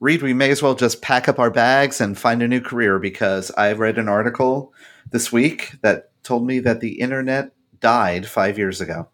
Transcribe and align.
Reed, 0.00 0.22
we 0.22 0.32
may 0.32 0.50
as 0.50 0.62
well 0.62 0.74
just 0.74 1.02
pack 1.02 1.28
up 1.28 1.38
our 1.38 1.50
bags 1.50 2.00
and 2.00 2.16
find 2.16 2.42
a 2.42 2.48
new 2.48 2.60
career 2.60 2.98
because 2.98 3.50
I 3.52 3.72
read 3.72 3.98
an 3.98 4.08
article 4.08 4.72
this 5.10 5.32
week 5.32 5.72
that 5.82 6.10
told 6.22 6.46
me 6.46 6.60
that 6.60 6.80
the 6.80 7.00
internet 7.00 7.52
died 7.80 8.26
five 8.26 8.58
years 8.58 8.80
ago. 8.80 9.08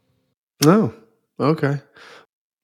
Oh, 0.66 0.92
okay. 1.40 1.80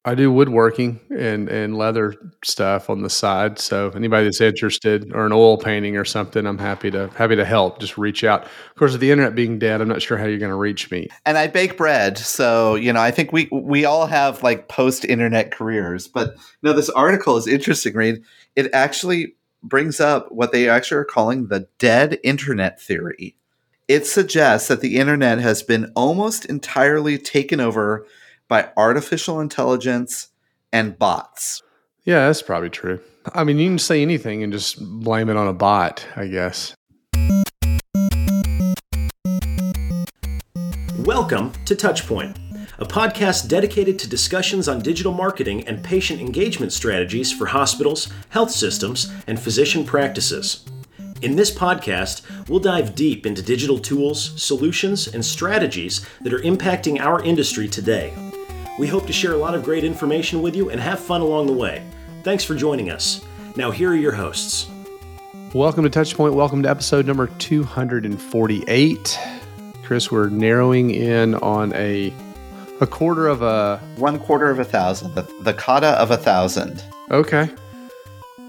I 0.02 0.14
do 0.14 0.32
woodworking 0.32 0.98
and, 1.10 1.50
and 1.50 1.76
leather 1.76 2.14
stuff 2.42 2.88
on 2.88 3.02
the 3.02 3.10
side. 3.10 3.58
So 3.58 3.90
anybody 3.90 4.24
that's 4.24 4.40
interested 4.40 5.12
or 5.12 5.26
an 5.26 5.32
oil 5.32 5.58
painting 5.58 5.98
or 5.98 6.06
something, 6.06 6.46
I'm 6.46 6.56
happy 6.56 6.90
to 6.92 7.08
happy 7.08 7.36
to 7.36 7.44
help. 7.44 7.80
Just 7.80 7.98
reach 7.98 8.24
out. 8.24 8.44
Of 8.44 8.74
course, 8.76 8.92
with 8.92 9.02
the 9.02 9.10
internet 9.10 9.34
being 9.34 9.58
dead, 9.58 9.82
I'm 9.82 9.88
not 9.88 10.00
sure 10.00 10.16
how 10.16 10.24
you're 10.24 10.38
going 10.38 10.50
to 10.50 10.56
reach 10.56 10.90
me. 10.90 11.08
And 11.26 11.36
I 11.36 11.48
bake 11.48 11.76
bread, 11.76 12.16
so 12.16 12.76
you 12.76 12.94
know 12.94 13.00
I 13.00 13.10
think 13.10 13.30
we 13.30 13.50
we 13.52 13.84
all 13.84 14.06
have 14.06 14.42
like 14.42 14.68
post 14.68 15.04
internet 15.04 15.50
careers. 15.50 16.08
But 16.08 16.34
no, 16.62 16.72
this 16.72 16.88
article 16.88 17.36
is 17.36 17.46
interesting. 17.46 17.92
Reed, 17.92 18.22
it 18.56 18.70
actually 18.72 19.34
brings 19.62 20.00
up 20.00 20.32
what 20.32 20.50
they 20.50 20.66
actually 20.66 20.96
are 20.96 21.04
calling 21.04 21.48
the 21.48 21.68
dead 21.78 22.18
internet 22.24 22.80
theory. 22.80 23.36
It 23.86 24.06
suggests 24.06 24.68
that 24.68 24.80
the 24.80 24.96
internet 24.96 25.40
has 25.40 25.62
been 25.62 25.92
almost 25.94 26.46
entirely 26.46 27.18
taken 27.18 27.60
over 27.60 28.06
by 28.50 28.68
artificial 28.76 29.40
intelligence 29.40 30.30
and 30.72 30.98
bots. 30.98 31.62
Yeah, 32.02 32.26
that's 32.26 32.42
probably 32.42 32.68
true. 32.68 33.00
I 33.32 33.44
mean, 33.44 33.58
you 33.60 33.68
can 33.68 33.78
say 33.78 34.02
anything 34.02 34.42
and 34.42 34.52
just 34.52 34.84
blame 35.00 35.28
it 35.28 35.36
on 35.36 35.46
a 35.46 35.52
bot, 35.52 36.04
I 36.16 36.26
guess. 36.26 36.74
Welcome 40.98 41.52
to 41.64 41.76
Touchpoint, 41.76 42.36
a 42.80 42.84
podcast 42.84 43.48
dedicated 43.48 44.00
to 44.00 44.08
discussions 44.08 44.66
on 44.66 44.80
digital 44.80 45.12
marketing 45.12 45.68
and 45.68 45.84
patient 45.84 46.20
engagement 46.20 46.72
strategies 46.72 47.32
for 47.32 47.46
hospitals, 47.46 48.08
health 48.30 48.50
systems, 48.50 49.12
and 49.28 49.38
physician 49.38 49.84
practices. 49.84 50.64
In 51.22 51.36
this 51.36 51.56
podcast, 51.56 52.22
we'll 52.48 52.58
dive 52.58 52.96
deep 52.96 53.26
into 53.26 53.42
digital 53.42 53.78
tools, 53.78 54.42
solutions, 54.42 55.06
and 55.06 55.24
strategies 55.24 56.04
that 56.22 56.34
are 56.34 56.40
impacting 56.40 56.98
our 56.98 57.22
industry 57.22 57.68
today. 57.68 58.12
We 58.80 58.86
hope 58.86 59.06
to 59.08 59.12
share 59.12 59.34
a 59.34 59.36
lot 59.36 59.54
of 59.54 59.62
great 59.62 59.84
information 59.84 60.40
with 60.40 60.56
you 60.56 60.70
and 60.70 60.80
have 60.80 60.98
fun 60.98 61.20
along 61.20 61.48
the 61.48 61.52
way. 61.52 61.84
Thanks 62.22 62.44
for 62.44 62.54
joining 62.54 62.90
us. 62.90 63.22
Now, 63.54 63.70
here 63.70 63.90
are 63.90 63.94
your 63.94 64.12
hosts. 64.12 64.70
Welcome 65.52 65.84
to 65.84 65.90
Touchpoint. 65.90 66.32
Welcome 66.32 66.62
to 66.62 66.70
episode 66.70 67.04
number 67.04 67.26
248. 67.26 69.18
Chris, 69.82 70.10
we're 70.10 70.30
narrowing 70.30 70.92
in 70.92 71.34
on 71.34 71.74
a 71.74 72.10
a 72.80 72.86
quarter 72.86 73.28
of 73.28 73.42
a 73.42 73.76
one 73.96 74.18
quarter 74.18 74.48
of 74.48 74.58
a 74.58 74.64
thousand, 74.64 75.14
the, 75.14 75.30
the 75.42 75.52
kata 75.52 75.88
of 76.00 76.10
a 76.10 76.16
thousand. 76.16 76.82
Okay, 77.10 77.50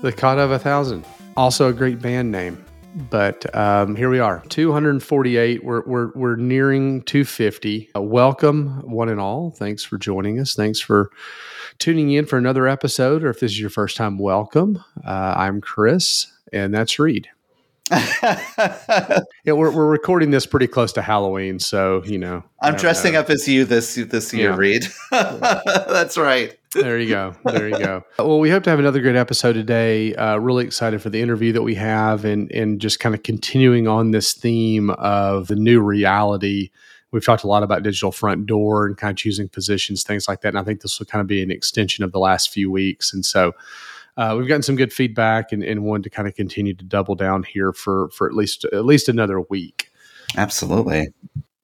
the 0.02 0.14
kata 0.14 0.44
of 0.44 0.52
a 0.52 0.60
thousand. 0.60 1.06
Also 1.36 1.68
a 1.68 1.74
great 1.74 2.02
band 2.02 2.32
name. 2.32 2.64
But 2.94 3.54
um, 3.56 3.96
here 3.96 4.10
we 4.10 4.20
are, 4.20 4.44
248. 4.50 5.64
We're, 5.64 5.84
we're, 5.86 6.12
we're 6.14 6.36
nearing 6.36 7.04
250. 7.04 7.90
Uh, 7.96 8.02
welcome, 8.02 8.82
one 8.82 9.08
and 9.08 9.20
all. 9.20 9.52
Thanks 9.52 9.84
for 9.84 9.98
joining 9.98 10.40
us. 10.40 10.54
Thanks 10.54 10.82
for 10.82 11.10
tuning 11.80 12.12
in 12.12 12.26
for 12.26 12.38
another 12.38 12.68
episode. 12.68 13.24
Or 13.24 13.30
if 13.30 13.40
this 13.40 13.52
is 13.52 13.60
your 13.60 13.70
first 13.70 13.96
time, 13.96 14.18
welcome. 14.18 14.84
Uh, 15.06 15.36
I'm 15.38 15.62
Chris, 15.62 16.28
and 16.52 16.74
that's 16.74 17.00
Reed. 17.00 17.30
yeah, 17.92 19.24
we're, 19.46 19.72
we're 19.72 19.90
recording 19.90 20.32
this 20.32 20.46
pretty 20.46 20.68
close 20.68 20.92
to 20.94 21.02
Halloween, 21.02 21.60
so 21.60 22.04
you 22.06 22.18
know. 22.18 22.44
I'm 22.62 22.76
dressing 22.76 23.14
know. 23.14 23.22
up 23.22 23.30
as 23.30 23.48
you 23.48 23.66
this 23.66 23.96
this 23.96 24.34
year, 24.34 24.52
yeah. 24.52 24.56
Reed. 24.58 24.84
That's 25.12 26.18
right. 26.18 26.58
There 26.74 27.00
you 27.00 27.10
go. 27.10 27.34
There 27.46 27.68
you 27.68 27.78
go. 27.78 28.04
Well, 28.18 28.40
we 28.40 28.50
hope 28.50 28.64
to 28.64 28.70
have 28.70 28.80
another 28.80 29.02
great 29.02 29.16
episode 29.16 29.54
today. 29.54 30.16
Uh, 30.16 30.38
really 30.38 30.66
excited 30.66 31.02
for 31.02 31.10
the 31.10 31.22
interview 31.22 31.52
that 31.54 31.64
we 31.64 31.76
have, 31.76 32.26
and 32.26 32.52
and 32.52 32.80
just 32.80 33.00
kind 33.00 33.14
of 33.16 33.24
continuing 33.24 33.88
on 33.88 34.12
this 34.12 34.34
theme 34.34 34.90
of 34.92 35.48
the 35.48 35.56
new 35.56 35.82
reality. 35.82 36.70
We've 37.12 37.26
talked 37.26 37.44
a 37.44 37.48
lot 37.48 37.64
about 37.64 37.84
digital 37.84 38.12
front 38.12 38.46
door 38.46 38.86
and 38.86 38.98
kind 38.98 39.12
of 39.12 39.18
choosing 39.18 39.50
positions, 39.50 40.04
things 40.04 40.28
like 40.30 40.42
that. 40.42 40.50
And 40.50 40.60
I 40.60 40.64
think 40.64 40.82
this 40.82 40.98
will 40.98 41.06
kind 41.08 41.20
of 41.20 41.28
be 41.28 41.44
an 41.44 41.52
extension 41.52 42.06
of 42.06 42.14
the 42.14 42.20
last 42.20 42.52
few 42.52 42.72
weeks. 42.72 43.14
And 43.14 43.26
so 43.26 43.52
uh, 44.16 44.36
we've 44.38 44.48
gotten 44.48 44.64
some 44.64 44.78
good 44.78 44.94
feedback 44.94 45.52
and, 45.52 45.62
and 45.62 45.84
wanted 45.84 46.04
to 46.04 46.10
kind 46.10 46.28
of 46.28 46.36
continue 46.36 46.74
to 46.74 46.86
double 46.86 47.16
down 47.16 47.44
here 47.44 47.74
for 47.74 48.10
for 48.10 48.28
at 48.28 48.34
least 48.34 48.66
at 48.66 48.86
least 48.86 49.10
another 49.10 49.42
week. 49.42 49.92
Absolutely. 50.38 51.10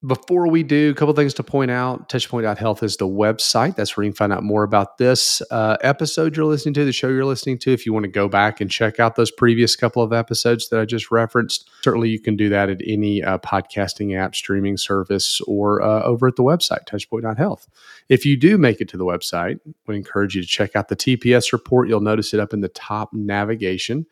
Before 0.06 0.46
we 0.46 0.62
do, 0.62 0.90
a 0.90 0.94
couple 0.94 1.12
things 1.14 1.34
to 1.34 1.42
point 1.42 1.72
out. 1.72 2.08
Touchpoint.health 2.08 2.84
is 2.84 2.98
the 2.98 3.08
website. 3.08 3.74
That's 3.74 3.96
where 3.96 4.04
you 4.04 4.12
can 4.12 4.16
find 4.16 4.32
out 4.32 4.44
more 4.44 4.62
about 4.62 4.96
this 4.96 5.42
uh, 5.50 5.76
episode 5.80 6.36
you're 6.36 6.46
listening 6.46 6.74
to, 6.74 6.84
the 6.84 6.92
show 6.92 7.08
you're 7.08 7.24
listening 7.24 7.58
to. 7.58 7.72
If 7.72 7.84
you 7.84 7.92
want 7.92 8.04
to 8.04 8.08
go 8.08 8.28
back 8.28 8.60
and 8.60 8.70
check 8.70 9.00
out 9.00 9.16
those 9.16 9.32
previous 9.32 9.74
couple 9.74 10.00
of 10.00 10.12
episodes 10.12 10.68
that 10.68 10.78
I 10.78 10.84
just 10.84 11.10
referenced, 11.10 11.68
certainly 11.82 12.10
you 12.10 12.20
can 12.20 12.36
do 12.36 12.48
that 12.48 12.70
at 12.70 12.80
any 12.86 13.24
uh, 13.24 13.38
podcasting 13.38 14.16
app, 14.16 14.36
streaming 14.36 14.76
service, 14.76 15.40
or 15.48 15.82
uh, 15.82 16.04
over 16.04 16.28
at 16.28 16.36
the 16.36 16.44
website, 16.44 16.86
touchpoint.health. 16.86 17.66
If 18.08 18.24
you 18.24 18.36
do 18.36 18.56
make 18.56 18.80
it 18.80 18.88
to 18.90 18.96
the 18.96 19.04
website, 19.04 19.58
would 19.88 19.96
encourage 19.96 20.36
you 20.36 20.42
to 20.42 20.48
check 20.48 20.76
out 20.76 20.86
the 20.86 20.96
TPS 20.96 21.52
report. 21.52 21.88
You'll 21.88 22.02
notice 22.02 22.32
it 22.32 22.38
up 22.38 22.52
in 22.52 22.60
the 22.60 22.68
top 22.68 23.12
navigation 23.12 24.06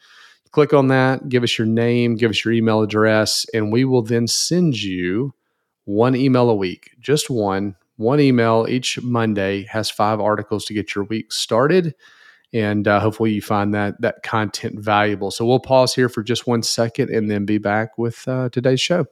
click 0.53 0.72
on 0.72 0.88
that, 0.88 1.28
give 1.28 1.42
us 1.42 1.58
your 1.58 1.66
name, 1.66 2.14
give 2.14 2.30
us 2.30 2.42
your 2.42 2.54
email 2.54 2.80
address, 2.80 3.44
and 3.53 3.70
we 3.70 3.84
will 3.84 4.00
then 4.00 4.26
send 4.26 4.80
you 4.80 5.34
one 5.86 6.14
email 6.14 6.50
a 6.50 6.54
week, 6.54 6.91
just 7.00 7.30
one, 7.30 7.76
one 7.97 8.20
email 8.20 8.66
each 8.69 9.00
Monday 9.02 9.64
has 9.70 9.88
five 9.88 10.20
articles 10.20 10.64
to 10.66 10.74
get 10.74 10.94
your 10.94 11.04
week 11.04 11.32
started. 11.32 11.94
And 12.52 12.86
uh, 12.86 13.00
hopefully 13.00 13.32
you 13.32 13.41
find 13.41 13.72
that 13.74 14.00
that 14.00 14.22
content 14.22 14.78
valuable. 14.78 15.30
So 15.30 15.47
we'll 15.47 15.60
pause 15.60 15.94
here 15.94 16.08
for 16.08 16.22
just 16.22 16.47
one 16.47 16.62
second 16.62 17.10
and 17.10 17.30
then 17.30 17.44
be 17.44 17.58
back 17.58 17.98
with 17.98 18.26
uh, 18.28 18.50
today's 18.50 18.80
show. 18.80 19.06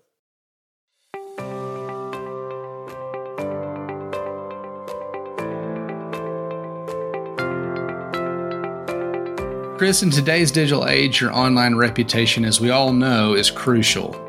Chris, 9.77 10.03
in 10.03 10.11
today's 10.11 10.51
digital 10.51 10.87
age, 10.89 11.21
your 11.21 11.33
online 11.33 11.75
reputation, 11.75 12.45
as 12.45 12.61
we 12.61 12.71
all 12.71 12.93
know, 12.93 13.35
is 13.35 13.51
crucial. 13.51 14.24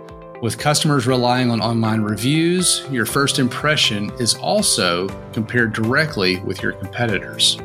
With 0.45 0.59
customers 0.59 1.07
relying 1.07 1.49
on 1.49 1.59
online 1.59 2.01
reviews, 2.01 2.85
your 2.91 3.07
first 3.07 3.39
impression 3.39 4.11
is 4.19 4.35
also 4.35 5.09
compared 5.33 5.73
directly 5.73 6.37
with 6.41 6.61
your 6.61 6.73
competitors. 6.73 7.57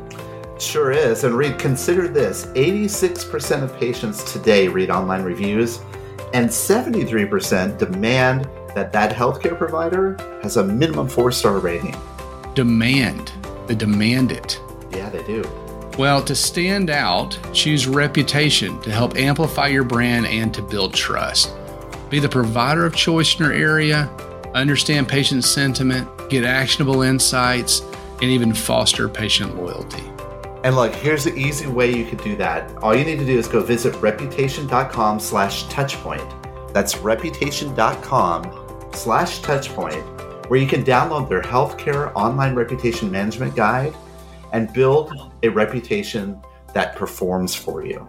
Sure 0.59 0.91
is. 0.91 1.25
And 1.25 1.35
Reed, 1.35 1.59
consider 1.59 2.09
this 2.09 2.47
86% 2.47 3.63
of 3.63 3.77
patients 3.77 4.33
today 4.33 4.67
read 4.67 4.89
online 4.89 5.25
reviews, 5.25 5.81
and 6.33 6.49
73% 6.49 7.77
demand 7.77 8.49
that 8.75 8.95
that 8.95 9.15
healthcare 9.15 9.59
provider 9.59 10.17
has 10.43 10.57
a 10.57 10.65
minimum 10.65 11.07
four 11.07 11.31
star 11.33 11.59
rating. 11.59 11.95
Demand. 12.55 13.31
They 13.67 13.75
demand 13.75 14.33
it. 14.33 14.59
Yeah, 14.91 15.11
they 15.11 15.23
do. 15.25 15.45
Well, 15.99 16.25
to 16.25 16.35
stand 16.35 16.89
out, 16.89 17.39
choose 17.53 17.87
reputation 17.87 18.81
to 18.81 18.91
help 18.91 19.17
amplify 19.17 19.67
your 19.67 19.85
brand 19.85 20.25
and 20.25 20.55
to 20.55 20.63
build 20.63 20.95
trust. 20.95 21.53
Be 22.11 22.19
the 22.19 22.29
provider 22.29 22.85
of 22.85 22.95
choice 22.97 23.39
in 23.39 23.45
your 23.45 23.53
area, 23.53 24.11
understand 24.53 25.07
patient 25.07 25.45
sentiment, 25.45 26.09
get 26.29 26.45
actionable 26.45 27.03
insights, 27.03 27.83
and 28.21 28.25
even 28.25 28.53
foster 28.53 29.09
patient 29.09 29.57
loyalty. 29.57 30.03
And 30.65 30.75
look, 30.75 30.93
here's 30.93 31.23
the 31.23 31.35
easy 31.37 31.69
way 31.69 31.97
you 31.97 32.05
could 32.05 32.23
do 32.25 32.37
that. 32.37 32.77
All 32.79 32.97
you 32.97 33.05
need 33.05 33.21
to 33.21 33.25
do 33.25 33.39
is 33.39 33.47
go 33.47 33.63
visit 33.63 33.95
reputation.com 34.03 35.21
slash 35.21 35.67
touchpoint. 35.67 36.73
That's 36.75 36.99
reputation.com 36.99 38.89
slash 38.93 39.41
touchpoint, 39.41 40.51
where 40.51 40.59
you 40.59 40.67
can 40.67 40.83
download 40.83 41.29
their 41.29 41.43
healthcare 41.43 42.13
online 42.17 42.57
reputation 42.57 43.09
management 43.09 43.55
guide 43.55 43.95
and 44.53 44.73
build 44.73 45.33
a 45.45 45.49
reputation 45.49 46.43
that 46.75 46.97
performs 46.97 47.55
for 47.55 47.87
you. 47.87 48.07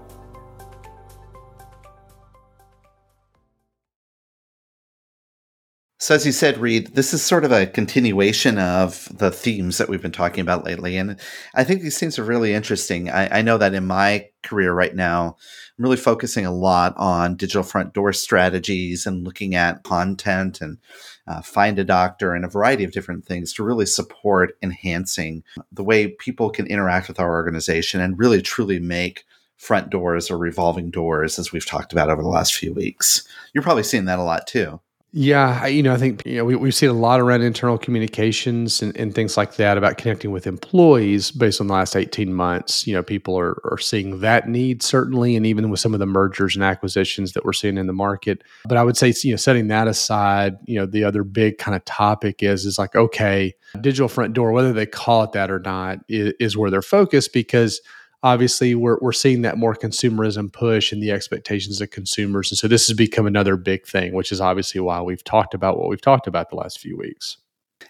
So, 6.02 6.16
as 6.16 6.26
you 6.26 6.32
said, 6.32 6.58
Reed, 6.58 6.96
this 6.96 7.14
is 7.14 7.22
sort 7.22 7.46
of 7.46 7.52
a 7.52 7.68
continuation 7.68 8.58
of 8.58 9.08
the 9.16 9.30
themes 9.30 9.78
that 9.78 9.88
we've 9.88 10.02
been 10.02 10.12
talking 10.12 10.42
about 10.42 10.66
lately. 10.66 10.98
And 10.98 11.16
I 11.54 11.64
think 11.64 11.84
these 11.84 12.00
themes 12.00 12.18
are 12.18 12.24
really 12.24 12.56
interesting. 12.56 13.12
I, 13.12 13.38
I, 13.38 13.42
know 13.44 13.60
that 13.60 13.76
in 13.76 13.86
my 13.86 14.28
career 14.42 14.74
right 14.74 14.96
now, 14.96 15.38
I'm 15.78 15.84
really 15.84 15.98
focusing 15.98 16.44
a 16.44 16.52
lot 16.52 16.96
on 16.98 17.36
digital 17.36 17.62
front 17.62 17.94
door 17.94 18.14
strategies 18.14 19.06
and 19.06 19.24
looking 19.24 19.54
at 19.54 19.84
content 19.84 20.60
and 20.60 20.80
uh, 21.28 21.44
find 21.44 21.78
a 21.78 21.84
doctor 21.84 22.34
and 22.34 22.46
a 22.46 22.50
variety 22.50 22.84
of 22.84 22.94
different 22.94 23.24
things 23.24 23.54
to 23.54 23.64
really 23.64 23.86
support 23.86 24.58
enhancing 24.64 25.44
the 25.72 25.84
way 25.84 26.08
people 26.08 26.50
can 26.50 26.66
interact 26.66 27.10
with 27.10 27.20
our 27.20 27.32
organization 27.32 28.02
and 28.02 28.18
really 28.18 28.42
truly 28.42 28.80
make 28.80 29.24
front 29.56 29.92
doors 29.92 30.32
or 30.32 30.40
revolving 30.40 30.90
doors, 30.90 31.38
as 31.38 31.52
we've 31.52 31.68
talked 31.68 31.94
about 31.94 32.10
over 32.10 32.24
the 32.24 32.28
last 32.28 32.56
few 32.56 32.74
weeks. 32.74 33.22
You're 33.54 33.62
probably 33.62 33.84
seeing 33.84 34.06
that 34.06 34.18
a 34.18 34.24
lot 34.24 34.48
too. 34.48 34.80
Yeah, 35.14 35.66
you 35.66 35.84
know, 35.84 35.94
I 35.94 35.98
think 35.98 36.26
you 36.26 36.38
know 36.38 36.46
we, 36.46 36.56
we've 36.56 36.74
seen 36.74 36.90
a 36.90 36.94
lot 36.94 37.20
around 37.20 37.42
internal 37.42 37.78
communications 37.78 38.82
and, 38.82 38.96
and 38.96 39.14
things 39.14 39.36
like 39.36 39.56
that 39.56 39.78
about 39.78 39.98
connecting 39.98 40.32
with 40.32 40.48
employees 40.48 41.32
based 41.32 41.60
on 41.60 41.68
the 41.68 41.74
last 41.74 41.98
eighteen 41.98 42.34
months. 42.34 42.88
You 42.88 42.94
know, 42.94 43.04
people 43.04 43.38
are 43.38 43.60
are 43.70 43.78
seeing 43.78 44.22
that 44.22 44.48
need 44.48 44.82
certainly, 44.82 45.36
and 45.36 45.46
even 45.46 45.70
with 45.70 45.82
some 45.82 45.94
of 45.94 46.00
the 46.00 46.06
mergers 46.06 46.56
and 46.56 46.64
acquisitions 46.64 47.34
that 47.34 47.44
we're 47.44 47.52
seeing 47.52 47.78
in 47.78 47.88
the 47.88 47.94
market. 47.94 48.42
But 48.66 48.78
I 48.78 48.84
would 48.86 48.96
say, 48.96 49.14
you 49.24 49.32
know, 49.32 49.38
setting 49.38 49.68
that 49.68 49.90
aside, 49.90 50.58
you 50.66 50.80
know, 50.80 50.86
the 50.86 51.04
other 51.04 51.26
big 51.26 51.58
kind 51.58 51.76
of 51.76 51.84
topic 51.84 52.42
is 52.42 52.66
is 52.66 52.80
like 52.80 52.96
okay, 52.96 53.54
digital 53.82 54.08
front 54.08 54.34
door, 54.34 54.54
whether 54.54 54.72
they 54.72 54.86
call 54.86 55.24
it 55.24 55.34
that 55.34 55.52
or 55.52 55.60
not, 55.60 56.00
is, 56.08 56.34
is 56.40 56.56
where 56.56 56.72
they're 56.72 56.82
focused 56.82 57.34
because 57.34 57.82
obviously 58.24 58.76
we're, 58.76 58.98
we're 59.02 59.12
seeing 59.12 59.42
that 59.42 59.58
more 59.58 59.76
consumerism 59.76 60.52
push 60.52 60.92
and 60.92 61.02
the 61.02 61.12
expectations 61.12 61.82
of 61.82 61.90
consumers. 61.90 62.52
And 62.52 62.58
so 62.58 62.68
this 62.68 62.88
has 62.88 62.96
become 62.96 63.26
another 63.26 63.58
big 63.58 63.86
thing 63.86 64.14
which 64.14 64.32
is 64.32 64.42
obviously 64.42 64.82
why 64.82 65.02
we've 65.02 65.24
talked 65.24 65.54
about 65.54 65.78
what 65.78 65.90
we've 65.90 66.02
talked 66.02 66.28
about 66.28 66.50
the 66.50 66.56
last 66.56 66.80
few 66.80 66.98
weeks. 66.98 67.38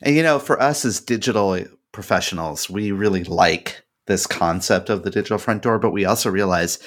And 0.02 0.16
you 0.16 0.24
know 0.24 0.40
for 0.40 0.62
us 0.62 0.86
as 0.86 1.00
digital 1.00 1.60
professionals 1.92 2.70
we 2.70 2.92
really 2.92 3.24
like 3.26 3.84
this 4.08 4.26
concept 4.26 4.90
of 4.90 5.04
the 5.04 5.12
digital 5.12 5.38
front 5.38 5.62
door 5.62 5.80
but 5.80 5.92
we 5.92 6.06
also 6.06 6.30
realize 6.30 6.80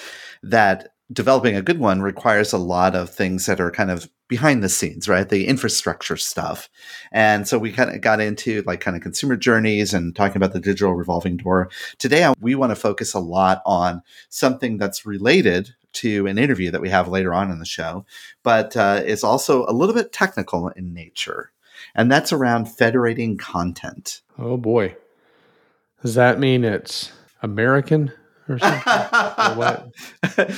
that 0.43 0.94
developing 1.15 1.57
a 1.57 1.63
good 1.63 1.79
one 1.79 2.03
requires 2.03 2.53
a 2.53 2.59
lot 2.59 2.95
of 2.95 3.09
things 3.09 3.47
that 3.47 3.61
are 3.61 3.71
kind 3.71 3.91
of 3.91 4.11
behind 4.29 4.63
the 4.63 4.69
scenes, 4.69 5.09
right? 5.09 5.29
The 5.29 5.47
infrastructure 5.47 6.17
stuff. 6.17 6.69
And 7.13 7.47
so 7.47 7.59
we 7.59 7.73
kind 7.73 7.95
of 7.95 8.01
got 8.01 8.21
into 8.21 8.63
like 8.63 8.81
kind 8.81 8.97
of 8.97 9.03
consumer 9.03 9.37
journeys 9.37 9.95
and 9.95 10.15
talking 10.15 10.37
about 10.37 10.53
the 10.53 10.61
digital 10.61 10.95
revolving 10.95 11.37
door. 11.37 11.71
Today, 11.99 12.33
we 12.41 12.55
want 12.55 12.71
to 12.71 12.77
focus 12.77 13.15
a 13.15 13.21
lot 13.21 13.63
on 13.65 14.03
something 14.29 14.77
that's 14.77 15.07
related 15.07 15.75
to 15.95 16.27
an 16.27 16.39
interview 16.39 16.71
that 16.71 16.81
we 16.81 16.89
have 16.89 17.09
later 17.09 17.33
on 17.33 17.51
in 17.51 17.61
the 17.61 17.65
show, 17.65 18.05
but 18.43 18.77
uh, 18.77 19.01
is 19.05 19.23
also 19.23 19.65
a 19.67 19.73
little 19.73 19.95
bit 19.95 20.13
technical 20.13 20.69
in 20.69 20.93
nature. 20.93 21.53
And 21.95 22.11
that's 22.11 22.33
around 22.33 22.67
federating 22.67 23.37
content. 23.37 24.23
Oh 24.39 24.57
boy. 24.57 24.97
Does 26.03 26.17
that 26.17 26.41
mean 26.41 26.65
it's 26.65 27.13
American? 27.43 28.13
Or 28.49 28.59
something? 28.59 28.83
or 28.87 29.55
what? 29.55 29.95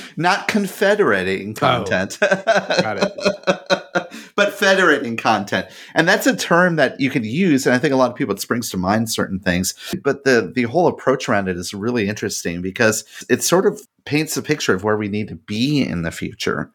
Not 0.17 0.47
confederating 0.47 1.51
oh, 1.51 1.59
content. 1.59 2.17
Oh, 2.21 2.81
got 2.81 2.97
it. 2.97 4.31
but 4.35 4.53
federating 4.53 5.17
content. 5.17 5.67
And 5.93 6.07
that's 6.07 6.27
a 6.27 6.35
term 6.35 6.75
that 6.75 6.99
you 6.99 7.09
can 7.09 7.23
use. 7.23 7.65
And 7.65 7.75
I 7.75 7.79
think 7.79 7.93
a 7.93 7.97
lot 7.97 8.11
of 8.11 8.17
people, 8.17 8.35
it 8.35 8.41
springs 8.41 8.69
to 8.69 8.77
mind 8.77 9.09
certain 9.09 9.39
things. 9.39 9.73
But 10.03 10.23
the, 10.23 10.51
the 10.53 10.63
whole 10.63 10.87
approach 10.87 11.27
around 11.27 11.47
it 11.47 11.57
is 11.57 11.73
really 11.73 12.07
interesting 12.07 12.61
because 12.61 13.03
it 13.29 13.43
sort 13.43 13.65
of 13.65 13.81
paints 14.05 14.37
a 14.37 14.41
picture 14.41 14.73
of 14.73 14.83
where 14.83 14.97
we 14.97 15.07
need 15.07 15.27
to 15.29 15.35
be 15.35 15.81
in 15.81 16.03
the 16.03 16.11
future. 16.11 16.71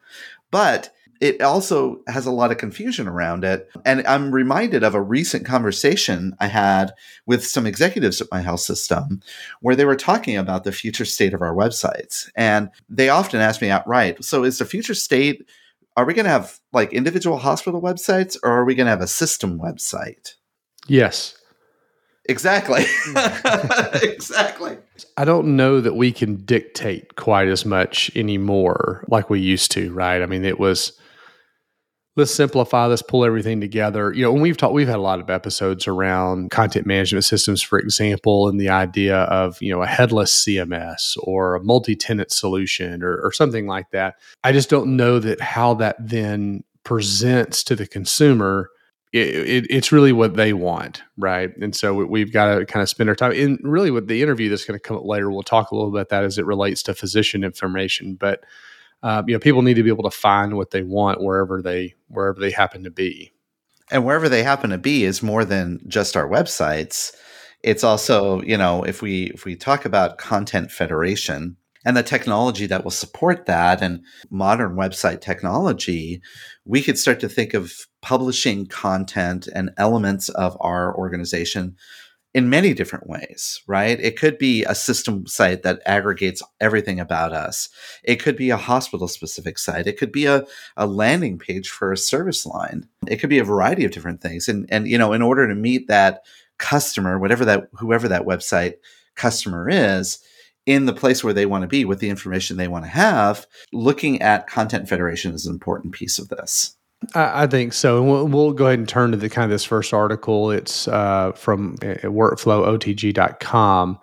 But 0.51 0.93
it 1.19 1.41
also 1.41 2.01
has 2.07 2.25
a 2.25 2.31
lot 2.31 2.51
of 2.51 2.57
confusion 2.57 3.07
around 3.07 3.43
it. 3.43 3.69
And 3.85 4.05
I'm 4.07 4.31
reminded 4.31 4.83
of 4.83 4.95
a 4.95 5.01
recent 5.01 5.45
conversation 5.45 6.35
I 6.39 6.47
had 6.47 6.93
with 7.25 7.45
some 7.45 7.65
executives 7.65 8.21
at 8.21 8.31
my 8.31 8.41
health 8.41 8.59
system 8.59 9.21
where 9.61 9.75
they 9.75 9.85
were 9.85 9.95
talking 9.95 10.37
about 10.37 10.63
the 10.63 10.71
future 10.71 11.05
state 11.05 11.33
of 11.33 11.41
our 11.41 11.53
websites. 11.53 12.29
And 12.35 12.69
they 12.89 13.09
often 13.09 13.39
ask 13.39 13.61
me 13.61 13.69
outright, 13.69 14.23
so 14.23 14.43
is 14.43 14.57
the 14.57 14.65
future 14.65 14.93
state, 14.93 15.47
are 15.95 16.05
we 16.05 16.13
going 16.13 16.25
to 16.25 16.31
have 16.31 16.59
like 16.71 16.91
individual 16.91 17.37
hospital 17.37 17.81
websites 17.81 18.37
or 18.43 18.51
are 18.51 18.65
we 18.65 18.75
going 18.75 18.87
to 18.87 18.91
have 18.91 19.01
a 19.01 19.07
system 19.07 19.59
website? 19.59 20.33
Yes. 20.87 21.37
Exactly. 22.25 22.85
exactly. 24.01 24.77
I 25.17 25.25
don't 25.25 25.55
know 25.55 25.81
that 25.81 25.95
we 25.95 26.11
can 26.11 26.37
dictate 26.37 27.15
quite 27.15 27.47
as 27.47 27.65
much 27.65 28.11
anymore 28.15 29.05
like 29.07 29.29
we 29.29 29.39
used 29.39 29.71
to, 29.71 29.91
right? 29.93 30.21
I 30.21 30.25
mean, 30.25 30.45
it 30.45 30.59
was 30.59 30.93
let's 32.15 32.33
simplify 32.33 32.85
let's 32.85 33.01
pull 33.01 33.25
everything 33.25 33.59
together 33.59 34.13
you 34.13 34.21
know 34.21 34.31
when 34.31 34.41
we've 34.41 34.57
talked 34.57 34.73
we've 34.73 34.87
had 34.87 34.97
a 34.97 35.01
lot 35.01 35.19
of 35.19 35.29
episodes 35.29 35.87
around 35.87 36.51
content 36.51 36.85
management 36.85 37.25
systems 37.25 37.61
for 37.61 37.79
example 37.79 38.47
and 38.47 38.59
the 38.59 38.69
idea 38.69 39.21
of 39.23 39.61
you 39.61 39.73
know 39.73 39.81
a 39.81 39.87
headless 39.87 40.45
cms 40.45 41.17
or 41.23 41.55
a 41.55 41.63
multi-tenant 41.63 42.31
solution 42.31 43.03
or, 43.03 43.17
or 43.23 43.31
something 43.31 43.67
like 43.67 43.89
that 43.91 44.15
i 44.43 44.51
just 44.51 44.69
don't 44.69 44.95
know 44.95 45.19
that 45.19 45.41
how 45.41 45.73
that 45.73 45.95
then 45.99 46.63
presents 46.83 47.63
to 47.63 47.75
the 47.75 47.87
consumer 47.87 48.69
it, 49.13 49.27
it, 49.27 49.67
it's 49.69 49.91
really 49.91 50.11
what 50.11 50.35
they 50.35 50.53
want, 50.53 51.03
right? 51.17 51.55
And 51.61 51.75
so 51.75 51.93
we've 51.93 52.33
got 52.33 52.55
to 52.55 52.65
kind 52.65 52.81
of 52.81 52.89
spend 52.89 53.09
our 53.09 53.15
time. 53.15 53.31
And 53.33 53.59
really, 53.61 53.91
with 53.91 54.07
the 54.07 54.23
interview 54.23 54.49
that's 54.49 54.65
going 54.65 54.77
to 54.77 54.83
come 54.83 54.97
up 54.97 55.05
later, 55.05 55.29
we'll 55.29 55.43
talk 55.43 55.69
a 55.69 55.75
little 55.75 55.91
bit 55.91 55.99
about 55.99 56.09
that 56.09 56.23
as 56.23 56.39
it 56.39 56.47
relates 56.47 56.81
to 56.83 56.95
physician 56.95 57.43
information. 57.43 58.15
But 58.19 58.43
uh, 59.03 59.21
you 59.27 59.33
know, 59.33 59.39
people 59.39 59.61
need 59.61 59.75
to 59.75 59.83
be 59.83 59.89
able 59.89 60.09
to 60.09 60.17
find 60.17 60.55
what 60.55 60.71
they 60.71 60.81
want 60.81 61.21
wherever 61.21 61.61
they 61.61 61.93
wherever 62.07 62.39
they 62.39 62.51
happen 62.51 62.83
to 62.85 62.89
be. 62.89 63.31
And 63.91 64.05
wherever 64.05 64.29
they 64.29 64.43
happen 64.43 64.69
to 64.69 64.77
be 64.77 65.03
is 65.03 65.21
more 65.21 65.43
than 65.43 65.81
just 65.87 66.15
our 66.15 66.27
websites. 66.27 67.13
It's 67.61 67.83
also, 67.83 68.41
you 68.41 68.57
know, 68.57 68.83
if 68.83 69.01
we 69.01 69.25
if 69.31 69.43
we 69.43 69.55
talk 69.55 69.83
about 69.85 70.17
content 70.17 70.71
federation 70.71 71.57
and 71.85 71.97
the 71.97 72.03
technology 72.03 72.65
that 72.65 72.85
will 72.85 72.91
support 72.91 73.45
that 73.45 73.81
and 73.81 74.01
modern 74.29 74.75
website 74.75 75.19
technology, 75.19 76.21
we 76.63 76.81
could 76.81 76.97
start 76.97 77.19
to 77.19 77.29
think 77.29 77.53
of 77.53 77.73
publishing 78.01 78.65
content 78.67 79.47
and 79.53 79.71
elements 79.77 80.29
of 80.29 80.55
our 80.61 80.95
organization 80.97 81.75
in 82.33 82.49
many 82.49 82.73
different 82.73 83.07
ways, 83.07 83.61
right? 83.67 83.99
It 83.99 84.17
could 84.17 84.37
be 84.37 84.63
a 84.63 84.73
system 84.73 85.27
site 85.27 85.61
that 85.63 85.81
aggregates 85.85 86.41
everything 86.59 86.99
about 86.99 87.31
us. 87.31 87.69
It 88.03 88.15
could 88.15 88.35
be 88.35 88.49
a 88.49 88.57
hospital 88.57 89.07
specific 89.07 89.59
site. 89.59 89.85
It 89.85 89.99
could 89.99 90.11
be 90.11 90.25
a, 90.25 90.45
a 90.75 90.87
landing 90.87 91.37
page 91.37 91.69
for 91.69 91.91
a 91.91 91.97
service 91.97 92.45
line. 92.45 92.87
It 93.07 93.17
could 93.17 93.29
be 93.29 93.39
a 93.39 93.43
variety 93.43 93.85
of 93.85 93.91
different 93.91 94.21
things. 94.21 94.49
And, 94.49 94.65
and, 94.69 94.87
you 94.87 94.97
know, 94.97 95.13
in 95.13 95.21
order 95.21 95.47
to 95.47 95.55
meet 95.55 95.87
that 95.89 96.23
customer, 96.57 97.19
whatever 97.19 97.45
that, 97.45 97.69
whoever 97.73 98.07
that 98.07 98.25
website 98.25 98.75
customer 99.15 99.69
is, 99.69 100.19
in 100.65 100.85
the 100.85 100.93
place 100.93 101.23
where 101.23 101.33
they 101.33 101.45
want 101.45 101.61
to 101.63 101.67
be 101.67 101.85
with 101.85 101.99
the 101.99 102.09
information 102.09 102.57
they 102.57 102.69
want 102.69 102.85
to 102.85 102.89
have, 102.89 103.45
looking 103.73 104.21
at 104.21 104.47
content 104.47 104.87
federation 104.87 105.33
is 105.33 105.45
an 105.45 105.53
important 105.53 105.93
piece 105.93 106.17
of 106.17 106.29
this. 106.29 106.77
I, 107.15 107.47
think 107.47 107.73
so. 107.73 107.99
And 107.99 108.09
we'll, 108.09 108.27
we'll, 108.27 108.53
go 108.53 108.67
ahead 108.67 108.79
and 108.79 108.87
turn 108.87 109.11
to 109.11 109.17
the 109.17 109.29
kind 109.29 109.45
of 109.45 109.49
this 109.49 109.63
first 109.63 109.93
article. 109.93 110.51
It's 110.51 110.87
uh, 110.87 111.31
from 111.33 111.75
uh, 111.81 111.95
workflowotg.com 112.03 113.99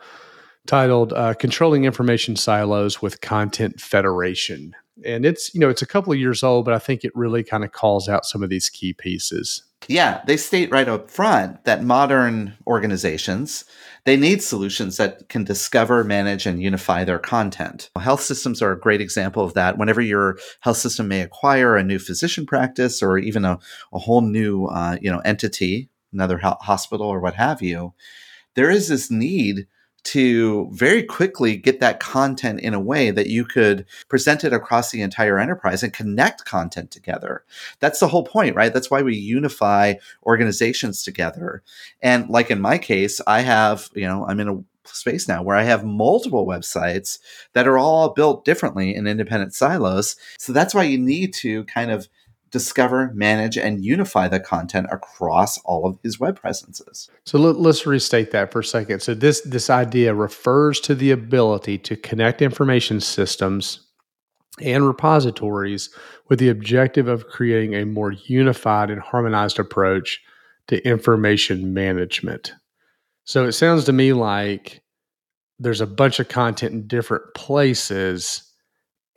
titled 0.66 1.12
uh, 1.12 1.34
Controlling 1.34 1.84
Information 1.84 2.36
Silos 2.36 3.02
with 3.02 3.20
Content 3.20 3.80
Federation. 3.80 4.74
And 5.04 5.24
it's, 5.24 5.54
you 5.54 5.60
know, 5.60 5.68
it's 5.68 5.82
a 5.82 5.86
couple 5.86 6.12
of 6.12 6.18
years 6.18 6.42
old, 6.42 6.64
but 6.64 6.74
I 6.74 6.78
think 6.78 7.04
it 7.04 7.12
really 7.14 7.42
kind 7.42 7.64
of 7.64 7.72
calls 7.72 8.08
out 8.08 8.24
some 8.24 8.42
of 8.42 8.50
these 8.50 8.68
key 8.68 8.92
pieces. 8.92 9.62
Yeah, 9.90 10.22
they 10.24 10.36
state 10.36 10.70
right 10.70 10.88
up 10.88 11.10
front 11.10 11.64
that 11.64 11.82
modern 11.82 12.56
organizations 12.64 13.64
they 14.04 14.16
need 14.16 14.40
solutions 14.40 14.96
that 14.96 15.28
can 15.28 15.42
discover, 15.42 16.04
manage, 16.04 16.46
and 16.46 16.62
unify 16.62 17.02
their 17.02 17.18
content. 17.18 17.90
Health 17.98 18.22
systems 18.22 18.62
are 18.62 18.72
a 18.72 18.78
great 18.78 19.00
example 19.00 19.44
of 19.44 19.54
that. 19.54 19.78
Whenever 19.78 20.00
your 20.00 20.38
health 20.60 20.76
system 20.76 21.08
may 21.08 21.20
acquire 21.20 21.76
a 21.76 21.82
new 21.82 21.98
physician 21.98 22.46
practice 22.46 23.02
or 23.02 23.18
even 23.18 23.44
a, 23.44 23.58
a 23.92 23.98
whole 23.98 24.20
new 24.20 24.66
uh, 24.66 24.96
you 25.02 25.10
know 25.10 25.18
entity, 25.24 25.90
another 26.12 26.38
hospital 26.38 27.08
or 27.08 27.18
what 27.18 27.34
have 27.34 27.60
you, 27.60 27.92
there 28.54 28.70
is 28.70 28.86
this 28.86 29.10
need 29.10 29.66
to 30.02 30.68
very 30.72 31.02
quickly 31.02 31.56
get 31.56 31.80
that 31.80 32.00
content 32.00 32.60
in 32.60 32.74
a 32.74 32.80
way 32.80 33.10
that 33.10 33.28
you 33.28 33.44
could 33.44 33.84
present 34.08 34.44
it 34.44 34.52
across 34.52 34.90
the 34.90 35.02
entire 35.02 35.38
enterprise 35.38 35.82
and 35.82 35.92
connect 35.92 36.44
content 36.44 36.90
together. 36.90 37.44
That's 37.80 38.00
the 38.00 38.08
whole 38.08 38.24
point, 38.24 38.56
right? 38.56 38.72
That's 38.72 38.90
why 38.90 39.02
we 39.02 39.16
unify 39.16 39.94
organizations 40.24 41.02
together. 41.02 41.62
And 42.02 42.28
like 42.28 42.50
in 42.50 42.60
my 42.60 42.78
case, 42.78 43.20
I 43.26 43.40
have, 43.40 43.90
you 43.94 44.06
know, 44.06 44.26
I'm 44.26 44.40
in 44.40 44.48
a 44.48 44.64
space 44.84 45.28
now 45.28 45.42
where 45.42 45.56
I 45.56 45.62
have 45.62 45.84
multiple 45.84 46.46
websites 46.46 47.18
that 47.52 47.68
are 47.68 47.78
all 47.78 48.10
built 48.10 48.44
differently 48.44 48.94
in 48.94 49.06
independent 49.06 49.54
silos. 49.54 50.16
So 50.38 50.52
that's 50.52 50.74
why 50.74 50.84
you 50.84 50.98
need 50.98 51.34
to 51.34 51.64
kind 51.64 51.90
of 51.90 52.08
discover, 52.50 53.12
manage, 53.14 53.56
and 53.56 53.84
unify 53.84 54.28
the 54.28 54.40
content 54.40 54.88
across 54.90 55.58
all 55.58 55.86
of 55.86 55.98
his 56.02 56.18
web 56.18 56.40
presences. 56.40 57.08
So 57.24 57.38
let, 57.38 57.64
us 57.66 57.86
restate 57.86 58.32
that 58.32 58.52
for 58.52 58.60
a 58.60 58.64
second. 58.64 59.00
So 59.00 59.14
this 59.14 59.40
this 59.42 59.70
idea 59.70 60.14
refers 60.14 60.80
to 60.80 60.94
the 60.94 61.10
ability 61.10 61.78
to 61.78 61.96
connect 61.96 62.42
information 62.42 63.00
systems 63.00 63.86
and 64.60 64.86
repositories 64.86 65.90
with 66.28 66.38
the 66.38 66.48
objective 66.48 67.08
of 67.08 67.26
creating 67.28 67.74
a 67.74 67.86
more 67.86 68.12
unified 68.12 68.90
and 68.90 69.00
harmonized 69.00 69.58
approach 69.58 70.20
to 70.66 70.84
information 70.86 71.72
management. 71.72 72.52
So 73.24 73.46
it 73.46 73.52
sounds 73.52 73.84
to 73.84 73.92
me 73.92 74.12
like 74.12 74.82
there's 75.58 75.80
a 75.80 75.86
bunch 75.86 76.18
of 76.18 76.28
content 76.28 76.72
in 76.72 76.86
different 76.86 77.22
places 77.34 78.49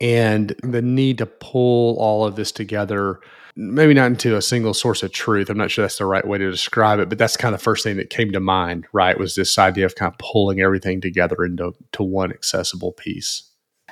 and 0.00 0.54
the 0.62 0.82
need 0.82 1.18
to 1.18 1.26
pull 1.26 1.96
all 1.98 2.24
of 2.24 2.36
this 2.36 2.52
together 2.52 3.20
maybe 3.56 3.94
not 3.94 4.06
into 4.06 4.36
a 4.36 4.42
single 4.42 4.74
source 4.74 5.02
of 5.02 5.12
truth 5.12 5.48
i'm 5.48 5.58
not 5.58 5.70
sure 5.70 5.84
that's 5.84 5.98
the 5.98 6.06
right 6.06 6.26
way 6.26 6.38
to 6.38 6.50
describe 6.50 6.98
it 6.98 7.08
but 7.08 7.18
that's 7.18 7.36
kind 7.36 7.54
of 7.54 7.60
the 7.60 7.64
first 7.64 7.84
thing 7.84 7.96
that 7.96 8.10
came 8.10 8.32
to 8.32 8.40
mind 8.40 8.86
right 8.92 9.18
was 9.18 9.34
this 9.34 9.58
idea 9.58 9.86
of 9.86 9.94
kind 9.94 10.12
of 10.12 10.18
pulling 10.18 10.60
everything 10.60 11.00
together 11.00 11.44
into 11.44 11.72
to 11.92 12.02
one 12.02 12.32
accessible 12.32 12.92
piece 12.92 13.50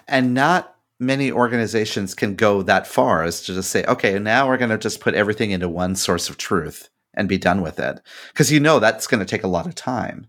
and 0.09 0.35
not 0.35 0.77
many 1.03 1.33
organizations 1.33 2.15
can 2.15 2.37
go 2.37 2.63
that 2.63 2.87
far 2.87 3.25
as 3.25 3.43
to 3.43 3.55
just 3.55 3.71
say, 3.71 3.85
okay, 3.85 4.19
now 4.19 4.49
we're 4.49 4.57
going 4.57 4.71
to 4.71 4.79
just 4.79 5.01
put 5.01 5.15
everything 5.15 5.51
into 5.51 5.69
one 5.69 5.97
source 5.97 6.31
of 6.31 6.39
truth 6.39 6.89
and 7.15 7.29
be 7.29 7.37
done 7.37 7.61
with 7.61 7.79
it. 7.79 8.01
Because 8.33 8.51
you 8.51 8.61
know 8.61 8.79
that's 8.79 9.07
going 9.07 9.19
to 9.19 9.27
take 9.27 9.43
a 9.43 9.49
lot 9.49 9.67
of 9.67 9.75
time. 9.75 10.29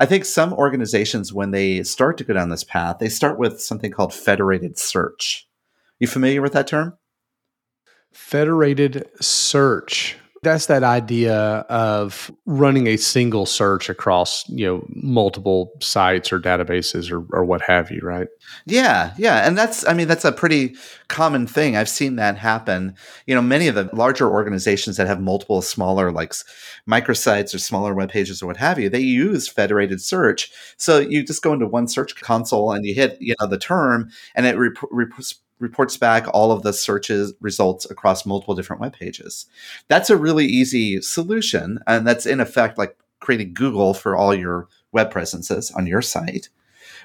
I 0.00 0.06
think 0.06 0.24
some 0.24 0.54
organizations, 0.54 1.30
when 1.30 1.50
they 1.50 1.82
start 1.82 2.16
to 2.18 2.24
go 2.24 2.32
down 2.32 2.48
this 2.48 2.64
path, 2.64 2.96
they 2.98 3.10
start 3.10 3.38
with 3.38 3.60
something 3.60 3.92
called 3.92 4.14
federated 4.14 4.78
search. 4.78 5.46
You 5.98 6.06
familiar 6.06 6.40
with 6.40 6.54
that 6.54 6.66
term? 6.66 6.96
Federated 8.10 9.06
search. 9.20 10.16
That's 10.42 10.66
that 10.66 10.82
idea 10.82 11.36
of 11.68 12.30
running 12.46 12.86
a 12.86 12.96
single 12.96 13.44
search 13.44 13.90
across, 13.90 14.48
you 14.48 14.64
know, 14.64 14.86
multiple 14.88 15.70
sites 15.80 16.32
or 16.32 16.40
databases 16.40 17.12
or, 17.12 17.26
or 17.36 17.44
what 17.44 17.60
have 17.60 17.90
you, 17.90 18.00
right? 18.02 18.26
Yeah, 18.64 19.12
yeah. 19.18 19.46
And 19.46 19.58
that's, 19.58 19.86
I 19.86 19.92
mean, 19.92 20.08
that's 20.08 20.24
a 20.24 20.32
pretty 20.32 20.76
common 21.08 21.46
thing. 21.46 21.76
I've 21.76 21.90
seen 21.90 22.16
that 22.16 22.38
happen. 22.38 22.94
You 23.26 23.34
know, 23.34 23.42
many 23.42 23.68
of 23.68 23.74
the 23.74 23.90
larger 23.92 24.30
organizations 24.30 24.96
that 24.96 25.06
have 25.06 25.20
multiple 25.20 25.60
smaller, 25.60 26.10
like 26.10 26.32
microsites 26.88 27.54
or 27.54 27.58
smaller 27.58 27.92
web 27.92 28.10
pages 28.10 28.42
or 28.42 28.46
what 28.46 28.56
have 28.56 28.78
you, 28.78 28.88
they 28.88 29.00
use 29.00 29.46
federated 29.46 30.00
search. 30.00 30.50
So 30.78 31.00
you 31.00 31.22
just 31.22 31.42
go 31.42 31.52
into 31.52 31.66
one 31.66 31.86
search 31.86 32.16
console 32.16 32.72
and 32.72 32.86
you 32.86 32.94
hit, 32.94 33.18
you 33.20 33.34
know, 33.38 33.46
the 33.46 33.58
term 33.58 34.10
and 34.34 34.46
it 34.46 34.56
rep- 34.56 34.88
rep- 34.90 35.12
reports 35.60 35.96
back 35.96 36.26
all 36.32 36.50
of 36.50 36.62
the 36.62 36.72
searches 36.72 37.32
results 37.40 37.88
across 37.88 38.26
multiple 38.26 38.54
different 38.54 38.82
web 38.82 38.92
pages. 38.92 39.46
That's 39.88 40.10
a 40.10 40.16
really 40.16 40.46
easy 40.46 41.00
solution. 41.00 41.78
And 41.86 42.06
that's 42.06 42.26
in 42.26 42.40
effect 42.40 42.78
like 42.78 42.96
creating 43.20 43.54
Google 43.54 43.94
for 43.94 44.16
all 44.16 44.34
your 44.34 44.68
web 44.92 45.10
presences 45.10 45.70
on 45.70 45.86
your 45.86 46.02
site. 46.02 46.48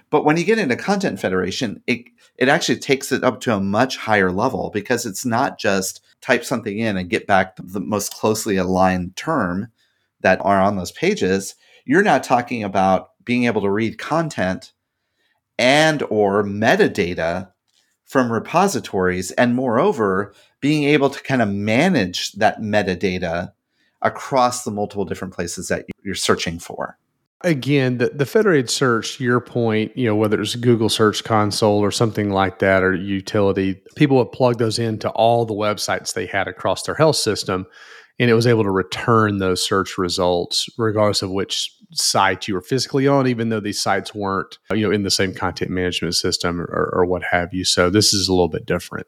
But 0.10 0.24
when 0.24 0.38
you 0.38 0.46
get 0.46 0.60
into 0.60 0.76
content 0.76 1.20
federation, 1.20 1.82
it, 1.88 2.06
it 2.38 2.48
actually 2.48 2.78
takes 2.78 3.12
it 3.12 3.24
up 3.24 3.42
to 3.42 3.56
a 3.56 3.60
much 3.60 3.98
higher 3.98 4.32
level 4.32 4.70
because 4.74 5.06
it's 5.06 5.26
not 5.26 5.60
just 5.60 6.02
type 6.22 6.46
something 6.46 6.78
in 6.78 6.98
and 6.98 7.10
get 7.10 7.28
back 7.28 7.56
the 7.58 7.80
most 7.80 8.14
closely 8.14 8.56
aligned 8.56 9.16
term 9.16 9.72
that 10.22 10.40
are 10.42 10.62
on 10.62 10.78
those 10.78 10.92
pages. 10.92 11.56
You're 11.86 12.04
now 12.04 12.20
talking 12.20 12.64
about 12.64 13.10
being 13.26 13.46
able 13.46 13.62
to 13.62 13.70
read 13.70 13.98
content 13.98 14.72
and 15.58 16.04
or 16.10 16.44
metadata 16.44 17.52
from 18.06 18.32
repositories 18.32 19.32
and 19.32 19.56
moreover 19.56 20.34
being 20.62 20.84
able 20.84 21.10
to 21.10 21.22
kind 21.24 21.42
of 21.42 21.50
manage 21.50 22.32
that 22.34 22.62
metadata 22.62 23.52
across 24.02 24.64
the 24.64 24.72
multiple 24.72 25.06
different 25.06 25.34
places 25.34 25.68
that 25.68 25.86
you're 26.04 26.16
searching 26.16 26.60
for. 26.60 26.98
Again 27.42 27.98
the, 27.98 28.10
the 28.10 28.26
federated 28.26 28.70
search 28.70 29.20
your 29.20 29.40
point 29.40 29.96
you 29.96 30.08
know 30.08 30.16
whether 30.16 30.42
it's 30.42 30.56
google 30.56 30.90
search 30.90 31.24
console 31.24 31.80
or 31.80 31.92
something 31.92 32.32
like 32.32 32.60
that 32.60 32.82
or 32.82 32.96
utility 32.96 33.80
people 33.96 34.18
would 34.18 34.32
plug 34.32 34.58
those 34.58 34.80
into 34.80 35.10
all 35.10 35.46
the 35.46 35.54
websites 35.54 36.14
they 36.14 36.26
had 36.26 36.48
across 36.48 36.84
their 36.84 36.96
health 36.96 37.18
system 37.18 37.68
and 38.18 38.32
it 38.32 38.34
was 38.34 38.48
able 38.48 38.64
to 38.64 38.72
return 38.72 39.38
those 39.38 39.64
search 39.64 39.98
results 39.98 40.68
regardless 40.78 41.22
of 41.22 41.30
which 41.30 41.75
site 41.92 42.48
you 42.48 42.54
were 42.54 42.62
physically 42.62 43.08
on 43.08 43.28
even 43.28 43.50
though 43.50 43.60
these 43.60 43.82
sites 43.82 44.14
weren't 44.14 44.58
you 44.72 44.82
know 44.82 44.92
in 44.92 45.04
the 45.04 45.12
same 45.12 45.34
content 45.34 45.72
management 45.72 46.16
system 46.16 46.62
or, 46.62 46.92
or 46.94 47.06
what 47.06 47.24
have 47.32 47.54
you. 47.54 47.64
So 47.64 47.90
this 47.90 48.14
is 48.14 48.28
a 48.28 48.34
little 48.34 48.50
bit 48.50 48.66
different. 48.66 49.08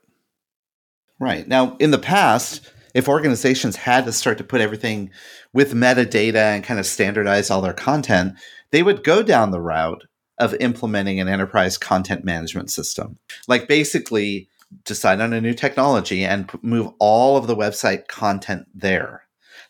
Right. 1.20 1.48
Now 1.48 1.76
in 1.80 1.92
the 1.92 1.98
past 1.98 2.72
if 2.94 3.08
organizations 3.08 3.76
had 3.76 4.06
to 4.06 4.12
start 4.12 4.38
to 4.40 4.44
put 4.44 4.62
everything 4.62 5.12
with 5.54 5.74
metadata 5.74 6.56
and 6.56 6.64
kind 6.64 6.80
of 6.80 6.86
standardize 6.86 7.50
all 7.50 7.62
their 7.62 7.74
content 7.74 8.34
they 8.72 8.84
would 8.84 9.04
go 9.04 9.24
down 9.24 9.52
the 9.52 9.62
route 9.62 10.04
of 10.38 10.54
implementing 10.60 11.20
an 11.20 11.28
enterprise 11.28 11.78
content 11.78 12.24
management 12.24 12.70
system. 12.70 13.18
Like 13.48 13.68
basically 13.68 14.50
decide 14.84 15.22
on 15.22 15.34
a 15.34 15.42
new 15.42 15.54
technology 15.54 16.26
and 16.26 16.50
move 16.62 16.92
all 17.00 17.38
of 17.38 17.48
the 17.48 17.56
website 17.56 18.08
content 18.08 18.68
there. 18.74 19.24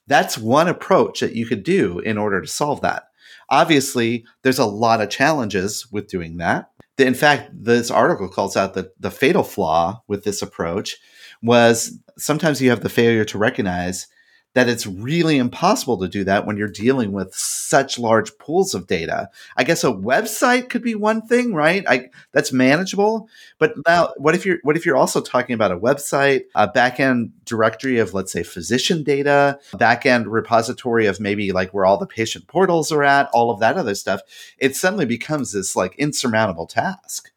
That's 0.08 0.38
one 0.38 0.68
approach 0.68 1.20
that 1.20 1.36
you 1.36 1.46
could 1.46 1.64
do 1.64 2.00
in 2.00 2.18
order 2.18 2.42
to 2.42 2.48
solve 2.48 2.82
that. 2.82 3.04
Obviously, 3.50 4.26
there's 4.42 4.60
a 4.60 4.66
lot 4.66 5.02
of 5.02 5.10
challenges 5.10 5.88
with 5.92 6.08
doing 6.08 6.38
that. 6.38 6.72
In 6.98 7.14
fact, 7.14 7.52
this 7.54 7.92
article 7.92 8.28
calls 8.28 8.58
out 8.58 8.74
that 8.74 9.00
the 9.00 9.12
fatal 9.12 9.44
flaw 9.44 10.02
with 10.08 10.24
this 10.24 10.42
approach 10.42 10.98
was 11.44 12.00
sometimes 12.18 12.62
you 12.62 12.70
have 12.72 12.82
the 12.82 12.90
failure 12.90 13.26
to 13.26 13.38
recognize 13.38 14.08
that 14.54 14.68
it's 14.68 14.88
really 14.88 15.38
impossible 15.38 16.00
to 16.00 16.08
do 16.08 16.24
that 16.24 16.46
when 16.46 16.58
you're 16.58 16.68
dealing 16.68 17.12
with 17.12 17.34
such 17.36 18.00
large 18.00 18.36
pools 18.40 18.74
of 18.74 18.88
data. 18.88 19.30
I 19.56 19.64
guess 19.64 19.84
a 19.84 19.92
website 19.92 20.70
could 20.70 20.82
be 20.82 20.96
one 20.96 21.22
thing, 21.22 21.54
right? 21.54 21.84
I, 21.88 22.10
that's 22.32 22.52
manageable. 22.52 23.30
But 23.60 23.74
now, 23.86 24.14
what 24.18 24.34
if 24.34 24.46
you're 24.46 24.58
what 24.64 24.76
if 24.76 24.86
you're 24.86 24.98
also 24.98 25.22
talking 25.22 25.54
about 25.54 25.72
a 25.72 25.78
website, 25.78 26.46
a 26.56 26.68
backend 26.68 27.32
directory 27.46 28.00
of 28.00 28.14
let's 28.14 28.32
say 28.32 28.44
physician 28.44 29.04
data, 29.04 29.60
backend 29.74 30.26
repository 30.28 31.06
of 31.06 31.20
maybe 31.20 31.52
like 31.52 31.74
where 31.74 31.86
all 31.86 31.98
the 31.98 32.08
patient 32.08 32.48
portals 32.48 32.92
are 32.92 33.04
at, 33.04 33.30
all 33.34 33.52
of 33.52 33.60
that 33.60 33.78
other 33.78 33.96
stuff? 33.96 34.22
It 34.58 34.76
suddenly 34.76 35.06
becomes 35.06 35.52
this 35.52 35.76
like 35.76 35.96
insurmountable 35.98 36.68
task. 36.68 37.32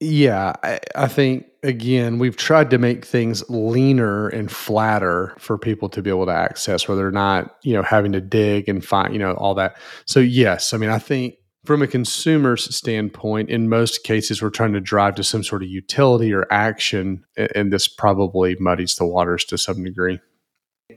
Yeah, 0.00 0.54
I, 0.62 0.80
I, 0.96 1.08
think 1.08 1.46
again 1.62 2.18
we've 2.18 2.36
tried 2.36 2.70
to 2.70 2.78
make 2.78 3.04
things 3.04 3.48
leaner 3.48 4.28
and 4.28 4.50
flatter 4.50 5.34
for 5.38 5.56
people 5.56 5.88
to 5.90 6.02
be 6.02 6.10
able 6.10 6.26
to 6.26 6.32
access, 6.32 6.88
where 6.88 6.96
they're 6.96 7.10
not 7.10 7.56
you 7.62 7.74
know 7.74 7.82
having 7.82 8.12
to 8.12 8.20
dig 8.20 8.68
and 8.68 8.84
find 8.84 9.12
you 9.12 9.18
know 9.18 9.32
all 9.34 9.54
that. 9.54 9.76
So 10.04 10.20
yes, 10.20 10.74
I 10.74 10.78
mean 10.78 10.90
I 10.90 10.98
think 10.98 11.36
from 11.64 11.80
a 11.80 11.86
consumer's 11.86 12.74
standpoint, 12.74 13.50
in 13.50 13.68
most 13.68 14.04
cases 14.04 14.42
we're 14.42 14.50
trying 14.50 14.72
to 14.74 14.80
drive 14.80 15.14
to 15.14 15.24
some 15.24 15.44
sort 15.44 15.62
of 15.62 15.68
utility 15.68 16.32
or 16.32 16.46
action, 16.50 17.24
and 17.54 17.72
this 17.72 17.88
probably 17.88 18.56
muddies 18.58 18.96
the 18.96 19.06
waters 19.06 19.44
to 19.46 19.56
some 19.56 19.82
degree. 19.82 20.18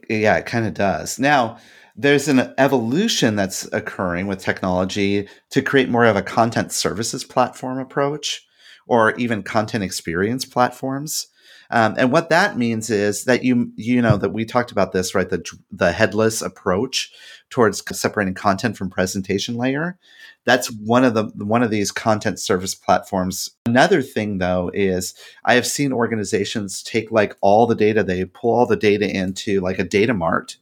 Yeah, 0.09 0.37
it 0.37 0.45
kind 0.45 0.65
of 0.65 0.73
does. 0.73 1.19
Now 1.19 1.57
there's 1.95 2.27
an 2.27 2.53
evolution 2.57 3.35
that's 3.35 3.71
occurring 3.73 4.27
with 4.27 4.39
technology 4.39 5.27
to 5.51 5.61
create 5.61 5.89
more 5.89 6.05
of 6.05 6.15
a 6.15 6.21
content 6.21 6.71
services 6.71 7.23
platform 7.23 7.79
approach 7.79 8.46
or 8.87 9.15
even 9.15 9.43
content 9.43 9.83
experience 9.83 10.45
platforms. 10.45 11.27
Um, 11.69 11.95
and 11.97 12.11
what 12.11 12.29
that 12.29 12.57
means 12.57 12.89
is 12.89 13.25
that 13.25 13.43
you 13.43 13.71
you 13.75 14.01
know 14.01 14.17
that 14.17 14.31
we 14.31 14.45
talked 14.45 14.71
about 14.71 14.93
this 14.93 15.13
right 15.13 15.29
the 15.29 15.43
the 15.69 15.91
headless 15.91 16.41
approach 16.41 17.11
towards 17.49 17.83
separating 17.97 18.33
content 18.33 18.77
from 18.77 18.89
presentation 18.89 19.55
layer. 19.55 19.97
That's 20.45 20.71
one 20.71 21.03
of 21.03 21.13
the 21.13 21.25
one 21.35 21.63
of 21.63 21.69
these 21.69 21.91
content 21.91 22.39
service 22.39 22.73
platforms. 22.73 23.49
Another 23.65 24.01
thing 24.01 24.37
though 24.37 24.71
is 24.73 25.13
I 25.43 25.55
have 25.55 25.67
seen 25.67 25.91
organizations 25.91 26.81
take 26.81 27.11
like 27.11 27.35
all 27.41 27.67
the 27.67 27.75
data 27.75 28.01
they 28.01 28.23
pull 28.23 28.53
all 28.53 28.65
the 28.65 28.77
data 28.77 29.09
into 29.09 29.59
like 29.59 29.79
a 29.79 29.83
data 29.83 30.13
mart 30.13 30.57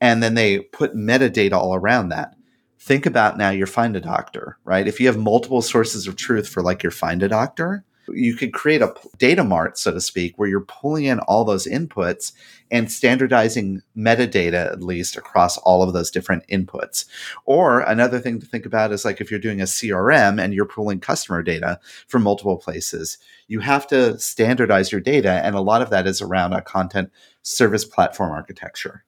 and 0.00 0.22
then 0.22 0.34
they 0.34 0.60
put 0.60 0.94
metadata 0.94 1.52
all 1.52 1.74
around 1.74 2.10
that 2.10 2.34
think 2.84 3.06
about 3.06 3.38
now 3.38 3.48
your 3.48 3.66
find 3.66 3.96
a 3.96 4.00
doctor, 4.00 4.58
right? 4.64 4.86
If 4.86 5.00
you 5.00 5.06
have 5.06 5.16
multiple 5.16 5.62
sources 5.62 6.06
of 6.06 6.16
truth 6.16 6.46
for 6.46 6.62
like 6.62 6.82
your 6.82 6.92
find 6.92 7.22
a 7.22 7.28
doctor, 7.28 7.82
you 8.08 8.36
could 8.36 8.52
create 8.52 8.82
a 8.82 8.94
data 9.16 9.42
mart, 9.42 9.78
so 9.78 9.90
to 9.90 10.02
speak, 10.02 10.34
where 10.36 10.50
you're 10.50 10.60
pulling 10.60 11.04
in 11.04 11.18
all 11.20 11.46
those 11.46 11.66
inputs 11.66 12.32
and 12.70 12.92
standardizing 12.92 13.80
metadata 13.96 14.70
at 14.70 14.82
least 14.82 15.16
across 15.16 15.56
all 15.56 15.82
of 15.82 15.94
those 15.94 16.10
different 16.10 16.46
inputs. 16.48 17.06
Or 17.46 17.80
another 17.80 18.18
thing 18.18 18.38
to 18.40 18.46
think 18.46 18.66
about 18.66 18.92
is 18.92 19.06
like 19.06 19.18
if 19.18 19.30
you're 19.30 19.40
doing 19.40 19.62
a 19.62 19.64
CRM 19.64 20.38
and 20.38 20.52
you're 20.52 20.66
pulling 20.66 21.00
customer 21.00 21.42
data 21.42 21.80
from 22.06 22.22
multiple 22.22 22.58
places, 22.58 23.16
you 23.48 23.60
have 23.60 23.86
to 23.86 24.18
standardize 24.18 24.92
your 24.92 25.00
data. 25.00 25.40
And 25.42 25.56
a 25.56 25.62
lot 25.62 25.80
of 25.80 25.88
that 25.88 26.06
is 26.06 26.20
around 26.20 26.52
a 26.52 26.60
content 26.60 27.10
service 27.42 27.86
platform 27.86 28.30
architecture. 28.32 29.04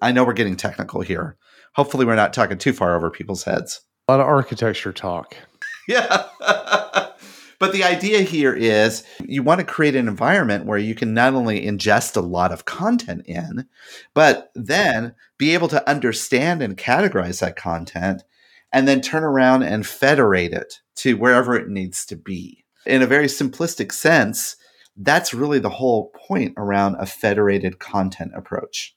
I 0.00 0.12
know 0.12 0.24
we're 0.24 0.32
getting 0.32 0.56
technical 0.56 1.02
here. 1.02 1.36
Hopefully, 1.74 2.04
we're 2.04 2.14
not 2.14 2.32
talking 2.32 2.58
too 2.58 2.72
far 2.72 2.94
over 2.94 3.10
people's 3.10 3.44
heads. 3.44 3.80
A 4.08 4.12
lot 4.12 4.20
of 4.20 4.26
architecture 4.26 4.92
talk. 4.92 5.36
yeah. 5.88 6.26
but 7.58 7.72
the 7.72 7.84
idea 7.84 8.20
here 8.20 8.54
is 8.54 9.04
you 9.24 9.42
want 9.42 9.60
to 9.60 9.66
create 9.66 9.94
an 9.96 10.08
environment 10.08 10.66
where 10.66 10.78
you 10.78 10.94
can 10.94 11.14
not 11.14 11.34
only 11.34 11.64
ingest 11.64 12.16
a 12.16 12.20
lot 12.20 12.52
of 12.52 12.64
content 12.64 13.24
in, 13.26 13.66
but 14.14 14.50
then 14.54 15.14
be 15.38 15.54
able 15.54 15.68
to 15.68 15.88
understand 15.88 16.62
and 16.62 16.76
categorize 16.76 17.40
that 17.40 17.56
content 17.56 18.22
and 18.72 18.88
then 18.88 19.00
turn 19.00 19.22
around 19.22 19.62
and 19.62 19.86
federate 19.86 20.52
it 20.52 20.80
to 20.96 21.16
wherever 21.16 21.54
it 21.54 21.68
needs 21.68 22.04
to 22.06 22.16
be. 22.16 22.64
In 22.86 23.02
a 23.02 23.06
very 23.06 23.26
simplistic 23.26 23.92
sense, 23.92 24.56
that's 24.96 25.34
really 25.34 25.58
the 25.58 25.70
whole 25.70 26.12
point 26.26 26.54
around 26.56 26.96
a 26.96 27.06
federated 27.06 27.78
content 27.78 28.32
approach. 28.34 28.96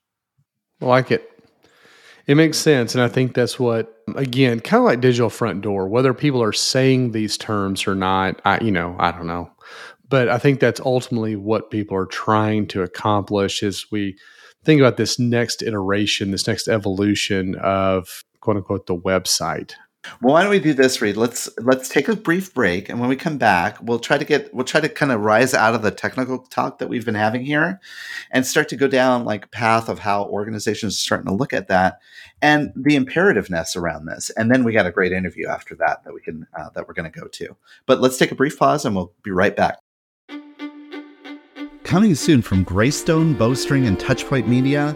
I 0.81 0.85
like 0.85 1.11
it. 1.11 1.29
It 2.27 2.35
makes 2.35 2.57
sense. 2.57 2.95
And 2.95 3.03
I 3.03 3.07
think 3.07 3.33
that's 3.33 3.59
what, 3.59 4.01
again, 4.15 4.59
kind 4.59 4.81
of 4.81 4.85
like 4.85 5.01
digital 5.01 5.29
front 5.29 5.61
door, 5.61 5.87
whether 5.87 6.13
people 6.13 6.41
are 6.41 6.53
saying 6.53 7.11
these 7.11 7.37
terms 7.37 7.87
or 7.87 7.93
not, 7.93 8.41
I, 8.45 8.59
you 8.63 8.71
know, 8.71 8.95
I 8.99 9.11
don't 9.11 9.27
know. 9.27 9.51
But 10.09 10.29
I 10.29 10.37
think 10.37 10.59
that's 10.59 10.79
ultimately 10.79 11.35
what 11.35 11.71
people 11.71 11.97
are 11.97 12.05
trying 12.05 12.67
to 12.67 12.81
accomplish 12.81 13.61
is 13.63 13.91
we 13.91 14.17
think 14.63 14.81
about 14.81 14.97
this 14.97 15.19
next 15.19 15.61
iteration, 15.61 16.31
this 16.31 16.47
next 16.47 16.67
evolution 16.67 17.55
of 17.55 18.23
quote 18.39 18.57
unquote 18.57 18.87
the 18.87 18.95
website. 18.95 19.73
Well, 20.21 20.33
why 20.33 20.41
don't 20.41 20.51
we 20.51 20.59
do 20.59 20.73
this, 20.73 21.01
Reed? 21.01 21.17
Let's 21.17 21.49
let's 21.59 21.89
take 21.89 22.07
a 22.07 22.15
brief 22.15 22.53
break, 22.53 22.89
and 22.89 22.99
when 22.99 23.09
we 23.09 23.15
come 23.15 23.37
back, 23.37 23.77
we'll 23.81 23.99
try 23.99 24.17
to 24.17 24.25
get 24.25 24.53
we'll 24.53 24.65
try 24.65 24.81
to 24.81 24.89
kind 24.89 25.11
of 25.11 25.21
rise 25.21 25.53
out 25.53 25.75
of 25.75 25.81
the 25.81 25.91
technical 25.91 26.39
talk 26.39 26.79
that 26.79 26.89
we've 26.89 27.05
been 27.05 27.15
having 27.15 27.45
here, 27.45 27.79
and 28.31 28.45
start 28.45 28.69
to 28.69 28.75
go 28.75 28.87
down 28.87 29.25
like 29.25 29.51
path 29.51 29.89
of 29.89 29.99
how 29.99 30.25
organizations 30.25 30.95
are 30.95 30.97
starting 30.97 31.27
to 31.27 31.33
look 31.33 31.53
at 31.53 31.67
that 31.67 31.99
and 32.41 32.71
the 32.75 32.95
imperativeness 32.95 33.75
around 33.75 34.05
this. 34.05 34.29
And 34.31 34.51
then 34.51 34.63
we 34.63 34.73
got 34.73 34.85
a 34.85 34.91
great 34.91 35.11
interview 35.11 35.47
after 35.47 35.75
that 35.75 36.03
that 36.03 36.13
we 36.13 36.21
can 36.21 36.47
uh, 36.57 36.69
that 36.75 36.87
we're 36.87 36.93
going 36.93 37.11
to 37.11 37.19
go 37.19 37.27
to. 37.27 37.55
But 37.85 38.01
let's 38.01 38.17
take 38.17 38.31
a 38.31 38.35
brief 38.35 38.57
pause, 38.57 38.85
and 38.85 38.95
we'll 38.95 39.13
be 39.23 39.31
right 39.31 39.55
back. 39.55 39.79
Coming 41.83 42.15
soon 42.15 42.41
from 42.41 42.63
Greystone, 42.63 43.35
Bowstring, 43.35 43.85
and 43.85 43.97
Touchpoint 43.97 44.47
Media, 44.47 44.95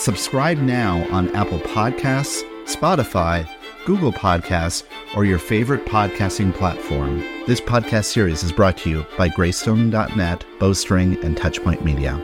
Subscribe 0.00 0.56
now 0.56 1.06
on 1.10 1.28
Apple 1.36 1.58
Podcasts, 1.58 2.42
Spotify, 2.64 3.46
Google 3.84 4.12
Podcasts, 4.12 4.84
or 5.14 5.26
your 5.26 5.38
favorite 5.38 5.84
podcasting 5.84 6.54
platform. 6.54 7.18
This 7.46 7.60
podcast 7.60 8.06
series 8.06 8.42
is 8.42 8.50
brought 8.50 8.78
to 8.78 8.88
you 8.88 9.04
by 9.18 9.28
Greystone.net, 9.28 10.46
Bowstring, 10.58 11.22
and 11.22 11.36
Touchpoint 11.36 11.84
Media. 11.84 12.14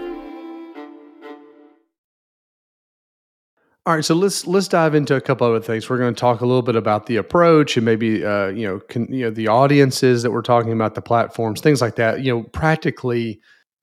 All 3.84 3.94
right, 3.94 4.02
so 4.02 4.14
let's 4.14 4.46
let's 4.46 4.68
dive 4.68 4.94
into 4.94 5.14
a 5.14 5.20
couple 5.20 5.46
other 5.46 5.60
things. 5.60 5.90
We're 5.90 5.98
going 5.98 6.14
to 6.14 6.18
talk 6.18 6.40
a 6.40 6.46
little 6.46 6.62
bit 6.62 6.76
about 6.76 7.04
the 7.04 7.16
approach 7.16 7.76
and 7.76 7.84
maybe 7.84 8.24
uh, 8.24 8.46
you 8.46 8.66
know 8.66 8.80
con, 8.88 9.06
you 9.10 9.26
know 9.26 9.30
the 9.30 9.48
audiences 9.48 10.22
that 10.22 10.30
we're 10.30 10.40
talking 10.40 10.72
about, 10.72 10.94
the 10.94 11.02
platforms, 11.02 11.60
things 11.60 11.82
like 11.82 11.96
that. 11.96 12.22
You 12.22 12.36
know, 12.36 12.42
practically, 12.44 13.38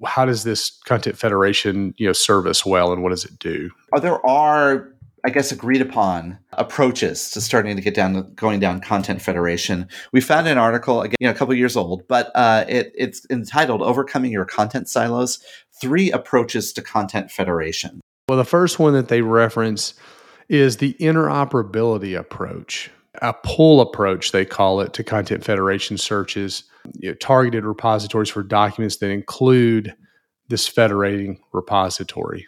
how 0.06 0.26
does 0.26 0.44
this 0.44 0.70
content 0.86 1.18
federation 1.18 1.94
you 1.98 2.08
know 2.08 2.14
serve 2.14 2.48
us 2.48 2.66
well, 2.66 2.92
and 2.94 3.04
what 3.04 3.10
does 3.10 3.26
it 3.26 3.38
do? 3.40 3.70
There 4.02 4.26
are 4.26 4.94
I 5.26 5.30
guess, 5.30 5.54
agreed 5.54 5.82
upon 5.82 6.38
approaches 6.52 7.30
to 7.32 7.40
starting 7.40 7.78
to 7.78 7.82
get 7.82 7.96
down, 7.96 8.34
going 8.36 8.60
down 8.60 8.82
content 8.82 9.22
federation. 9.22 9.88
We 10.12 10.20
found 10.20 10.50
an 10.50 10.58
article, 10.58 11.02
again, 11.02 11.16
you 11.22 11.28
know, 11.28 11.32
a 11.32 11.34
couple 11.34 11.54
years 11.54 11.78
old, 11.78 12.06
but 12.10 12.30
uh, 12.36 12.66
it, 12.68 12.92
it's 12.94 13.26
entitled 13.30 13.82
"Overcoming 13.82 14.34
Your 14.34 14.44
Content 14.44 14.90
Silos: 14.90 15.40
Three 15.80 16.12
Approaches 16.12 16.74
to 16.74 16.82
Content 16.82 17.32
Federation." 17.32 18.02
Well, 18.28 18.38
the 18.38 18.44
first 18.44 18.80
one 18.80 18.94
that 18.94 19.08
they 19.08 19.22
reference 19.22 19.94
is 20.50 20.78
the 20.78 20.94
interoperability 20.96 22.20
approach, 22.20 22.92
a 23.22 23.34
pull 23.44 23.82
approach, 23.82 24.32
they 24.32 24.46
call 24.46 24.82
it, 24.82 24.94
to 24.94 25.04
content 25.04 25.44
federation 25.44 25.98
searches, 25.98 26.64
you 27.00 27.10
know, 27.10 27.16
targeted 27.16 27.66
repositories 27.66 28.30
for 28.30 28.44
documents 28.44 28.98
that 28.98 29.10
include 29.10 29.96
this 30.50 30.68
federating 30.68 31.40
repository 31.54 32.48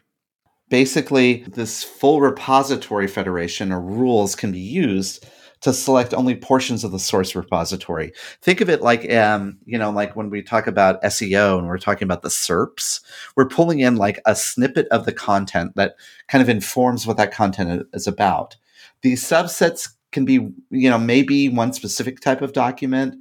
basically 0.70 1.44
this 1.48 1.84
full 1.84 2.22
repository 2.22 3.08
federation 3.08 3.72
or 3.72 3.80
rules 3.80 4.36
can 4.36 4.52
be 4.52 4.60
used 4.60 5.26
to 5.62 5.74
select 5.74 6.14
only 6.14 6.36
portions 6.36 6.84
of 6.84 6.92
the 6.92 7.00
source 7.00 7.36
repository. 7.36 8.12
Think 8.42 8.62
of 8.62 8.70
it 8.70 8.82
like, 8.82 9.12
um, 9.12 9.58
you 9.66 9.78
know, 9.78 9.90
like 9.90 10.16
when 10.16 10.30
we 10.30 10.44
talk 10.44 10.68
about 10.68 11.02
SEO 11.02 11.58
and 11.58 11.68
we're 11.68 11.78
talking 11.78 12.06
about 12.06 12.22
the 12.22 12.30
SERPs, 12.30 13.00
we're 13.36 13.48
pulling 13.48 13.80
in 13.80 13.96
like 13.96 14.22
a 14.26 14.36
snippet 14.36 14.88
of 14.90 15.06
the 15.06 15.14
content 15.14 15.76
that 15.76 15.96
kind 16.28 16.42
of 16.42 16.50
informs 16.50 17.08
what 17.08 17.18
that 17.18 17.32
content 17.34 17.88
is 17.94 18.06
about. 18.06 18.58
These 19.02 19.24
subsets 19.24 19.90
can 20.16 20.24
be, 20.24 20.36
you 20.72 20.90
know, 20.90 20.98
maybe 20.98 21.50
one 21.50 21.74
specific 21.74 22.22
type 22.22 22.42
of 22.42 22.54
document, 22.54 23.16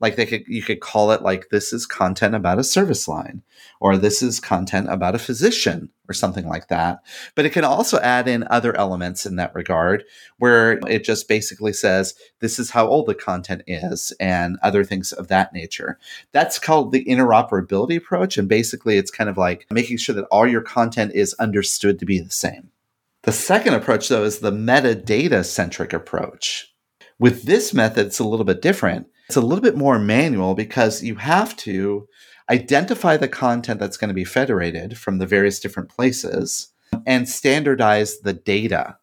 like 0.00 0.16
they 0.16 0.26
could 0.26 0.42
you 0.48 0.62
could 0.62 0.80
call 0.80 1.12
it 1.12 1.22
like 1.22 1.50
this 1.50 1.72
is 1.72 1.86
content 1.86 2.34
about 2.34 2.58
a 2.58 2.64
service 2.64 3.06
line 3.06 3.42
or 3.80 3.96
this 3.96 4.20
is 4.20 4.40
content 4.40 4.90
about 4.90 5.14
a 5.14 5.18
physician 5.18 5.90
or 6.08 6.12
something 6.12 6.48
like 6.48 6.66
that. 6.66 7.04
But 7.36 7.46
it 7.46 7.52
can 7.52 7.62
also 7.62 8.00
add 8.00 8.26
in 8.26 8.48
other 8.50 8.76
elements 8.76 9.26
in 9.26 9.36
that 9.36 9.54
regard 9.54 10.02
where 10.38 10.80
it 10.88 11.04
just 11.04 11.28
basically 11.28 11.72
says 11.72 12.14
this 12.40 12.58
is 12.58 12.70
how 12.70 12.88
old 12.88 13.06
the 13.06 13.14
content 13.14 13.62
is 13.68 14.12
and 14.18 14.58
other 14.60 14.82
things 14.82 15.12
of 15.12 15.28
that 15.28 15.52
nature. 15.52 16.00
That's 16.32 16.58
called 16.58 16.90
the 16.90 17.04
interoperability 17.04 17.96
approach 17.96 18.38
and 18.38 18.48
basically 18.48 18.96
it's 18.96 19.12
kind 19.12 19.30
of 19.30 19.38
like 19.38 19.66
making 19.70 19.98
sure 19.98 20.16
that 20.16 20.26
all 20.32 20.48
your 20.48 20.62
content 20.62 21.12
is 21.14 21.34
understood 21.34 22.00
to 22.00 22.06
be 22.06 22.18
the 22.18 22.30
same 22.30 22.72
the 23.22 23.32
second 23.32 23.74
approach 23.74 24.08
though 24.08 24.24
is 24.24 24.38
the 24.38 24.52
metadata 24.52 25.44
centric 25.44 25.92
approach 25.92 26.72
with 27.18 27.44
this 27.44 27.74
method 27.74 28.06
it's 28.06 28.18
a 28.18 28.24
little 28.24 28.46
bit 28.46 28.62
different 28.62 29.06
it's 29.28 29.36
a 29.36 29.40
little 29.40 29.62
bit 29.62 29.76
more 29.76 29.98
manual 29.98 30.54
because 30.54 31.04
you 31.04 31.14
have 31.16 31.56
to 31.56 32.08
identify 32.50 33.16
the 33.16 33.28
content 33.28 33.78
that's 33.78 33.96
going 33.96 34.08
to 34.08 34.14
be 34.14 34.24
federated 34.24 34.98
from 34.98 35.18
the 35.18 35.26
various 35.26 35.60
different 35.60 35.88
places 35.88 36.72
and 37.06 37.28
standardize 37.28 38.18
the 38.20 38.32
data 38.32 38.96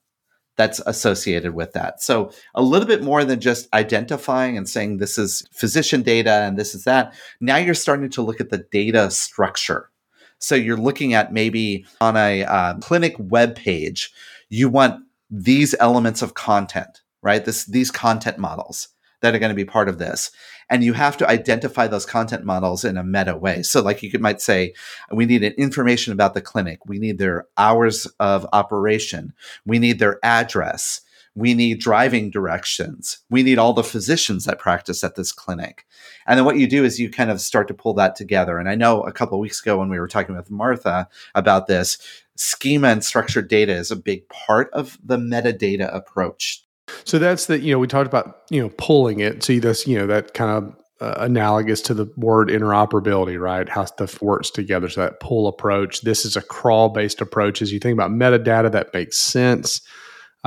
that's 0.57 0.79
associated 0.85 1.53
with 1.53 1.71
that. 1.73 2.01
So 2.01 2.31
a 2.55 2.61
little 2.61 2.87
bit 2.87 3.03
more 3.03 3.23
than 3.23 3.39
just 3.39 3.73
identifying 3.73 4.57
and 4.57 4.67
saying 4.67 4.97
this 4.97 5.17
is 5.17 5.47
physician 5.53 6.01
data 6.01 6.31
and 6.31 6.57
this 6.57 6.75
is 6.75 6.83
that. 6.83 7.13
Now 7.39 7.57
you're 7.57 7.75
starting 7.75 8.09
to 8.09 8.21
look 8.21 8.41
at 8.41 8.49
the 8.49 8.65
data 8.71 9.09
structure. 9.11 9.91
So 10.39 10.55
you're 10.55 10.77
looking 10.77 11.13
at 11.13 11.33
maybe 11.33 11.85
on 12.01 12.15
a 12.15 12.43
uh, 12.43 12.73
clinic 12.75 13.15
web 13.17 13.55
page, 13.55 14.11
you 14.49 14.69
want 14.69 15.03
these 15.29 15.75
elements 15.79 16.21
of 16.21 16.33
content, 16.33 17.01
right? 17.21 17.43
This 17.43 17.65
these 17.65 17.91
content 17.91 18.37
models 18.37 18.89
that 19.21 19.33
are 19.33 19.39
going 19.39 19.49
to 19.49 19.55
be 19.55 19.65
part 19.65 19.89
of 19.89 19.97
this. 19.97 20.31
And 20.69 20.83
you 20.83 20.93
have 20.93 21.17
to 21.17 21.29
identify 21.29 21.87
those 21.87 22.05
content 22.05 22.43
models 22.43 22.83
in 22.83 22.97
a 22.97 23.03
meta 23.03 23.35
way. 23.35 23.63
So, 23.63 23.81
like 23.81 24.03
you 24.03 24.11
could, 24.11 24.21
might 24.21 24.41
say, 24.41 24.73
we 25.11 25.25
need 25.25 25.43
information 25.43 26.13
about 26.13 26.33
the 26.33 26.41
clinic. 26.41 26.85
We 26.85 26.99
need 26.99 27.17
their 27.17 27.45
hours 27.57 28.05
of 28.19 28.45
operation. 28.53 29.33
We 29.65 29.79
need 29.79 29.99
their 29.99 30.19
address. 30.23 31.01
We 31.37 31.53
need 31.53 31.79
driving 31.79 32.29
directions. 32.31 33.19
We 33.29 33.43
need 33.43 33.59
all 33.59 33.73
the 33.73 33.83
physicians 33.83 34.45
that 34.45 34.59
practice 34.59 35.03
at 35.03 35.15
this 35.15 35.31
clinic. 35.31 35.85
And 36.25 36.37
then 36.37 36.45
what 36.45 36.57
you 36.57 36.67
do 36.67 36.83
is 36.83 36.99
you 36.99 37.09
kind 37.09 37.29
of 37.29 37.39
start 37.39 37.67
to 37.67 37.73
pull 37.73 37.93
that 37.93 38.15
together. 38.15 38.57
And 38.57 38.67
I 38.67 38.75
know 38.75 39.01
a 39.03 39.11
couple 39.11 39.39
weeks 39.39 39.61
ago 39.61 39.77
when 39.77 39.89
we 39.89 39.99
were 39.99 40.07
talking 40.07 40.35
with 40.35 40.51
Martha 40.51 41.07
about 41.35 41.67
this, 41.67 41.97
schema 42.35 42.89
and 42.89 43.03
structured 43.03 43.47
data 43.47 43.73
is 43.73 43.91
a 43.91 43.95
big 43.95 44.27
part 44.29 44.69
of 44.73 44.97
the 45.03 45.17
metadata 45.17 45.93
approach 45.95 46.63
so 47.03 47.19
that's 47.19 47.47
the 47.47 47.59
you 47.59 47.71
know 47.71 47.79
we 47.79 47.87
talked 47.87 48.07
about 48.07 48.43
you 48.49 48.61
know 48.61 48.69
pulling 48.77 49.19
it. 49.19 49.43
See 49.43 49.59
this 49.59 49.87
you 49.87 49.97
know 49.97 50.07
that 50.07 50.33
kind 50.33 50.51
of 50.51 50.75
uh, 50.99 51.15
analogous 51.19 51.81
to 51.81 51.93
the 51.93 52.11
word 52.17 52.49
interoperability, 52.49 53.39
right? 53.39 53.67
How 53.69 53.85
stuff 53.85 54.21
works 54.21 54.49
together. 54.49 54.89
So 54.89 55.01
that 55.01 55.19
pull 55.19 55.47
approach. 55.47 56.01
This 56.01 56.25
is 56.25 56.35
a 56.35 56.41
crawl 56.41 56.89
based 56.89 57.21
approach. 57.21 57.61
As 57.61 57.71
you 57.71 57.79
think 57.79 57.93
about 57.93 58.11
metadata, 58.11 58.71
that 58.71 58.93
makes 58.93 59.17
sense. 59.17 59.81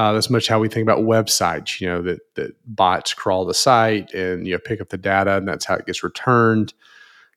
Uh, 0.01 0.13
that's 0.15 0.31
much 0.31 0.49
how 0.49 0.59
we 0.59 0.67
think 0.67 0.83
about 0.83 1.01
websites. 1.01 1.79
You 1.79 1.87
know 1.87 2.01
that 2.01 2.21
that 2.35 2.53
bots 2.65 3.13
crawl 3.13 3.45
the 3.45 3.53
site 3.53 4.15
and 4.15 4.47
you 4.47 4.55
know, 4.55 4.59
pick 4.59 4.81
up 4.81 4.89
the 4.89 4.97
data, 4.97 5.37
and 5.37 5.47
that's 5.47 5.67
how 5.67 5.75
it 5.75 5.85
gets 5.85 6.03
returned. 6.03 6.73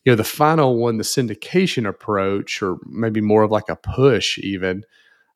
You 0.05 0.13
know 0.13 0.15
the 0.15 0.23
final 0.23 0.77
one, 0.77 0.95
the 0.95 1.03
syndication 1.03 1.85
approach, 1.85 2.61
or 2.61 2.77
maybe 2.85 3.19
more 3.19 3.43
of 3.43 3.51
like 3.51 3.67
a 3.67 3.75
push, 3.75 4.37
even 4.37 4.85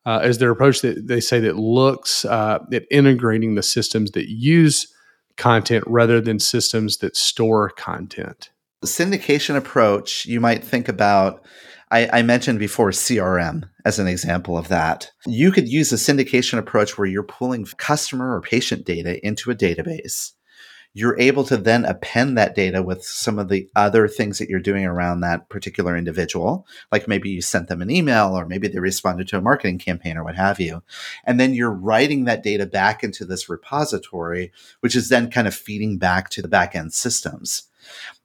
uh, 0.06 0.22
is 0.24 0.38
their 0.38 0.52
approach 0.52 0.80
that 0.84 1.08
they 1.08 1.20
say 1.20 1.42
that 1.42 1.58
looks 1.58 2.24
uh, 2.24 2.60
at 2.72 2.86
integrating 2.90 3.56
the 3.56 3.64
systems 3.64 4.12
that 4.12 4.30
use 4.30 4.88
content 5.36 5.84
rather 5.86 6.22
than 6.22 6.40
systems 6.40 7.00
that 7.00 7.18
store 7.18 7.72
content. 7.72 8.52
The 8.80 8.88
syndication 8.88 9.58
approach, 9.58 10.26
you 10.26 10.40
might 10.40 10.64
think 10.64 10.88
about. 10.88 11.44
I, 11.90 12.20
I, 12.20 12.22
mentioned 12.22 12.60
before 12.60 12.90
CRM 12.92 13.70
as 13.86 13.98
an 13.98 14.08
example 14.08 14.58
of 14.58 14.68
that. 14.68 15.12
You 15.26 15.52
could 15.52 15.70
use 15.70 15.94
a 15.94 15.96
syndication 15.96 16.58
approach 16.58 16.98
where 16.98 17.08
you're 17.08 17.24
pulling 17.24 17.66
customer 17.66 18.36
or 18.36 18.42
patient 18.42 18.86
data 18.86 19.26
into 19.26 19.52
a 19.52 19.56
database 19.56 20.34
you're 20.98 21.20
able 21.20 21.44
to 21.44 21.58
then 21.58 21.86
append 21.86 22.36
that 22.36 22.56
data 22.56 22.82
with 22.82 23.04
some 23.04 23.38
of 23.38 23.50
the 23.50 23.70
other 23.76 24.08
things 24.08 24.40
that 24.40 24.50
you're 24.50 24.60
doing 24.60 24.84
around 24.84 25.22
that 25.22 25.48
particular 25.48 25.96
individual. 25.96 26.66
Like 26.92 27.08
maybe 27.08 27.30
you 27.30 27.40
sent 27.40 27.68
them 27.68 27.84
an 27.84 27.92
email 27.92 28.36
or 28.36 28.48
maybe 28.48 28.68
they 28.68 28.80
responded 28.80 29.28
to 29.28 29.38
a 29.38 29.42
marketing 29.42 29.78
campaign 29.78 30.18
or 30.18 30.24
what 30.24 30.36
have 30.36 30.60
you. 30.60 30.82
And 31.24 31.40
then 31.40 31.54
you're 31.54 31.70
writing 31.70 32.24
that 32.24 32.42
data 32.42 32.66
back 32.66 33.04
into 33.04 33.26
this 33.26 33.48
repository, 33.48 34.52
which 34.80 34.96
is 34.96 35.10
then 35.10 35.30
kind 35.30 35.48
of 35.48 35.54
feeding 35.54 36.00
back 36.00 36.32
to 36.32 36.42
the 36.42 36.48
backend 36.48 36.94
systems. 36.94 37.68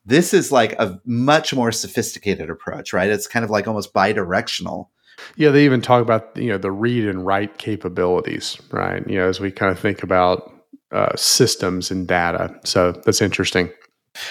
This 0.04 0.34
is 0.34 0.50
like 0.50 0.72
a 0.78 1.00
much 1.04 1.54
more 1.54 1.70
sophisticated 1.72 2.50
approach, 2.50 2.92
right? 2.92 3.08
It's 3.08 3.26
kind 3.26 3.44
of 3.44 3.50
like 3.50 3.68
almost 3.68 3.92
bi-directional. 3.92 4.90
Yeah, 5.36 5.50
they 5.50 5.64
even 5.64 5.80
talk 5.80 6.02
about 6.02 6.36
you 6.36 6.48
know 6.48 6.58
the 6.58 6.72
read 6.72 7.06
and 7.06 7.24
write 7.24 7.58
capabilities, 7.58 8.58
right? 8.70 9.06
You 9.08 9.18
know, 9.18 9.28
as 9.28 9.40
we 9.40 9.50
kind 9.52 9.70
of 9.70 9.78
think 9.78 10.02
about 10.02 10.52
uh, 10.90 11.14
systems 11.16 11.90
and 11.90 12.06
data. 12.06 12.54
So 12.64 12.92
that's 13.04 13.22
interesting. 13.22 13.70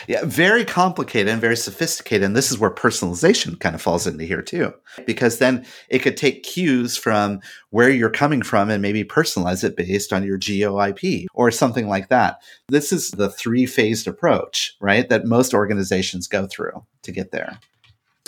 Yeah, 0.08 0.24
very 0.24 0.64
complicated 0.64 1.32
and 1.32 1.42
very 1.42 1.58
sophisticated. 1.58 2.24
And 2.24 2.36
this 2.36 2.52
is 2.52 2.60
where 2.60 2.70
personalization 2.70 3.60
kind 3.60 3.74
of 3.74 3.82
falls 3.82 4.06
into 4.06 4.26
here 4.26 4.42
too, 4.42 4.74
because 5.06 5.40
then 5.40 5.66
it 5.90 6.00
could 6.00 6.18
take 6.18 6.44
cues 6.44 6.98
from 6.98 7.40
where 7.72 7.90
you're 7.90 8.12
coming 8.12 8.44
from 8.44 8.70
and 8.70 8.82
maybe 8.82 9.04
personalize 9.04 9.64
it 9.64 9.76
based 9.76 10.14
on 10.14 10.24
your 10.24 10.38
GeoIP 10.38 11.26
or 11.34 11.50
something 11.50 11.88
like 11.88 12.10
that. 12.10 12.42
This 12.70 12.92
is 12.92 13.12
the 13.12 13.30
three 13.30 13.66
phased 13.66 14.08
approach, 14.08 14.76
right? 14.80 15.10
That 15.10 15.26
most 15.26 15.54
organizations 15.54 16.28
go 16.28 16.48
through 16.48 16.86
to 17.04 17.12
get 17.12 17.32
there. 17.32 17.60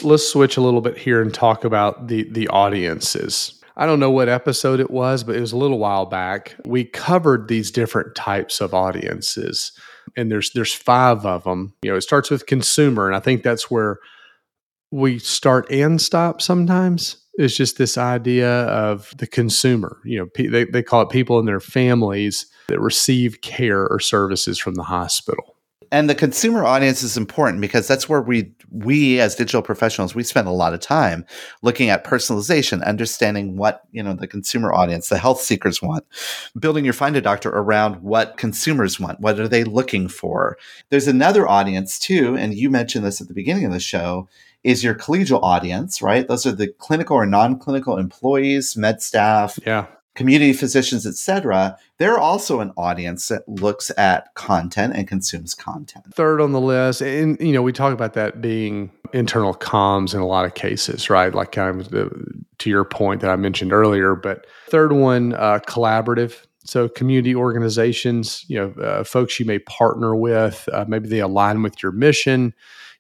Let's 0.02 0.28
switch 0.28 0.58
a 0.58 0.62
little 0.62 0.82
bit 0.82 0.98
here 0.98 1.22
and 1.22 1.34
talk 1.34 1.64
about 1.64 2.08
the 2.08 2.28
the 2.32 2.48
audiences. 2.48 3.60
I 3.76 3.86
don't 3.86 4.00
know 4.00 4.12
what 4.12 4.30
episode 4.30 4.80
it 4.80 4.92
was, 4.92 5.24
but 5.24 5.36
it 5.36 5.42
was 5.42 5.52
a 5.52 5.58
little 5.58 5.80
while 5.80 6.06
back. 6.06 6.56
We 6.66 6.84
covered 6.84 7.48
these 7.48 7.72
different 7.72 8.16
types 8.16 8.62
of 8.62 8.74
audiences 8.74 9.72
and 10.16 10.32
there's 10.32 10.52
there's 10.52 10.74
five 10.74 11.26
of 11.26 11.44
them. 11.44 11.74
You 11.84 11.92
know, 11.92 11.98
it 11.98 12.02
starts 12.02 12.30
with 12.30 12.46
consumer, 12.46 13.08
and 13.08 13.16
I 13.16 13.20
think 13.20 13.44
that's 13.44 13.70
where 13.70 14.00
we 14.92 15.20
start 15.20 15.70
and 15.72 16.02
stop 16.02 16.42
sometimes. 16.42 17.18
It's 17.36 17.58
just 17.58 17.78
this 17.78 17.98
idea 17.98 18.66
of 18.66 19.12
the 19.18 19.26
consumer. 19.26 19.98
You 20.06 20.20
know, 20.20 20.50
they, 20.50 20.66
they 20.66 20.84
call 20.84 21.02
it 21.02 21.10
people 21.10 21.40
and 21.40 21.48
their 21.48 21.60
families 21.60 22.46
that 22.68 22.80
receive 22.80 23.42
care 23.42 23.88
or 23.88 24.00
services 24.00 24.60
from 24.60 24.76
the 24.76 24.84
hospital 24.84 25.53
and 25.94 26.10
the 26.10 26.16
consumer 26.16 26.66
audience 26.66 27.04
is 27.04 27.16
important 27.16 27.62
because 27.62 27.88
that's 27.88 28.10
where 28.10 28.22
we 28.22 28.52
we 28.72 29.20
as 29.20 29.36
digital 29.36 29.62
professionals 29.62 30.16
we 30.16 30.24
spend 30.24 30.48
a 30.48 30.52
lot 30.52 30.74
of 30.74 30.80
time 30.80 31.24
looking 31.62 31.90
at 31.90 32.04
personalization 32.04 32.84
understanding 32.84 33.56
what 33.56 33.84
you 33.92 34.02
know 34.02 34.14
the 34.14 34.28
consumer 34.28 34.74
audience 34.74 35.08
the 35.08 35.20
health 35.20 35.40
seekers 35.40 35.82
want 35.82 36.04
building 36.60 36.84
your 36.84 36.96
find 36.96 37.16
a 37.16 37.22
doctor 37.22 37.50
around 37.50 38.02
what 38.02 38.38
consumers 38.38 39.00
want 39.00 39.20
what 39.20 39.40
are 39.40 39.48
they 39.48 39.64
looking 39.64 40.08
for. 40.08 40.58
There's 40.90 41.08
another 41.08 41.48
audience 41.48 42.00
too 42.00 42.36
and 42.36 42.56
you 42.56 42.72
mentioned 42.72 43.06
this 43.06 43.22
at 43.22 43.28
the 43.28 43.34
beginning 43.34 43.66
of 43.66 43.72
the 43.72 43.80
show 43.80 44.28
is 44.64 44.84
your 44.84 44.96
collegial 44.96 45.44
audience 45.44 46.02
right? 46.02 46.28
Those 46.28 46.48
are 46.48 46.52
the 46.52 46.70
clinical 46.80 47.16
or 47.16 47.28
non-clinical 47.28 47.98
employees 48.00 48.76
med 48.76 49.04
staff 49.04 49.60
yeah 49.66 49.86
community 50.16 50.54
physicians, 50.54 51.06
etc., 51.06 51.78
they're 51.98 52.20
also 52.20 52.60
an 52.60 52.72
audience 52.78 53.28
that 53.30 53.48
looks 53.48 53.92
at 53.98 54.34
content 54.36 54.94
and 54.96 55.08
consumes 55.08 55.54
content. 55.56 56.06
Third 56.14 56.42
on 56.42 56.52
the 56.52 56.62
list, 56.62 57.02
and 57.02 57.40
you 57.40 57.54
know, 57.54 57.62
we 57.62 57.74
talk 57.74 57.94
about 57.94 58.14
that 58.14 58.42
being 58.42 58.92
internal 59.14 59.54
comms 59.54 60.14
in 60.14 60.20
a 60.20 60.28
lot 60.28 60.46
of 60.46 60.56
cases, 60.56 61.10
right? 61.10 61.34
Like 61.34 61.52
kind 61.52 61.80
of 61.80 61.90
the, 61.90 62.10
to 62.60 62.70
your 62.70 62.84
point 62.84 63.22
that 63.22 63.30
I 63.30 63.36
mentioned 63.36 63.72
earlier. 63.72 64.16
But 64.16 64.46
third 64.68 64.92
one, 64.92 65.34
uh, 65.34 65.60
collaborative. 65.68 66.46
So 66.66 66.88
community 66.88 67.36
organizations, 67.36 68.46
you 68.48 68.58
know, 68.58 68.84
uh, 68.84 69.04
folks 69.04 69.40
you 69.40 69.46
may 69.46 69.60
partner 69.60 70.16
with, 70.16 70.68
uh, 70.72 70.86
maybe 70.88 71.10
they 71.10 71.20
align 71.20 71.62
with 71.62 71.84
your 71.84 71.92
mission 71.92 72.54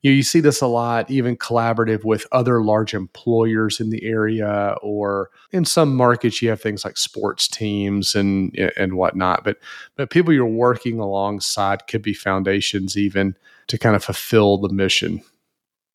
you, 0.04 0.12
know, 0.12 0.16
you 0.16 0.24
see 0.24 0.39
this 0.39 0.62
a 0.62 0.68
lot, 0.68 1.10
even 1.10 1.36
collaborative 1.36 2.04
with 2.04 2.28
other 2.32 2.62
large 2.62 2.94
employers 2.94 3.80
in 3.80 3.89
the 3.89 4.06
area, 4.06 4.76
or 4.84 5.32
in 5.52 5.66
some 5.66 5.96
markets 5.96 6.42
you 6.42 6.50
have 6.50 6.62
things 6.62 6.86
like 6.86 6.98
sports 6.98 7.48
teams 7.48 8.13
and 8.13 8.54
eh, 8.58 8.70
and 8.78 8.94
whatnot. 8.94 9.44
But 9.44 9.58
but 9.96 10.12
people 10.12 10.34
you're 10.34 10.46
working 10.46 11.00
alongside 11.00 11.88
could 11.88 12.04
be 12.04 12.13
foundations 12.13 12.96
even 12.96 13.36
to 13.68 13.80
kind 13.80 13.96
of 13.96 14.04
fulfill 14.04 14.58
the 14.58 14.70
mission 14.70 15.24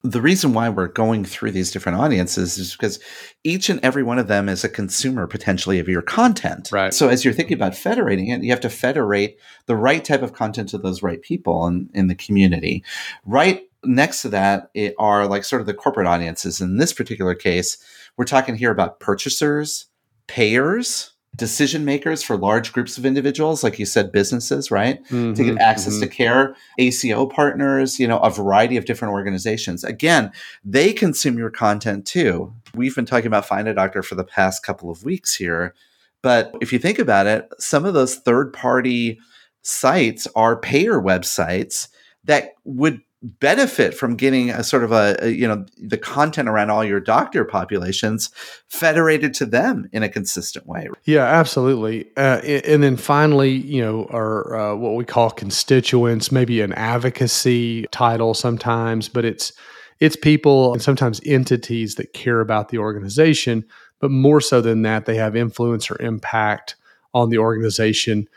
the 0.05 0.21
reason 0.21 0.53
why 0.53 0.68
we're 0.68 0.88
going 0.88 1.25
through 1.25 1.51
these 1.51 1.73
different 1.73 1.99
audiences 1.99 2.57
is 2.57 2.73
because 2.73 3.01
each 3.42 3.68
and 3.68 3.81
every 3.83 4.05
one 4.05 4.18
of 4.18 4.29
them 4.29 4.49
is 4.49 4.62
a 4.62 4.68
consumer 4.68 5.27
potentially 5.27 5.81
of 5.81 5.88
your 5.88 6.03
content. 6.03 6.71
Right. 6.71 6.94
So 6.94 7.09
as 7.09 7.25
you're 7.25 7.35
thinking 7.35 7.57
about 7.57 7.75
federating 7.75 8.29
it, 8.29 8.42
you 8.42 8.51
have 8.51 8.61
to 8.61 8.71
federate 8.71 9.38
the 9.66 9.75
right 9.75 10.05
type 10.05 10.23
of 10.23 10.35
content 10.35 10.68
to 10.71 10.79
those 10.79 11.03
right 11.03 11.21
people 11.21 11.66
in, 11.66 11.90
in 11.94 12.07
the 12.07 12.14
community. 12.14 12.85
Right 13.27 13.67
next 13.85 14.23
to 14.23 14.29
that 14.31 14.71
it 14.75 14.95
are 14.99 15.27
like 15.27 15.45
sort 15.45 15.61
of 15.61 15.67
the 15.67 15.75
corporate 15.75 16.07
audiences. 16.07 16.61
In 16.61 16.79
this 16.79 16.93
particular 16.93 17.35
case, 17.35 17.79
we're 18.17 18.25
talking 18.25 18.57
here 18.57 18.71
about 18.71 19.01
purchasers, 19.01 19.87
payers, 20.27 21.12
decision 21.37 21.85
makers 21.85 22.23
for 22.23 22.37
large 22.37 22.73
groups 22.73 22.99
of 22.99 23.07
individuals, 23.07 23.62
like 23.62 23.79
you 23.79 23.87
said, 23.87 24.11
businesses, 24.11 24.71
right? 24.71 25.03
Mm-hmm, 25.05 25.35
to 25.35 25.45
get 25.45 25.59
access 25.59 25.95
mm-hmm. 25.95 26.03
to 26.03 26.09
care, 26.09 26.57
ACO 26.79 27.27
partners, 27.27 28.01
you 28.01 28.09
know, 28.09 28.19
a 28.19 28.31
variety 28.31 28.77
of 28.77 28.87
different 28.87 29.12
organizations. 29.12 29.85
Again, 29.85 30.33
they 30.64 30.93
consume 30.93 31.38
your 31.38 31.51
content 31.51 32.07
too. 32.07 32.53
We've 32.75 32.95
been 32.95 33.07
talking 33.07 33.29
about 33.29 33.47
Find 33.47 33.69
a 33.69 33.75
Doctor 33.75 34.03
for 34.03 34.17
the 34.17 34.25
past 34.25 34.64
couple 34.64 34.91
of 34.91 35.05
weeks 35.05 35.35
here. 35.35 35.75
But 36.23 36.53
if 36.61 36.73
you 36.73 36.79
think 36.81 36.99
about 36.99 37.27
it, 37.27 37.49
some 37.59 37.85
of 37.85 37.95
those 37.95 38.17
third 38.17 38.53
party 38.53 39.21
sites 39.62 40.27
are 40.35 40.59
payer 40.59 41.01
websites 41.01 41.88
that 42.25 42.55
would 42.64 43.01
benefit 43.22 43.94
from 43.94 44.14
getting 44.14 44.50
a 44.50 44.62
sort 44.62 44.85
of 44.85 44.92
a, 44.92 45.16
a, 45.20 45.28
you 45.31 45.46
know 45.46 45.66
the 45.76 45.98
content 45.98 46.48
around 46.48 46.70
all 46.70 46.85
your 46.85 47.00
doctor 47.00 47.44
populations 47.44 48.31
federated 48.68 49.35
to 49.35 49.44
them 49.44 49.88
in 49.92 50.02
a 50.02 50.09
consistent 50.09 50.66
way. 50.66 50.88
Yeah 51.04 51.24
absolutely. 51.24 52.07
Uh, 52.16 52.40
and 52.64 52.83
then 52.83 52.96
finally 52.96 53.50
you 53.50 53.83
know 53.83 54.04
our 54.12 54.54
uh, 54.54 54.74
what 54.76 54.94
we 54.94 55.04
call 55.04 55.31
constituents 55.31 56.31
maybe 56.31 56.61
an 56.61 56.72
advocacy 56.74 57.87
title 57.90 58.35
sometimes 58.35 59.09
but 59.09 59.24
it's 59.24 59.52
it's 59.98 60.14
people 60.14 60.72
and 60.72 60.81
sometimes 60.81 61.20
entities 61.26 61.96
that 61.96 62.12
care 62.12 62.40
about 62.40 62.68
the 62.68 62.78
organization 62.78 63.64
but 64.00 64.12
more 64.12 64.40
so 64.40 64.61
than 64.61 64.83
that 64.83 65.07
they 65.07 65.16
have 65.16 65.35
influence 65.35 65.90
or 65.90 66.00
impact 66.00 66.76
on 67.14 67.31
the 67.31 67.38
organization 67.38 68.28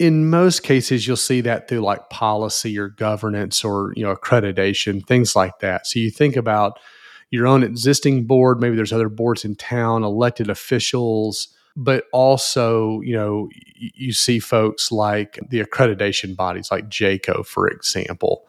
in 0.00 0.30
most 0.30 0.62
cases 0.62 1.06
you'll 1.06 1.14
see 1.14 1.42
that 1.42 1.68
through 1.68 1.80
like 1.80 2.08
policy 2.08 2.76
or 2.78 2.88
governance 2.88 3.62
or 3.62 3.92
you 3.94 4.02
know 4.02 4.16
accreditation 4.16 5.06
things 5.06 5.36
like 5.36 5.58
that. 5.60 5.86
So 5.86 6.00
you 6.00 6.10
think 6.10 6.36
about 6.36 6.80
your 7.30 7.46
own 7.46 7.62
existing 7.62 8.24
board 8.24 8.60
maybe 8.60 8.74
there's 8.74 8.94
other 8.94 9.10
boards 9.10 9.44
in 9.44 9.54
town 9.54 10.02
elected 10.02 10.48
officials 10.48 11.54
but 11.76 12.04
also 12.12 13.00
you 13.02 13.14
know 13.14 13.48
you 13.78 14.12
see 14.12 14.40
folks 14.40 14.90
like 14.90 15.38
the 15.50 15.62
accreditation 15.62 16.34
bodies 16.34 16.70
like 16.70 16.88
JCAHO 16.88 17.46
for 17.46 17.68
example. 17.68 18.48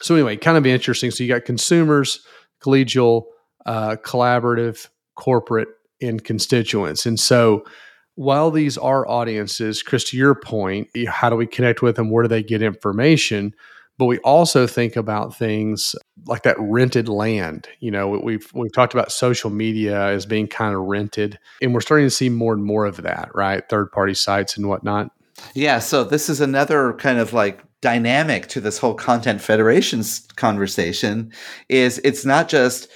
So 0.00 0.14
anyway 0.14 0.38
kind 0.38 0.56
of 0.56 0.66
interesting. 0.66 1.10
So 1.10 1.22
you 1.22 1.28
got 1.28 1.44
consumers 1.44 2.26
collegial 2.60 3.24
uh, 3.66 3.96
collaborative 3.96 4.88
corporate 5.14 5.68
and 6.00 6.24
constituents. 6.24 7.04
And 7.04 7.20
so 7.20 7.64
while 8.16 8.50
these 8.50 8.76
are 8.76 9.08
audiences, 9.08 9.82
Chris, 9.82 10.04
to 10.04 10.16
your 10.16 10.34
point, 10.34 10.88
how 11.06 11.30
do 11.30 11.36
we 11.36 11.46
connect 11.46 11.82
with 11.82 11.96
them? 11.96 12.10
Where 12.10 12.22
do 12.22 12.28
they 12.28 12.42
get 12.42 12.62
information? 12.62 13.54
But 13.98 14.06
we 14.06 14.18
also 14.18 14.66
think 14.66 14.96
about 14.96 15.36
things 15.36 15.94
like 16.26 16.42
that 16.42 16.56
rented 16.58 17.08
land. 17.08 17.68
You 17.80 17.90
know, 17.90 18.08
we've 18.08 18.50
we've 18.52 18.72
talked 18.72 18.92
about 18.92 19.12
social 19.12 19.48
media 19.48 20.08
as 20.08 20.26
being 20.26 20.48
kind 20.48 20.74
of 20.74 20.82
rented, 20.82 21.38
and 21.62 21.72
we're 21.72 21.80
starting 21.80 22.06
to 22.06 22.10
see 22.10 22.28
more 22.28 22.52
and 22.52 22.64
more 22.64 22.84
of 22.84 23.02
that, 23.02 23.30
right? 23.34 23.66
Third 23.68 23.92
party 23.92 24.14
sites 24.14 24.56
and 24.56 24.68
whatnot. 24.68 25.10
Yeah. 25.54 25.78
So 25.78 26.04
this 26.04 26.28
is 26.28 26.40
another 26.40 26.94
kind 26.94 27.18
of 27.18 27.32
like 27.32 27.62
dynamic 27.80 28.48
to 28.48 28.60
this 28.60 28.78
whole 28.78 28.94
content 28.94 29.40
federations 29.40 30.20
conversation. 30.36 31.32
Is 31.68 31.98
it's 32.04 32.24
not 32.24 32.48
just 32.48 32.88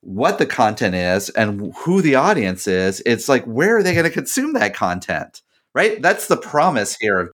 what 0.00 0.38
the 0.38 0.46
content 0.46 0.94
is 0.94 1.28
and 1.30 1.72
who 1.78 2.02
the 2.02 2.14
audience 2.14 2.66
is. 2.66 3.02
It's 3.04 3.28
like, 3.28 3.44
where 3.44 3.76
are 3.76 3.82
they 3.82 3.92
going 3.92 4.04
to 4.04 4.10
consume 4.10 4.52
that 4.54 4.74
content? 4.74 5.42
Right? 5.74 6.00
That's 6.00 6.28
the 6.28 6.36
promise 6.36 6.96
here. 6.98 7.32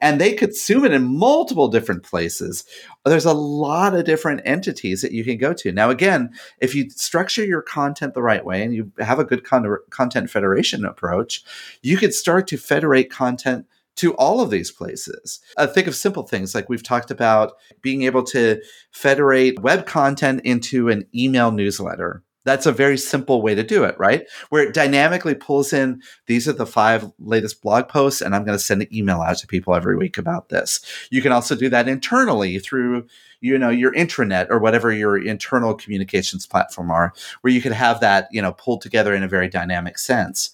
And 0.00 0.20
they 0.20 0.32
consume 0.32 0.84
it 0.84 0.92
in 0.92 1.02
multiple 1.04 1.68
different 1.68 2.04
places. 2.04 2.64
There's 3.04 3.24
a 3.24 3.32
lot 3.32 3.94
of 3.94 4.04
different 4.04 4.42
entities 4.44 5.02
that 5.02 5.12
you 5.12 5.24
can 5.24 5.36
go 5.36 5.52
to. 5.54 5.72
Now, 5.72 5.90
again, 5.90 6.30
if 6.60 6.74
you 6.74 6.88
structure 6.90 7.44
your 7.44 7.62
content 7.62 8.14
the 8.14 8.22
right 8.22 8.44
way 8.44 8.62
and 8.62 8.74
you 8.74 8.92
have 8.98 9.18
a 9.18 9.24
good 9.24 9.44
con- 9.44 9.78
content 9.90 10.30
federation 10.30 10.84
approach, 10.84 11.42
you 11.82 11.96
could 11.96 12.14
start 12.14 12.46
to 12.48 12.56
federate 12.56 13.10
content 13.10 13.66
to 13.96 14.14
all 14.14 14.40
of 14.40 14.50
these 14.50 14.70
places. 14.70 15.40
Uh, 15.56 15.66
think 15.66 15.86
of 15.86 15.94
simple 15.94 16.24
things 16.24 16.54
like 16.54 16.68
we've 16.68 16.82
talked 16.82 17.10
about 17.10 17.52
being 17.82 18.02
able 18.02 18.22
to 18.24 18.60
federate 18.90 19.60
web 19.60 19.86
content 19.86 20.40
into 20.44 20.88
an 20.88 21.06
email 21.14 21.50
newsletter. 21.50 22.22
That's 22.44 22.66
a 22.66 22.72
very 22.72 22.98
simple 22.98 23.40
way 23.40 23.54
to 23.54 23.62
do 23.62 23.84
it, 23.84 23.98
right? 23.98 24.26
Where 24.50 24.62
it 24.62 24.74
dynamically 24.74 25.34
pulls 25.34 25.72
in 25.72 26.02
these 26.26 26.46
are 26.46 26.52
the 26.52 26.66
five 26.66 27.10
latest 27.18 27.62
blog 27.62 27.88
posts, 27.88 28.20
and 28.20 28.34
I'm 28.34 28.44
going 28.44 28.56
to 28.56 28.62
send 28.62 28.82
an 28.82 28.94
email 28.94 29.22
out 29.22 29.38
to 29.38 29.46
people 29.46 29.74
every 29.74 29.96
week 29.96 30.18
about 30.18 30.50
this. 30.50 30.80
You 31.10 31.22
can 31.22 31.32
also 31.32 31.56
do 31.56 31.70
that 31.70 31.88
internally 31.88 32.58
through 32.58 33.06
you 33.40 33.58
know 33.58 33.70
your 33.70 33.92
intranet 33.94 34.48
or 34.50 34.58
whatever 34.58 34.92
your 34.92 35.16
internal 35.16 35.74
communications 35.74 36.46
platform 36.46 36.90
are, 36.90 37.14
where 37.40 37.52
you 37.52 37.62
could 37.62 37.72
have 37.72 38.00
that 38.00 38.28
you 38.30 38.42
know 38.42 38.52
pulled 38.52 38.82
together 38.82 39.14
in 39.14 39.22
a 39.22 39.28
very 39.28 39.48
dynamic 39.48 39.98
sense. 39.98 40.50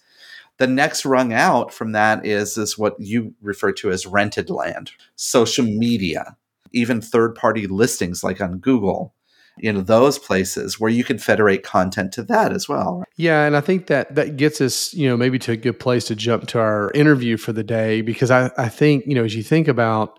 The 0.61 0.67
next 0.67 1.07
rung 1.07 1.33
out 1.33 1.73
from 1.73 1.93
that 1.93 2.25
is 2.27 2.59
is 2.59 2.77
what 2.79 2.95
you 2.99 3.35
refer 3.41 3.73
to 3.73 3.91
as 3.91 4.07
rented 4.07 4.51
land, 4.51 4.93
social 5.17 5.65
media, 5.65 6.37
even 6.73 7.01
third 7.01 7.35
party 7.35 7.67
listings 7.67 8.23
like 8.23 8.43
on 8.43 8.59
Google. 8.59 9.15
you 9.59 9.73
know 9.73 9.81
those 9.81 10.19
places 10.19 10.79
where 10.79 10.91
you 10.91 11.03
can 11.05 11.19
federate 11.19 11.63
content 11.63 12.13
to 12.13 12.23
that 12.25 12.53
as 12.53 12.69
well. 12.69 13.05
Yeah, 13.17 13.45
and 13.47 13.57
I 13.57 13.61
think 13.61 13.87
that 13.89 14.15
that 14.15 14.37
gets 14.37 14.61
us, 14.61 14.93
you 14.95 15.09
know, 15.09 15.17
maybe 15.17 15.39
to 15.41 15.53
a 15.53 15.57
good 15.57 15.81
place 15.81 16.05
to 16.07 16.15
jump 16.15 16.47
to 16.49 16.61
our 16.61 16.91
interview 16.95 17.37
for 17.37 17.53
the 17.53 17.65
day 17.65 18.03
because 18.03 18.31
I, 18.31 18.51
I 18.57 18.69
think, 18.69 19.07
you 19.07 19.15
know, 19.15 19.25
as 19.25 19.35
you 19.35 19.43
think 19.43 19.69
about 19.69 20.19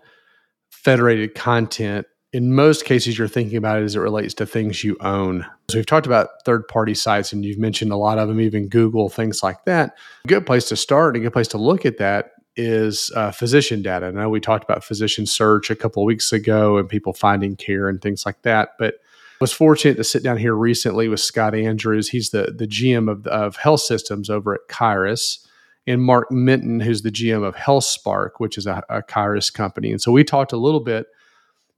federated 0.70 1.34
content, 1.34 2.06
in 2.32 2.54
most 2.54 2.84
cases 2.84 3.18
you're 3.18 3.28
thinking 3.28 3.58
about 3.58 3.80
it 3.80 3.84
as 3.84 3.94
it 3.94 4.00
relates 4.00 4.32
to 4.34 4.46
things 4.46 4.82
you 4.82 4.96
own. 5.00 5.46
So 5.68 5.78
we've 5.78 5.86
talked 5.86 6.06
about 6.06 6.28
third 6.44 6.66
party 6.66 6.94
sites 6.94 7.32
and 7.32 7.44
you've 7.44 7.58
mentioned 7.58 7.92
a 7.92 7.96
lot 7.96 8.18
of 8.18 8.28
them, 8.28 8.40
even 8.40 8.68
Google, 8.68 9.08
things 9.08 9.42
like 9.42 9.64
that. 9.66 9.96
A 10.24 10.28
good 10.28 10.46
place 10.46 10.68
to 10.68 10.76
start, 10.76 11.16
a 11.16 11.20
good 11.20 11.32
place 11.32 11.48
to 11.48 11.58
look 11.58 11.84
at 11.84 11.98
that 11.98 12.32
is 12.56 13.10
uh, 13.14 13.30
physician 13.30 13.82
data. 13.82 14.06
I 14.06 14.10
know 14.10 14.28
we 14.28 14.40
talked 14.40 14.64
about 14.64 14.84
physician 14.84 15.26
search 15.26 15.70
a 15.70 15.76
couple 15.76 16.02
of 16.02 16.06
weeks 16.06 16.32
ago 16.32 16.78
and 16.78 16.88
people 16.88 17.12
finding 17.12 17.56
care 17.56 17.88
and 17.88 18.00
things 18.00 18.24
like 18.24 18.42
that, 18.42 18.70
but 18.78 18.94
I 18.94 19.42
was 19.42 19.52
fortunate 19.52 19.96
to 19.96 20.04
sit 20.04 20.22
down 20.22 20.36
here 20.36 20.54
recently 20.54 21.08
with 21.08 21.20
Scott 21.20 21.54
Andrews. 21.54 22.10
He's 22.10 22.30
the 22.30 22.54
the 22.56 22.66
GM 22.66 23.10
of, 23.10 23.26
of 23.26 23.56
health 23.56 23.80
systems 23.80 24.30
over 24.30 24.54
at 24.54 24.68
Kyruus, 24.68 25.44
and 25.86 26.00
Mark 26.00 26.30
Menton, 26.30 26.80
who's 26.80 27.02
the 27.02 27.10
GM 27.10 27.44
of 27.44 27.56
HealthSparq, 27.56 28.32
which 28.38 28.56
is 28.56 28.66
a, 28.66 28.84
a 28.88 29.02
Kyruus 29.02 29.52
company. 29.52 29.90
And 29.90 30.00
so 30.00 30.12
we 30.12 30.22
talked 30.22 30.52
a 30.52 30.56
little 30.56 30.80
bit 30.80 31.06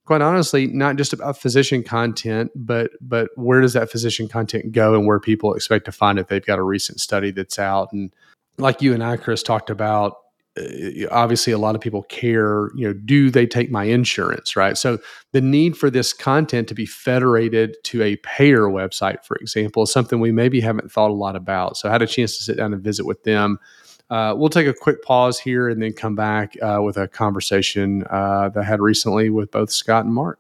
quite 0.05 0.21
honestly, 0.21 0.67
not 0.67 0.97
just 0.97 1.13
about 1.13 1.39
physician 1.39 1.83
content, 1.83 2.51
but 2.55 2.91
but 3.01 3.31
where 3.37 3.61
does 3.61 3.73
that 3.73 3.91
physician 3.91 4.29
content 4.29 4.73
go 4.73 4.95
and 4.95 5.07
where 5.07 5.21
people 5.21 5.55
expect 5.55 5.87
to 5.87 5.93
find 5.93 6.19
it? 6.19 6.29
They've 6.29 6.45
got 6.45 6.59
a 6.59 6.63
recent 6.63 7.01
study 7.01 7.31
that's 7.31 7.59
out, 7.59 7.93
and 7.93 8.13
like 8.59 8.83
you 8.83 8.93
and 8.93 9.03
I, 9.03 9.17
Chris, 9.17 9.43
talked 9.43 9.71
about. 9.71 10.19
Uh, 10.57 11.09
obviously, 11.11 11.53
a 11.53 11.59
lot 11.59 11.75
of 11.75 11.81
people 11.81 12.05
care. 12.05 12.71
You 12.77 12.89
know, 12.89 12.93
do 12.93 13.29
they 13.31 13.47
take 13.47 13.71
my 13.71 13.85
insurance? 13.85 14.55
Right. 14.55 14.79
So 14.79 14.99
the 15.33 15.41
need 15.41 15.77
for 15.77 15.91
this 15.91 16.13
content 16.13 16.69
to 16.69 16.75
be 16.75 16.87
federated 16.87 17.77
to 17.85 18.03
a 18.03 18.17
payer 18.17 18.69
website, 18.69 19.25
for 19.25 19.37
example, 19.39 19.83
is 19.83 19.93
something 19.93 20.21
we 20.21 20.31
maybe 20.31 20.61
haven't 20.61 20.93
thought 20.93 21.11
a 21.11 21.15
lot 21.15 21.35
about. 21.35 21.77
So 21.77 21.89
I 21.89 21.93
had 21.93 22.03
a 22.03 22.07
chance 22.07 22.37
to 22.37 22.45
sit 22.45 22.57
down 22.57 22.73
and 22.73 22.83
visit 22.83 23.05
with 23.05 23.25
them 23.25 23.59
uh, 24.11 24.35
we'll 24.37 24.51
take 24.51 24.67
a 24.67 24.75
quick 24.75 25.03
pause 25.03 25.39
here 25.39 25.69
and 25.69 25.83
then 25.83 25.93
come 25.93 26.15
back 26.15 26.55
uh, 26.63 26.81
with 26.83 26.97
a 26.97 27.09
conversation 27.09 28.05
uh, 28.11 28.49
that 28.51 28.61
I 28.61 28.65
had 28.65 28.81
recently 28.81 29.31
with 29.31 29.51
both 29.51 29.71
Scott 29.71 30.05
and 30.05 30.15
Mark. 30.15 30.39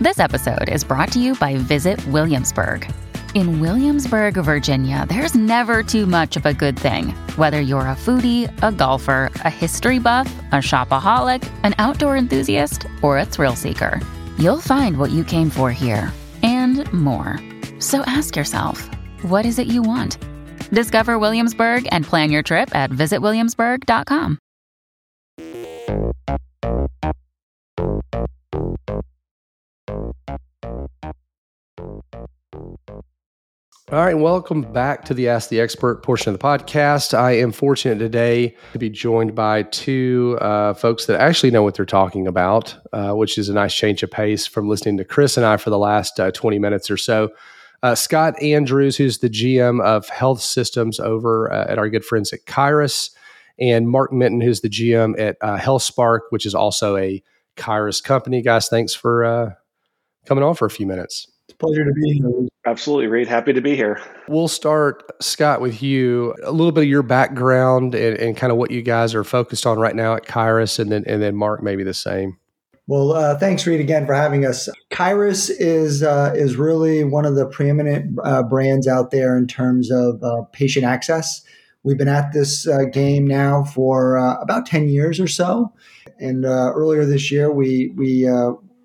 This 0.00 0.20
episode 0.20 0.68
is 0.68 0.84
brought 0.84 1.10
to 1.12 1.20
you 1.20 1.34
by 1.34 1.56
Visit 1.56 2.04
Williamsburg. 2.06 2.88
In 3.34 3.60
Williamsburg, 3.60 4.34
Virginia, 4.34 5.04
there's 5.08 5.34
never 5.34 5.82
too 5.82 6.06
much 6.06 6.36
of 6.36 6.46
a 6.46 6.54
good 6.54 6.78
thing. 6.78 7.10
Whether 7.36 7.60
you're 7.60 7.80
a 7.80 7.96
foodie, 7.96 8.50
a 8.62 8.72
golfer, 8.72 9.30
a 9.44 9.50
history 9.50 9.98
buff, 9.98 10.32
a 10.52 10.56
shopaholic, 10.56 11.48
an 11.62 11.74
outdoor 11.78 12.16
enthusiast, 12.16 12.86
or 13.02 13.18
a 13.18 13.26
thrill 13.26 13.54
seeker, 13.54 14.00
you'll 14.38 14.60
find 14.60 14.98
what 14.98 15.10
you 15.10 15.24
came 15.24 15.50
for 15.50 15.70
here 15.70 16.12
and 16.42 16.90
more. 16.92 17.38
So 17.80 18.00
ask 18.02 18.34
yourself, 18.34 18.88
what 19.22 19.44
is 19.44 19.58
it 19.58 19.66
you 19.66 19.82
want? 19.82 20.16
Discover 20.70 21.18
Williamsburg 21.18 21.88
and 21.90 22.04
plan 22.04 22.30
your 22.30 22.42
trip 22.42 22.74
at 22.74 22.90
visitwilliamsburg.com. 22.90 24.38
All 33.90 34.04
right, 34.04 34.18
welcome 34.18 34.70
back 34.70 35.06
to 35.06 35.14
the 35.14 35.30
Ask 35.30 35.48
the 35.48 35.60
Expert 35.60 36.02
portion 36.02 36.34
of 36.34 36.38
the 36.38 36.44
podcast. 36.44 37.16
I 37.16 37.38
am 37.38 37.52
fortunate 37.52 37.98
today 37.98 38.54
to 38.74 38.78
be 38.78 38.90
joined 38.90 39.34
by 39.34 39.62
two 39.62 40.36
uh, 40.42 40.74
folks 40.74 41.06
that 41.06 41.18
actually 41.22 41.52
know 41.52 41.62
what 41.62 41.74
they're 41.74 41.86
talking 41.86 42.26
about, 42.26 42.76
uh, 42.92 43.14
which 43.14 43.38
is 43.38 43.48
a 43.48 43.54
nice 43.54 43.72
change 43.72 44.02
of 44.02 44.10
pace 44.10 44.46
from 44.46 44.68
listening 44.68 44.98
to 44.98 45.06
Chris 45.06 45.38
and 45.38 45.46
I 45.46 45.56
for 45.56 45.70
the 45.70 45.78
last 45.78 46.20
uh, 46.20 46.30
20 46.30 46.58
minutes 46.58 46.90
or 46.90 46.98
so. 46.98 47.30
Uh, 47.82 47.94
Scott 47.94 48.40
Andrews, 48.42 48.96
who's 48.96 49.18
the 49.18 49.30
GM 49.30 49.80
of 49.82 50.08
health 50.08 50.40
systems 50.40 50.98
over 50.98 51.52
uh, 51.52 51.66
at 51.68 51.78
our 51.78 51.88
good 51.88 52.04
friends 52.04 52.32
at 52.32 52.44
Kyruus, 52.44 53.10
and 53.60 53.88
Mark 53.88 54.12
Menton, 54.12 54.40
who's 54.40 54.60
the 54.60 54.68
GM 54.68 55.18
at 55.18 55.36
uh, 55.40 55.58
HealthSparq, 55.58 56.20
which 56.30 56.46
is 56.46 56.54
also 56.54 56.96
a 56.96 57.22
Kyruus 57.56 58.02
company. 58.02 58.42
Guys, 58.42 58.68
thanks 58.68 58.94
for 58.94 59.24
uh, 59.24 59.50
coming 60.26 60.44
on 60.44 60.54
for 60.54 60.66
a 60.66 60.70
few 60.70 60.86
minutes. 60.86 61.26
It's 61.48 61.54
a 61.54 61.56
pleasure 61.56 61.84
to 61.84 61.92
be 61.92 62.12
here. 62.14 62.48
Absolutely, 62.66 63.06
Reed. 63.06 63.28
Happy 63.28 63.52
to 63.52 63.60
be 63.60 63.74
here. 63.74 64.00
We'll 64.28 64.48
start, 64.48 65.04
Scott, 65.22 65.60
with 65.60 65.82
you. 65.82 66.34
A 66.44 66.52
little 66.52 66.72
bit 66.72 66.84
of 66.84 66.90
your 66.90 67.02
background 67.02 67.94
and, 67.94 68.16
and 68.18 68.36
kind 68.36 68.52
of 68.52 68.58
what 68.58 68.70
you 68.70 68.82
guys 68.82 69.14
are 69.14 69.24
focused 69.24 69.66
on 69.66 69.78
right 69.78 69.96
now 69.96 70.14
at 70.14 70.26
Kyruus, 70.26 70.78
and 70.78 70.92
then 70.92 71.04
and 71.06 71.22
then 71.22 71.34
Mark, 71.34 71.62
maybe 71.62 71.84
the 71.84 71.94
same. 71.94 72.38
Well, 72.86 73.12
uh, 73.12 73.38
thanks, 73.38 73.66
Reed, 73.66 73.80
again 73.80 74.06
for 74.06 74.14
having 74.14 74.46
us. 74.46 74.68
Kyruus 74.98 75.48
is 75.60 76.02
uh, 76.02 76.32
is 76.34 76.56
really 76.56 77.04
one 77.04 77.24
of 77.24 77.36
the 77.36 77.46
preeminent 77.46 78.18
uh, 78.24 78.42
brands 78.42 78.88
out 78.88 79.12
there 79.12 79.38
in 79.38 79.46
terms 79.46 79.92
of 79.92 80.20
uh, 80.24 80.42
patient 80.50 80.84
access. 80.84 81.40
We've 81.84 81.96
been 81.96 82.08
at 82.08 82.32
this 82.32 82.66
uh, 82.66 82.78
game 82.92 83.24
now 83.24 83.62
for 83.62 84.18
uh, 84.18 84.40
about 84.40 84.66
ten 84.66 84.88
years 84.88 85.20
or 85.20 85.28
so, 85.28 85.72
and 86.18 86.44
earlier 86.44 87.04
this 87.04 87.30
year 87.30 87.52
we 87.52 87.92
we 87.94 88.26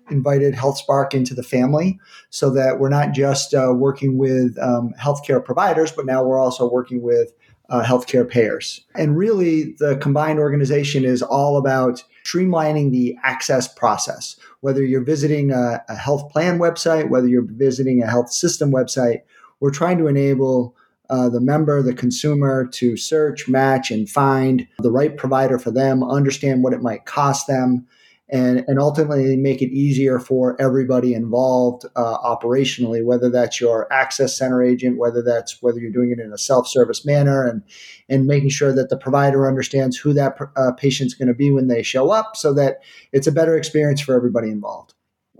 invited 0.08 0.54
HealthSparq 0.54 1.14
into 1.14 1.34
the 1.34 1.42
family, 1.42 1.98
so 2.30 2.48
that 2.50 2.78
we're 2.78 2.90
not 2.90 3.10
just 3.10 3.52
working 3.52 4.16
with 4.16 4.56
um, 4.60 4.94
healthcare 5.00 5.44
providers, 5.44 5.90
but 5.90 6.06
now 6.06 6.22
we're 6.22 6.38
also 6.38 6.70
working 6.70 7.02
with 7.02 7.32
uh, 7.70 7.82
healthcare 7.82 8.28
payers. 8.28 8.86
And 8.94 9.16
really, 9.16 9.74
the 9.80 9.96
combined 9.96 10.38
organization 10.38 11.04
is 11.04 11.22
all 11.22 11.56
about 11.56 12.04
streamlining 12.24 12.90
the 12.90 13.16
access 13.22 13.68
process. 13.68 14.36
Whether 14.60 14.82
you're 14.82 15.04
visiting 15.04 15.50
a, 15.50 15.84
a, 15.88 15.94
health 15.94 16.30
plan 16.30 16.58
website, 16.58 17.10
whether 17.10 17.28
you're 17.28 17.46
visiting 17.46 18.02
a 18.02 18.10
health 18.10 18.32
system 18.32 18.72
website, 18.72 19.20
we're 19.60 19.70
trying 19.70 19.98
to 19.98 20.06
enable 20.06 20.74
uh, 21.10 21.28
the 21.28 21.40
member, 21.40 21.82
the 21.82 21.92
consumer 21.92 22.66
to 22.66 22.96
search, 22.96 23.46
match, 23.46 23.90
and 23.90 24.08
find 24.08 24.66
the 24.78 24.90
right 24.90 25.16
provider 25.16 25.58
for 25.58 25.70
them, 25.70 26.02
understand 26.02 26.62
what 26.62 26.72
it 26.72 26.82
might 26.82 27.04
cost 27.04 27.46
them, 27.46 27.86
and, 28.30 28.64
and 28.66 28.78
ultimately 28.78 29.36
make 29.36 29.60
it 29.60 29.70
easier 29.70 30.18
for 30.18 30.60
everybody 30.60 31.12
involved 31.12 31.84
uh, 31.94 32.18
operationally, 32.18 33.04
whether 33.04 33.28
that's 33.28 33.60
your 33.60 33.92
access 33.92 34.36
center 34.36 34.62
agent, 34.62 34.96
whether 34.96 35.22
that's 35.22 35.60
whether 35.60 35.78
you're 35.78 35.90
doing 35.92 36.10
it 36.10 36.18
in 36.18 36.32
a 36.32 36.38
self-service 36.38 37.04
manner, 37.04 37.46
and 37.46 37.62
and 38.08 38.26
making 38.26 38.48
sure 38.48 38.74
that 38.74 38.88
the 38.88 38.96
provider 38.96 39.46
understands 39.46 39.96
who 39.96 40.14
that 40.14 40.36
uh, 40.56 40.72
patient's 40.72 41.14
going 41.14 41.28
to 41.28 41.34
be 41.34 41.50
when 41.50 41.68
they 41.68 41.82
show 41.82 42.10
up, 42.10 42.36
so 42.36 42.54
that 42.54 42.78
it's 43.12 43.26
a 43.26 43.32
better 43.32 43.56
experience 43.56 44.00
for 44.00 44.14
everybody 44.14 44.48
involved. 44.48 44.94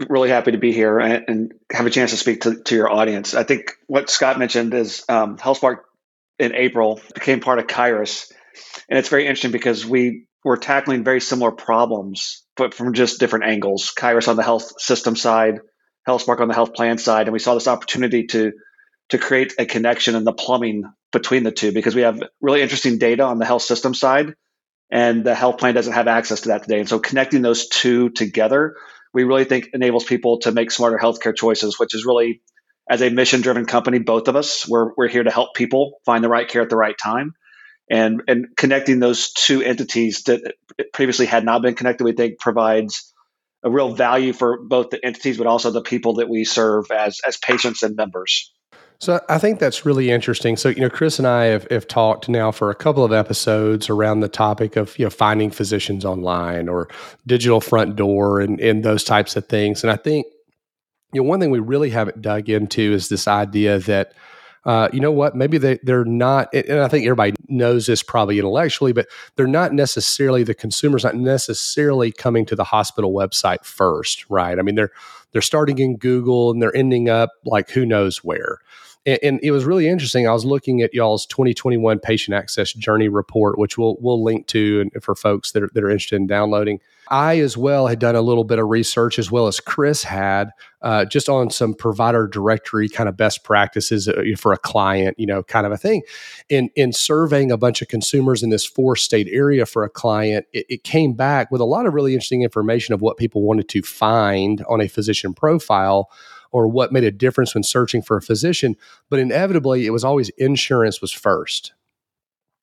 Really 0.09 0.29
happy 0.29 0.51
to 0.53 0.59
be 0.59 0.73
here 0.73 0.99
and, 0.99 1.25
and 1.29 1.55
have 1.73 1.87
a 1.87 1.90
chance 1.90 2.11
to 2.11 2.16
speak 2.16 2.42
to, 2.42 2.62
to 2.64 2.75
your 2.75 2.90
audience. 2.90 3.35
I 3.35 3.44
think 3.44 3.79
what 3.87 4.11
Scott 4.11 4.38
mentioned 4.38 4.75
is 4.75 5.05
um, 5.09 5.38
HealthSparq 5.38 5.79
in 6.38 6.55
April 6.55 7.01
became 7.14 7.40
part 7.40 7.61
of 7.61 7.66
Kyruus, 7.66 8.31
and 8.88 8.99
it's 8.99 9.09
very 9.09 9.23
interesting 9.23 9.53
because 9.53 9.87
we 9.87 10.27
were 10.44 10.57
tackling 10.57 11.04
very 11.04 11.20
similar 11.20 11.50
problems 11.50 12.44
but 12.57 12.74
from 12.74 12.92
just 12.92 13.18
different 13.18 13.46
angles. 13.46 13.92
Kyruus 13.96 14.28
on 14.28 14.37
the 14.37 14.42
health 14.42 14.80
system 14.80 15.16
side, 15.16 15.59
HealthSparq 16.09 16.40
on 16.40 16.48
the 16.48 16.54
health 16.54 16.74
plan 16.74 16.98
side, 16.98 17.26
and 17.26 17.33
we 17.33 17.38
saw 17.38 17.54
this 17.54 17.68
opportunity 17.68 18.26
to 18.28 18.52
to 19.11 19.18
create 19.18 19.54
a 19.59 19.66
connection 19.66 20.14
in 20.14 20.24
the 20.24 20.33
plumbing 20.33 20.85
between 21.12 21.42
the 21.42 21.52
two 21.52 21.72
because 21.72 21.94
we 21.94 22.02
have 22.02 22.22
really 22.40 22.62
interesting 22.62 22.96
data 22.98 23.22
on 23.22 23.38
the 23.38 23.44
health 23.44 23.62
system 23.62 23.94
side, 23.94 24.35
and 24.90 25.24
the 25.24 25.35
health 25.35 25.59
plan 25.59 25.74
doesn't 25.74 25.92
have 25.92 26.09
access 26.09 26.42
to 26.42 26.48
that 26.48 26.62
today. 26.62 26.80
And 26.80 26.88
so 26.88 26.98
connecting 26.98 27.42
those 27.42 27.68
two 27.68 28.11
together, 28.11 28.76
we 29.12 29.24
really 29.24 29.44
think 29.44 29.70
enables 29.74 30.04
people 30.04 30.38
to 30.40 30.52
make 30.52 30.70
smarter 30.70 30.98
healthcare 30.98 31.35
choices, 31.35 31.78
which 31.78 31.94
is 31.94 32.07
really 32.07 32.40
as 32.88 33.02
a 33.02 33.11
mission 33.11 33.40
driven 33.40 33.64
company, 33.64 33.98
both 33.98 34.28
of 34.28 34.37
us, 34.37 34.68
we're, 34.68 34.92
we're 34.96 35.09
here 35.09 35.22
to 35.22 35.30
help 35.30 35.54
people 35.54 36.00
find 36.04 36.22
the 36.22 36.28
right 36.28 36.46
care 36.46 36.61
at 36.61 36.68
the 36.68 36.76
right 36.76 36.96
time 37.02 37.33
and 37.90 38.23
and 38.29 38.47
connecting 38.57 38.99
those 39.01 39.33
two 39.33 39.62
entities 39.62 40.23
that 40.25 40.55
previously 40.92 41.27
had 41.27 41.44
not 41.44 41.62
been 41.62 41.75
connected, 41.75 42.05
we 42.05 42.12
think 42.12 42.38
provides 42.38 43.12
a 43.62 43.70
real 43.70 43.94
value 43.94 44.33
for 44.33 44.62
both 44.62 44.90
the 44.90 45.05
entities, 45.05 45.38
but 45.38 45.47
also 45.47 45.70
the 45.70 45.83
people 45.83 46.14
that 46.14 46.29
we 46.29 46.44
serve 46.44 46.90
as 46.90 47.20
as 47.27 47.37
patients 47.37 47.83
and 47.83 47.97
members. 47.97 48.53
So 49.01 49.20
I 49.29 49.38
think 49.38 49.59
that's 49.59 49.85
really 49.85 50.11
interesting. 50.11 50.57
So 50.57 50.68
you 50.68 50.81
know, 50.81 50.88
Chris 50.88 51.18
and 51.18 51.27
I 51.27 51.47
have, 51.47 51.66
have 51.70 51.87
talked 51.87 52.29
now 52.29 52.51
for 52.51 52.70
a 52.70 52.75
couple 52.75 53.05
of 53.05 53.12
episodes 53.12 53.90
around 53.90 54.20
the 54.20 54.29
topic 54.29 54.77
of 54.77 54.99
you 54.99 55.05
know 55.05 55.11
finding 55.11 55.51
physicians 55.51 56.05
online 56.05 56.68
or 56.68 56.88
digital 57.27 57.61
front 57.61 57.97
door 57.97 58.40
and 58.40 58.61
and 58.61 58.85
those 58.85 59.05
types 59.05 59.37
of 59.37 59.47
things. 59.47 59.83
And 59.83 59.90
I 59.90 59.97
think 59.97 60.27
you 61.12 61.23
know 61.23 61.29
one 61.29 61.40
thing 61.40 61.51
we 61.51 61.59
really 61.59 61.90
haven't 61.90 62.23
dug 62.23 62.49
into 62.49 62.92
is 62.92 63.09
this 63.09 63.29
idea 63.29 63.79
that 63.81 64.14
uh, 64.64 64.88
you 64.92 65.00
know 65.00 65.12
what? 65.12 65.35
Maybe 65.37 65.59
they, 65.59 65.79
they're 65.83 66.05
not, 66.05 66.53
and 66.55 66.81
I 66.81 66.88
think 66.88 67.05
everybody 67.05 67.35
knows 67.48 67.87
this 67.87 68.03
probably 68.03 68.38
intellectually, 68.38 68.92
but 68.92 69.07
they're 69.37 69.46
not 69.46 69.72
necessarily, 69.72 70.42
the 70.42 70.55
consumer's 70.55 71.05
not 71.05 71.16
necessarily 71.16 72.12
coming 72.12 72.46
to 72.46 72.57
the 72.57 72.64
hospital 72.64 73.12
website 73.12 73.64
first, 73.64 74.24
right? 74.31 74.59
I 74.59 74.62
mean, 74.62 74.74
they're, 74.74 74.90
they're 75.33 75.42
starting 75.42 75.79
in 75.79 75.96
Google 75.96 76.50
and 76.50 76.62
they're 76.62 76.74
ending 76.74 77.09
up 77.09 77.31
like 77.44 77.70
who 77.70 77.85
knows 77.85 78.24
where. 78.24 78.61
And, 79.05 79.18
and, 79.22 79.40
it 79.42 79.50
was 79.50 79.64
really 79.64 79.87
interesting. 79.87 80.27
I 80.27 80.33
was 80.33 80.46
looking 80.46 80.81
at 80.81 80.94
y'all's 80.94 81.27
2021 81.27 81.98
patient 81.98 82.35
access 82.35 82.72
journey 82.72 83.09
report, 83.09 83.59
which 83.59 83.77
we'll 83.77 83.98
we'll 84.00 84.22
link 84.22 84.46
to 84.46 84.81
and 84.81 85.03
for 85.03 85.14
folks 85.14 85.53
that 85.53 85.62
are, 85.62 85.70
that 85.74 85.85
are 85.85 85.90
interested 85.90 86.16
in 86.16 86.27
downloading. 86.27 86.81
I 87.11 87.38
as 87.40 87.57
well 87.57 87.87
had 87.87 87.99
done 87.99 88.17
a 88.17 88.23
little 88.23 88.45
bit 88.45 88.59
of 88.59 88.69
research, 88.69 89.19
as 89.19 89.31
well 89.31 89.47
as 89.47 89.61
Chris 89.61 90.03
had, 90.03 90.51
uh, 90.83 91.05
just 91.05 91.29
on 91.29 91.51
some 91.51 91.75
provider 91.75 92.27
directory 92.27 92.88
kind 92.88 93.09
of 93.09 93.17
best 93.17 93.45
practices 93.45 94.09
uh, 94.09 94.23
for 94.38 94.53
a 94.53 94.59
client, 94.59 95.19
you 95.19 95.27
know, 95.27 95.43
kind 95.43 95.67
of 95.67 95.73
a 95.73 95.77
thing. 95.77 96.03
In 96.49 96.71
in 96.77 96.93
surveying 96.93 97.51
a 97.51 97.57
bunch 97.57 97.83
of 97.83 97.88
consumers 97.88 98.43
in 98.43 98.51
this 98.51 98.67
four 98.67 98.97
state 98.97 99.29
area 99.31 99.67
for 99.67 99.85
a 99.85 99.90
client, 99.90 100.47
it, 100.53 100.67
it 100.69 100.85
came 100.85 101.14
back 101.14 101.51
with 101.51 101.61
a 101.61 101.67
lot 101.67 101.87
of 101.87 101.95
really 101.95 102.12
interesting 102.12 102.43
information 102.43 102.95
of 102.95 103.01
what 103.01 103.17
people 103.17 103.43
wanted 103.43 103.69
to 103.71 103.83
find 103.83 104.64
on 104.69 104.81
a 104.81 104.88
physician 104.88 105.35
profile 105.35 106.11
or 106.53 106.69
what 106.69 106.93
made 106.93 107.05
a 107.05 107.11
difference 107.11 107.55
when 107.55 107.64
searching 107.64 108.01
for 108.01 108.17
a 108.17 108.23
physician. 108.23 108.77
But 109.11 109.19
inevitably, 109.19 109.87
it 109.87 109.90
was 109.90 110.05
always 110.05 110.29
insurance 110.31 111.01
was 111.01 111.12
first. 111.12 111.73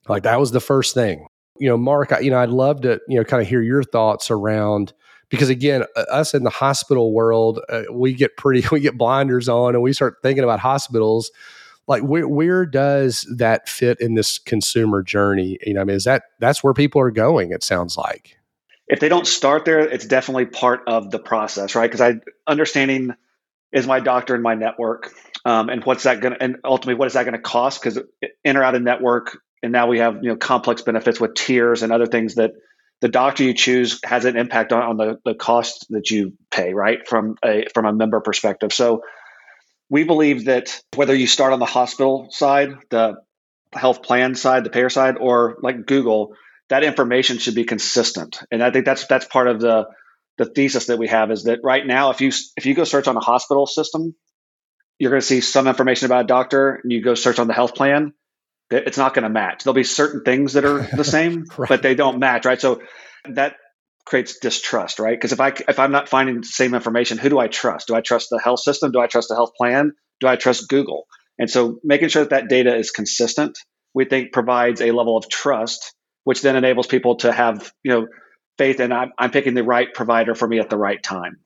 Like 0.08 0.24
that 0.24 0.40
was 0.40 0.52
the 0.52 0.60
first 0.60 0.94
thing. 0.94 1.28
You 1.62 1.70
know, 1.70 1.78
Mark, 1.78 2.12
I, 2.12 2.22
you 2.22 2.32
know, 2.32 2.40
I'd 2.40 2.50
love 2.50 2.82
to, 2.82 3.00
you 3.08 3.18
know, 3.18 3.24
kind 3.24 3.40
of 3.40 3.48
hear 3.48 3.62
your 3.62 3.84
thoughts 3.84 4.32
around 4.32 4.94
because 5.30 5.50
again, 5.50 5.86
us 5.96 6.34
in 6.34 6.44
the 6.44 6.50
hospital 6.50 7.14
world, 7.14 7.60
uh, 7.70 7.84
we 7.92 8.14
get 8.14 8.36
pretty, 8.36 8.68
we 8.72 8.80
get 8.80 8.98
blinders 8.98 9.48
on 9.48 9.76
and 9.76 9.84
we 9.84 9.94
start 9.94 10.18
thinking 10.24 10.44
about 10.44 10.60
hospitals. 10.60 11.32
Like 11.88 12.02
where, 12.02 12.28
where 12.28 12.66
does 12.66 13.28
that 13.38 13.70
fit 13.70 14.02
in 14.02 14.16
this 14.16 14.40
consumer 14.40 15.04
journey? 15.04 15.60
You 15.64 15.76
know, 15.76 15.82
I 15.82 15.84
mean, 15.84 15.96
is 15.96 16.06
that, 16.06 16.24
that's 16.40 16.64
where 16.64 16.74
people 16.74 17.00
are 17.00 17.12
going, 17.12 17.52
it 17.52 17.64
sounds 17.64 17.96
like. 17.96 18.38
If 18.88 19.00
they 19.00 19.08
don't 19.08 19.28
start 19.28 19.64
there, 19.64 19.82
it's 19.82 20.08
definitely 20.08 20.48
part 20.48 20.82
of 20.88 21.12
the 21.12 21.20
process, 21.20 21.76
right? 21.76 21.90
Because 21.90 22.02
I 22.02 22.16
understanding 22.46 23.14
is 23.72 23.86
my 23.86 24.00
doctor 24.00 24.34
in 24.34 24.42
my 24.42 24.56
network, 24.56 25.14
um, 25.46 25.70
and 25.70 25.84
what's 25.86 26.04
that 26.04 26.22
going 26.22 26.34
to, 26.34 26.44
and 26.44 26.58
ultimately 26.66 26.96
what 26.96 27.06
is 27.06 27.14
that 27.14 27.24
going 27.24 27.36
to 27.36 27.40
cost? 27.40 27.82
Because 27.82 28.00
in 28.44 28.58
or 28.58 28.64
out 28.64 28.76
of 28.76 28.82
network, 28.82 29.38
and 29.64 29.72
now 29.72 29.88
we 29.88 30.00
have 30.00 30.24
you 30.24 30.30
know 30.30 30.36
complex 30.36 30.82
benefits 30.82 31.20
with 31.20 31.34
tiers 31.34 31.84
and 31.84 31.92
other 31.92 32.08
things 32.08 32.36
that 32.36 32.52
the 33.02 33.10
doctor 33.10 33.44
you 33.44 33.54
choose 33.54 34.00
has 34.04 34.26
an 34.26 34.38
impact 34.38 34.72
on, 34.72 34.84
on 34.84 34.98
the, 34.98 35.20
the 35.26 35.34
cost 35.34 35.88
that 35.90 36.12
you 36.12 36.34
pay, 36.52 36.74
right? 36.74 37.00
From 37.08 37.36
a 37.44 37.66
from 37.74 37.86
a 37.86 37.94
member 37.94 38.22
perspective. 38.22 38.72
So 38.72 39.02
we 39.90 40.04
believe 40.04 40.46
that 40.46 40.82
whether 40.96 41.14
you 41.14 41.28
start 41.28 41.52
on 41.52 41.60
the 41.60 41.66
hospital 41.66 42.28
side, 42.30 42.76
the 42.90 43.16
health 43.74 44.04
plan 44.04 44.36
side, 44.36 44.64
the 44.64 44.70
payer 44.70 44.90
side, 44.90 45.18
or 45.20 45.58
like 45.62 45.86
Google, 45.86 46.36
that 46.70 46.84
information 46.84 47.40
should 47.40 47.56
be 47.56 47.66
consistent. 47.66 48.40
And 48.52 48.64
I 48.64 48.72
think 48.72 48.86
that's 48.86 49.08
that's 49.08 49.26
part 49.26 49.48
of 49.48 49.60
the 49.60 49.88
the 50.38 50.46
thesis 50.46 50.86
that 50.88 50.98
we 50.98 51.08
have 51.08 51.32
is 51.32 51.44
that 51.44 51.60
right 51.64 51.86
now, 51.86 52.12
if 52.12 52.22
you 52.22 52.32
if 52.56 52.66
you 52.66 52.74
go 52.74 52.84
search 52.84 53.08
on 53.08 53.18
a 53.18 53.20
hospital 53.20 53.66
system, 53.66 54.16
you're 55.00 55.12
going 55.12 55.22
to 55.22 55.26
see 55.26 55.42
some 55.42 55.68
information 55.68 56.06
about 56.06 56.26
a 56.26 56.28
doctor, 56.28 56.80
and 56.84 56.92
you 56.92 57.02
go 57.02 57.16
search 57.16 57.40
on 57.40 57.48
the 57.48 57.54
health 57.54 57.74
plan, 57.74 58.14
it's 58.72 58.98
not 58.98 59.14
going 59.14 59.24
to 59.24 59.30
match. 59.30 59.64
There'll 59.64 59.76
be 59.76 59.84
certain 59.84 60.24
things 60.24 60.54
that 60.54 60.66
are 60.66 60.82
the 60.96 61.04
same, 61.04 61.46
right. 61.58 61.70
but 61.70 61.82
they 61.82 61.96
don't 61.96 62.20
match, 62.20 62.46
right? 62.46 62.60
So 62.60 62.82
that 63.26 63.56
creates 64.06 64.40
distrust, 64.40 65.00
right? 65.00 65.18
Because 65.18 65.32
if 65.32 65.40
I 65.40 65.54
if 65.68 65.80
I'm 65.80 65.92
not 65.92 66.10
finding 66.10 66.42
the 66.42 66.48
same 66.48 66.74
information, 66.74 67.18
who 67.18 67.30
do 67.30 67.40
I 67.40 67.48
trust? 67.48 67.88
Do 67.88 67.96
I 67.96 68.02
trust 68.02 68.30
the 68.30 68.40
health 68.40 68.62
system? 68.62 68.92
Do 68.92 69.00
I 69.00 69.08
trust 69.08 69.30
the 69.30 69.36
health 69.36 69.54
plan? 69.56 69.94
Do 70.20 70.28
I 70.28 70.36
trust 70.36 70.68
Google? 70.70 71.06
And 71.38 71.50
so 71.50 71.80
making 71.84 72.10
sure 72.10 72.24
that 72.24 72.30
that 72.32 72.50
data 72.50 72.76
is 72.76 72.92
consistent, 72.92 73.58
we 73.94 74.06
think 74.06 74.32
provides 74.32 74.82
a 74.82 74.92
level 74.92 75.18
of 75.18 75.30
trust, 75.30 75.94
which 76.24 76.42
then 76.42 76.56
enables 76.56 76.88
people 76.88 77.18
to 77.18 77.32
have 77.32 77.72
you 77.84 77.92
know 77.92 78.08
faith 78.58 78.80
and 78.80 78.94
I'm, 78.94 79.12
I'm 79.18 79.32
picking 79.32 79.54
the 79.54 79.64
right 79.64 79.92
provider 79.94 80.36
for 80.36 80.48
me 80.48 80.60
at 80.60 80.70
the 80.70 80.78
right 80.78 81.02
time. 81.02 81.40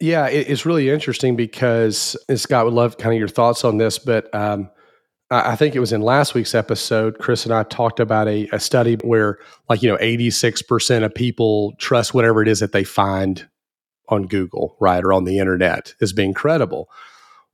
Yeah, 0.00 0.26
it's 0.26 0.66
really 0.66 0.90
interesting 0.90 1.36
because 1.36 2.16
Scott 2.34 2.66
would 2.66 2.74
love 2.74 2.98
kind 2.98 3.14
of 3.14 3.18
your 3.18 3.28
thoughts 3.28 3.64
on 3.64 3.78
this, 3.78 3.98
but 3.98 4.32
um, 4.34 4.68
I 5.30 5.56
think 5.56 5.74
it 5.74 5.80
was 5.80 5.92
in 5.92 6.02
last 6.02 6.34
week's 6.34 6.54
episode, 6.54 7.18
Chris 7.18 7.44
and 7.44 7.52
I 7.52 7.64
talked 7.64 7.98
about 7.98 8.28
a, 8.28 8.48
a 8.52 8.60
study 8.60 8.94
where, 9.02 9.38
like, 9.68 9.82
you 9.82 9.88
know, 9.88 9.96
86% 9.96 11.04
of 11.04 11.14
people 11.14 11.74
trust 11.78 12.14
whatever 12.14 12.42
it 12.42 12.48
is 12.48 12.60
that 12.60 12.70
they 12.70 12.84
find 12.84 13.48
on 14.08 14.28
Google, 14.28 14.76
right, 14.78 15.02
or 15.02 15.12
on 15.12 15.24
the 15.24 15.40
internet 15.40 15.94
as 16.00 16.12
being 16.12 16.32
credible. 16.32 16.88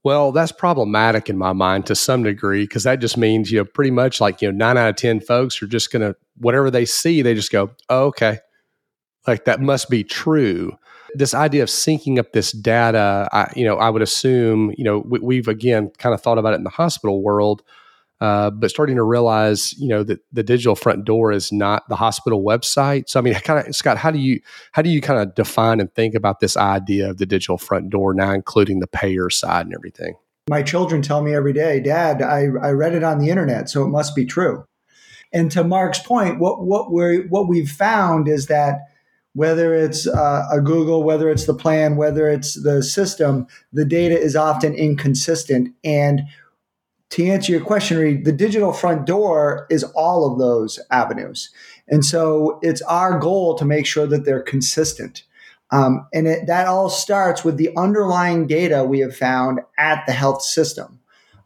Well, 0.04 0.32
that's 0.32 0.52
problematic 0.52 1.30
in 1.30 1.38
my 1.38 1.54
mind 1.54 1.87
to 1.87 1.94
some 1.94 2.24
degree 2.24 2.64
because 2.64 2.82
that 2.82 2.98
just 2.98 3.16
means, 3.16 3.50
you 3.50 3.61
know, 3.61 3.64
pretty 3.64 3.92
much 3.92 4.20
like, 4.20 4.42
you 4.42 4.52
know, 4.52 4.56
nine 4.56 4.76
out 4.76 4.90
of 4.90 4.96
10 4.96 5.20
folks 5.20 5.62
are 5.62 5.66
just 5.66 5.90
going 5.90 6.02
to, 6.02 6.14
whatever 6.37 6.70
they 6.70 6.85
see, 6.85 7.22
they 7.22 7.35
just 7.35 7.52
go, 7.52 7.70
oh, 7.88 8.06
okay, 8.06 8.40
like 9.26 9.46
that 9.46 9.61
must 9.61 9.88
be 9.88 10.04
true 10.04 10.76
this 11.14 11.35
idea 11.35 11.62
of 11.62 11.68
syncing 11.68 12.18
up 12.18 12.33
this 12.33 12.53
data 12.53 13.29
I, 13.33 13.53
you 13.55 13.64
know 13.64 13.77
i 13.77 13.90
would 13.90 14.03
assume 14.03 14.72
you 14.77 14.85
know 14.85 15.05
we, 15.07 15.37
have 15.37 15.48
again 15.48 15.90
kind 15.98 16.14
of 16.14 16.20
thought 16.20 16.38
about 16.38 16.55
it 16.55 16.57
in 16.57 16.64
the 16.64 16.70
hospital 16.70 17.22
world 17.22 17.62
uh, 18.22 18.51
but 18.51 18.70
starting 18.70 18.94
to 18.94 19.03
realize 19.03 19.72
you 19.81 19.88
know 19.88 20.05
that 20.05 20.20
the 20.33 20.44
digital 20.44 20.77
front 20.77 21.05
door 21.05 21.33
is 21.33 21.51
not 21.51 21.88
the 21.88 21.96
hospital 21.96 22.44
website. 22.44 23.09
So 23.09 23.18
i 23.18 23.22
mean 23.22 23.35
kind 23.35 23.66
of 23.66 23.75
scott 23.75 23.96
how 23.98 24.12
do 24.12 24.20
you 24.20 24.40
how 24.70 24.81
do 24.81 24.90
you 24.90 25.01
kind 25.01 25.20
of 25.20 25.35
define 25.35 25.81
and 25.81 25.92
think 25.92 26.14
about 26.14 26.38
this 26.38 26.57
idea 26.57 27.11
of 27.11 27.18
the 27.18 27.27
digital 27.27 27.59
front 27.59 27.90
door 27.90 28.14
now 28.14 28.31
including 28.31 28.79
the 28.79 28.87
payer 28.87 29.29
side 29.29 29.66
and 29.66 29.75
everything? 29.75 30.14
My 30.48 30.62
children 30.62 31.03
tell 31.03 31.20
me 31.20 31.35
every 31.35 31.53
day 31.53 31.81
dad 31.81 32.22
i, 32.22 32.42
I 32.42 32.70
read 32.70 32.94
it 32.94 33.03
on 33.03 33.18
the 33.18 33.29
internet 33.29 33.68
so 33.68 33.83
it 33.83 33.88
must 33.88 34.14
be 34.14 34.25
true. 34.25 34.66
And 35.33 35.51
to 35.51 35.64
mark's 35.64 35.98
point 35.98 36.38
what 36.38 36.64
what 36.64 36.92
we 36.92 37.27
what 37.29 37.48
we've 37.48 37.70
found 37.70 38.29
is 38.29 38.46
that 38.46 38.83
whether 39.35 39.75
it's 39.75 40.07
uh, 40.07 40.47
a 40.51 40.61
Google, 40.61 41.03
whether 41.03 41.31
it's 41.31 41.47
the 41.47 41.55
plan, 41.55 41.97
whether 41.97 42.29
it's 42.29 42.62
the 42.62 42.83
system, 42.83 43.47
the 43.73 43.85
data 43.85 44.18
is 44.18 44.37
often 44.37 44.75
inconsistent. 44.75 45.75
And 45.83 46.23
to 47.11 47.27
answer 47.27 47.53
your 47.53 47.64
question, 47.64 47.99
Reed, 47.99 48.25
the 48.25 48.33
digital 48.33 48.73
front 48.73 49.07
door 49.07 49.66
is 49.71 49.85
all 49.85 50.31
of 50.31 50.38
those 50.38 50.79
avenues. 50.90 51.51
And 51.88 52.05
so 52.05 52.59
it's 52.62 52.83
our 52.83 53.18
goal 53.18 53.55
to 53.57 53.64
make 53.64 53.87
sure 53.87 54.07
that 54.07 54.25
they're 54.25 54.42
consistent. 54.42 55.25
Um, 55.71 56.07
and 56.12 56.27
it, 56.27 56.47
that 56.47 56.66
all 56.66 56.90
starts 56.90 57.45
with 57.45 57.57
the 57.57 57.71
underlying 57.77 58.47
data 58.47 58.85
we 58.85 59.01
have 59.01 59.16
found 59.16 59.61
at 59.79 60.05
the 60.07 60.12
health 60.12 60.42
system. 60.42 61.01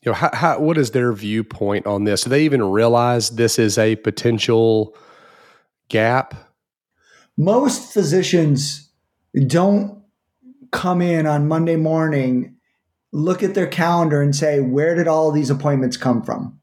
You 0.04 0.12
know, 0.12 0.14
how, 0.14 0.30
how, 0.32 0.58
what 0.58 0.76
is 0.76 0.90
their 0.90 1.12
viewpoint 1.12 1.86
on 1.86 2.04
this? 2.04 2.22
Do 2.24 2.30
they 2.30 2.44
even 2.44 2.62
realize 2.62 3.30
this 3.30 3.58
is 3.58 3.78
a 3.78 3.96
potential 3.96 4.94
gap? 5.88 6.34
Most 7.36 7.92
physicians 7.92 8.90
don't 9.46 10.02
come 10.70 11.00
in 11.00 11.26
on 11.26 11.48
Monday 11.48 11.76
morning, 11.76 12.56
look 13.12 13.42
at 13.42 13.54
their 13.54 13.66
calendar, 13.66 14.20
and 14.20 14.36
say, 14.36 14.60
Where 14.60 14.94
did 14.94 15.08
all 15.08 15.32
these 15.32 15.50
appointments 15.50 15.96
come 15.96 16.22
from? 16.22 16.60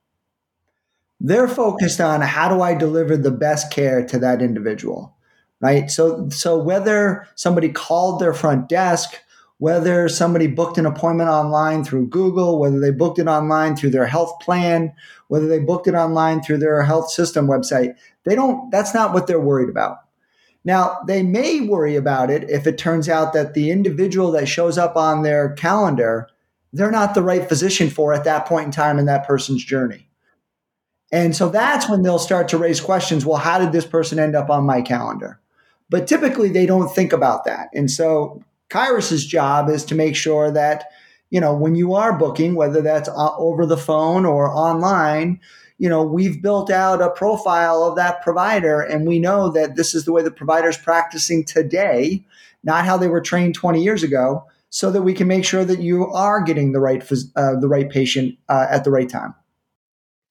They're 1.20 1.48
focused 1.48 2.00
on 2.00 2.22
how 2.22 2.48
do 2.48 2.62
I 2.62 2.76
deliver 2.76 3.18
the 3.18 3.32
best 3.32 3.72
care 3.72 4.06
to 4.08 4.20
that 4.20 4.42
individual, 4.42 5.18
right? 5.60 5.90
So, 5.90 6.30
so 6.30 6.58
whether 6.58 7.28
somebody 7.36 7.70
called 7.70 8.20
their 8.20 8.34
front 8.34 8.70
desk, 8.70 9.16
whether 9.62 10.10
somebody 10.10 10.48
booked 10.48 10.80
an 10.80 10.88
appointment 10.88 11.30
online 11.30 11.84
through 11.84 12.08
Google, 12.08 12.58
whether 12.58 12.80
they 12.80 12.90
booked 12.90 13.20
it 13.20 13.28
online 13.28 13.76
through 13.76 13.92
their 13.92 14.08
health 14.08 14.40
plan, 14.42 14.92
whether 15.28 15.48
they 15.48 15.60
booked 15.60 15.86
it 15.86 15.94
online 15.94 16.42
through 16.42 16.58
their 16.58 16.82
health 16.82 17.12
system 17.12 17.46
website, 17.46 17.94
they 18.26 18.34
don't, 18.34 18.72
that's 18.72 18.96
not 18.96 19.14
what 19.14 19.28
they're 19.28 19.40
worried 19.40 19.70
about. 19.70 19.98
Now, 20.66 20.98
they 21.06 21.22
may 21.22 21.62
worry 21.62 21.96
about 21.96 22.32
it 22.32 22.50
if 22.50 22.66
it 22.66 22.80
turns 22.80 23.08
out 23.08 23.34
that 23.34 23.54
the 23.54 23.70
individual 23.70 24.32
that 24.32 24.48
shows 24.48 24.80
up 24.80 24.96
on 24.96 25.22
their 25.22 25.54
calendar, 25.54 26.28
they're 26.74 26.90
not 26.90 27.14
the 27.14 27.22
right 27.22 27.48
physician 27.48 27.92
for 27.92 28.16
at 28.16 28.24
that 28.24 28.48
point 28.48 28.66
in 28.66 28.72
time 28.72 28.98
in 28.98 29.06
that 29.06 29.28
person's 29.28 29.64
journey. 29.64 30.10
And 31.12 31.36
so 31.36 31.50
that's 31.50 31.88
when 31.88 32.02
they'll 32.02 32.18
start 32.18 32.48
to 32.48 32.58
raise 32.58 32.82
questions. 32.82 33.28
Well, 33.28 33.38
how 33.38 33.60
did 33.60 33.74
this 33.74 33.86
person 33.86 34.18
end 34.18 34.36
up 34.36 34.50
on 34.50 34.66
my 34.66 34.82
calendar? 34.82 35.40
But 35.88 36.08
typically 36.08 36.50
they 36.50 36.66
don't 36.66 36.90
think 36.90 37.14
about 37.14 37.46
that. 37.46 37.70
And 37.76 37.92
so 37.92 38.42
Kyruus' 38.72 39.28
job 39.28 39.70
is 39.70 39.86
to 39.86 39.96
make 39.96 40.16
sure 40.16 40.50
that 40.52 40.86
you 41.32 41.40
know, 41.40 41.56
when 41.56 41.76
you 41.76 41.96
are 41.96 42.18
booking, 42.18 42.56
whether 42.56 42.82
that's 42.82 43.10
uh, 43.10 43.36
over 43.38 43.66
the 43.66 43.78
phone 43.78 44.26
or 44.26 44.54
online, 44.54 45.40
you 45.80 45.90
know, 45.90 46.04
we've 46.04 46.42
built 46.42 46.70
out 46.70 47.02
a 47.02 47.10
profile 47.10 47.84
of 47.84 47.96
that 47.96 48.22
provider 48.22 48.82
and 48.82 49.08
we 49.08 49.18
know 49.18 49.50
that 49.50 49.76
this 49.76 49.96
is 49.96 50.06
the 50.06 50.12
way 50.12 50.22
the 50.22 50.30
provider's 50.30 50.78
practicing 50.78 51.44
today, 51.44 52.24
not 52.64 52.86
how 52.86 52.98
they 52.98 53.08
were 53.08 53.22
trained 53.22 53.56
20 53.56 53.82
years 53.82 54.04
ago, 54.04 54.44
so 54.70 54.92
that 54.92 55.02
we 55.02 55.14
can 55.14 55.28
make 55.28 55.44
sure 55.44 55.66
that 55.66 55.80
you 55.80 56.08
are 56.12 56.42
getting 56.42 56.72
the 56.72 56.80
right 56.80 57.02
uh, 57.36 57.56
the 57.60 57.68
right 57.68 57.90
patient 57.90 58.38
uh, 58.48 58.68
at 58.70 58.84
the 58.84 58.92
right 58.92 59.10
time. 59.10 59.34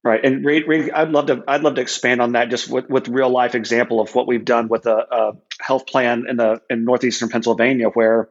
Right, 0.02 0.24
and 0.24 0.46
I'd 0.94 1.10
love 1.10 1.26
to 1.26 1.44
I'd 1.46 1.62
love 1.62 1.74
to 1.74 1.82
expand 1.82 2.22
on 2.22 2.32
that 2.32 2.48
just 2.48 2.70
with, 2.70 2.88
with 2.88 3.08
real 3.08 3.28
life 3.28 3.54
example 3.54 4.00
of 4.00 4.14
what 4.14 4.26
we've 4.26 4.44
done 4.46 4.68
with 4.68 4.86
a, 4.86 4.96
a 5.10 5.32
health 5.60 5.86
plan 5.86 6.24
in 6.26 6.36
the 6.36 6.62
in 6.70 6.86
northeastern 6.86 7.28
Pennsylvania, 7.28 7.88
where 7.88 8.30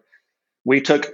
we 0.66 0.82
took 0.82 1.06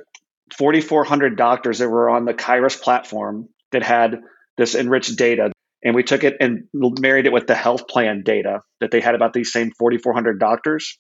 4,400 0.58 1.36
doctors 1.36 1.80
that 1.80 1.89
were 1.89 2.10
on 2.10 2.24
the 2.24 2.34
Kyruus 2.34 2.82
platform 2.82 3.49
that 3.74 3.84
had 3.84 4.22
this 4.58 4.76
enriched 4.76 5.18
data, 5.18 5.51
and 5.84 5.93
we 5.93 6.03
took 6.03 6.24
it 6.24 6.38
and 6.39 6.70
married 6.74 7.26
it 7.26 7.34
with 7.34 7.47
the 7.47 7.56
health 7.56 7.89
plan 7.89 8.24
data 8.24 8.62
that 8.80 8.91
they 8.91 9.01
had 9.01 9.16
about 9.16 9.34
these 9.34 9.51
same 9.51 9.72
4,400 9.72 10.39
doctors. 10.39 10.97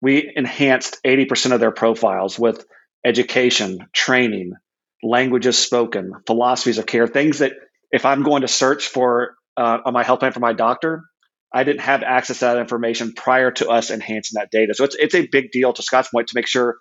We 0.00 0.32
enhanced 0.34 0.98
80% 1.04 1.52
of 1.52 1.60
their 1.60 1.70
profiles 1.70 2.38
with 2.38 2.64
education, 3.04 3.88
training, 3.92 4.54
languages 5.02 5.58
spoken, 5.58 6.12
philosophies 6.26 6.78
of 6.78 6.86
care, 6.86 7.06
things 7.06 7.40
that 7.40 7.52
if 7.92 8.04
I'm 8.04 8.22
going 8.22 8.42
to 8.42 8.48
search 8.48 8.88
for 8.88 9.34
uh, 9.56 9.78
on 9.84 9.92
my 9.92 10.04
health 10.04 10.20
plan 10.20 10.32
for 10.32 10.40
my 10.40 10.52
doctor, 10.52 11.04
I 11.52 11.64
didn't 11.64 11.80
have 11.80 12.02
access 12.02 12.38
to 12.38 12.44
that 12.46 12.58
information 12.58 13.12
prior 13.12 13.50
to 13.52 13.68
us 13.68 13.90
enhancing 13.90 14.38
that 14.38 14.50
data. 14.50 14.74
So 14.74 14.84
it's 14.84 14.94
it's 14.94 15.14
a 15.14 15.26
big 15.26 15.50
deal 15.50 15.72
to 15.72 15.82
Scott's 15.82 16.08
point 16.08 16.28
to 16.28 16.36
make 16.36 16.46
sure. 16.46 16.76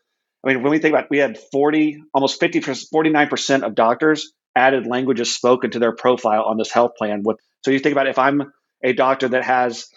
I 0.45 0.53
mean, 0.53 0.63
when 0.63 0.71
we 0.71 0.79
think 0.79 0.93
about, 0.93 1.05
it, 1.05 1.09
we 1.11 1.17
had 1.17 1.37
40, 1.51 2.01
almost 2.13 2.39
50, 2.39 2.61
49% 2.61 3.63
of 3.63 3.75
doctors 3.75 4.31
added 4.55 4.87
languages 4.87 5.35
spoken 5.35 5.71
to 5.71 5.79
their 5.79 5.93
profile 5.93 6.43
on 6.43 6.57
this 6.57 6.71
health 6.71 6.91
plan. 6.97 7.23
With 7.23 7.37
so 7.65 7.71
you 7.71 7.79
think 7.79 7.91
about 7.93 8.07
if 8.07 8.17
I'm 8.17 8.51
a 8.83 8.93
doctor 8.93 9.27
that 9.29 9.43
has 9.43 9.87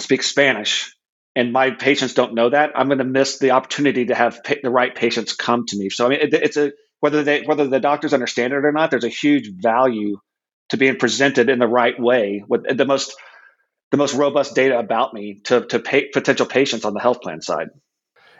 speaks 0.00 0.26
Spanish 0.26 0.94
and 1.36 1.52
my 1.52 1.72
patients 1.72 2.14
don't 2.14 2.34
know 2.34 2.50
that, 2.50 2.72
I'm 2.74 2.86
going 2.86 2.98
to 2.98 3.04
miss 3.04 3.38
the 3.38 3.50
opportunity 3.50 4.06
to 4.06 4.14
have 4.14 4.42
pa- 4.42 4.54
the 4.62 4.70
right 4.70 4.94
patients 4.94 5.34
come 5.34 5.66
to 5.66 5.76
me. 5.76 5.90
So 5.90 6.06
I 6.06 6.08
mean, 6.08 6.20
it, 6.20 6.34
it's 6.34 6.56
a 6.56 6.72
whether 7.00 7.22
they 7.22 7.42
whether 7.42 7.66
the 7.66 7.80
doctors 7.80 8.14
understand 8.14 8.52
it 8.52 8.64
or 8.64 8.72
not. 8.72 8.90
There's 8.90 9.04
a 9.04 9.08
huge 9.08 9.50
value 9.54 10.18
to 10.70 10.76
being 10.76 10.96
presented 10.96 11.48
in 11.48 11.58
the 11.58 11.66
right 11.66 11.98
way 11.98 12.44
with 12.46 12.64
the 12.76 12.84
most 12.84 13.14
the 13.90 13.96
most 13.96 14.14
robust 14.14 14.54
data 14.54 14.78
about 14.78 15.14
me 15.14 15.40
to 15.44 15.64
to 15.66 15.78
pay 15.78 16.08
potential 16.12 16.46
patients 16.46 16.84
on 16.84 16.94
the 16.94 17.00
health 17.00 17.20
plan 17.20 17.40
side. 17.40 17.68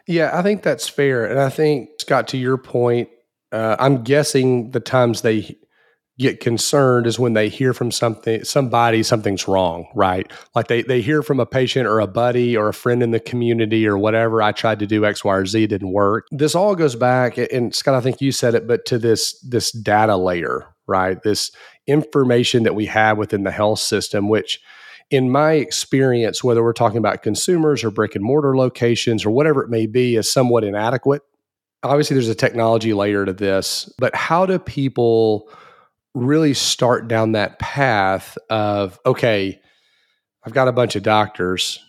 Yeah, 0.06 0.30
I 0.32 0.42
think 0.42 0.62
that's 0.62 0.88
fair, 0.88 1.26
and 1.26 1.38
I 1.38 1.50
think 1.50 1.90
Scott, 2.00 2.28
to 2.28 2.38
your 2.38 2.56
point, 2.56 3.10
uh, 3.52 3.76
I'm 3.78 4.02
guessing 4.02 4.70
the 4.70 4.80
times 4.80 5.20
they 5.22 5.58
get 6.18 6.40
concerned 6.40 7.06
is 7.06 7.18
when 7.18 7.34
they 7.34 7.48
hear 7.48 7.72
from 7.72 7.90
something 7.90 8.42
somebody 8.44 9.02
something's 9.02 9.46
wrong 9.46 9.86
right? 9.94 10.30
Like 10.54 10.68
they, 10.68 10.82
they 10.82 11.00
hear 11.00 11.22
from 11.22 11.40
a 11.40 11.46
patient 11.46 11.86
or 11.86 12.00
a 12.00 12.06
buddy 12.06 12.56
or 12.56 12.68
a 12.68 12.74
friend 12.74 13.02
in 13.02 13.12
the 13.12 13.20
community 13.20 13.86
or 13.86 13.96
whatever 13.96 14.42
i 14.42 14.52
tried 14.52 14.80
to 14.80 14.86
do 14.86 15.04
x 15.04 15.24
y 15.24 15.34
or 15.34 15.46
z 15.46 15.66
didn't 15.66 15.92
work. 15.92 16.26
This 16.30 16.54
all 16.54 16.74
goes 16.74 16.96
back 16.96 17.38
and 17.38 17.74
scott 17.74 17.94
i 17.94 18.00
think 18.00 18.20
you 18.20 18.32
said 18.32 18.54
it 18.54 18.66
but 18.66 18.84
to 18.86 18.98
this 18.98 19.38
this 19.40 19.72
data 19.72 20.16
layer 20.16 20.74
right? 20.88 21.22
This 21.22 21.52
information 21.86 22.64
that 22.64 22.74
we 22.74 22.86
have 22.86 23.18
within 23.18 23.44
the 23.44 23.52
health 23.52 23.78
system 23.78 24.28
which 24.28 24.60
in 25.10 25.30
my 25.30 25.52
experience 25.52 26.42
whether 26.42 26.62
we're 26.62 26.72
talking 26.72 26.98
about 26.98 27.22
consumers 27.22 27.84
or 27.84 27.90
brick 27.90 28.14
and 28.14 28.24
mortar 28.24 28.56
locations 28.56 29.24
or 29.24 29.30
whatever 29.30 29.62
it 29.62 29.70
may 29.70 29.86
be 29.86 30.16
is 30.16 30.30
somewhat 30.30 30.64
inadequate. 30.64 31.22
Obviously 31.82 32.14
there's 32.14 32.28
a 32.28 32.34
technology 32.34 32.92
layer 32.92 33.24
to 33.24 33.32
this 33.32 33.92
but 33.98 34.14
how 34.14 34.44
do 34.44 34.58
people 34.58 35.48
really 36.14 36.54
start 36.54 37.08
down 37.08 37.32
that 37.32 37.58
path 37.58 38.36
of 38.50 38.98
okay 39.06 39.60
i've 40.44 40.54
got 40.54 40.68
a 40.68 40.72
bunch 40.72 40.96
of 40.96 41.02
doctors. 41.02 41.84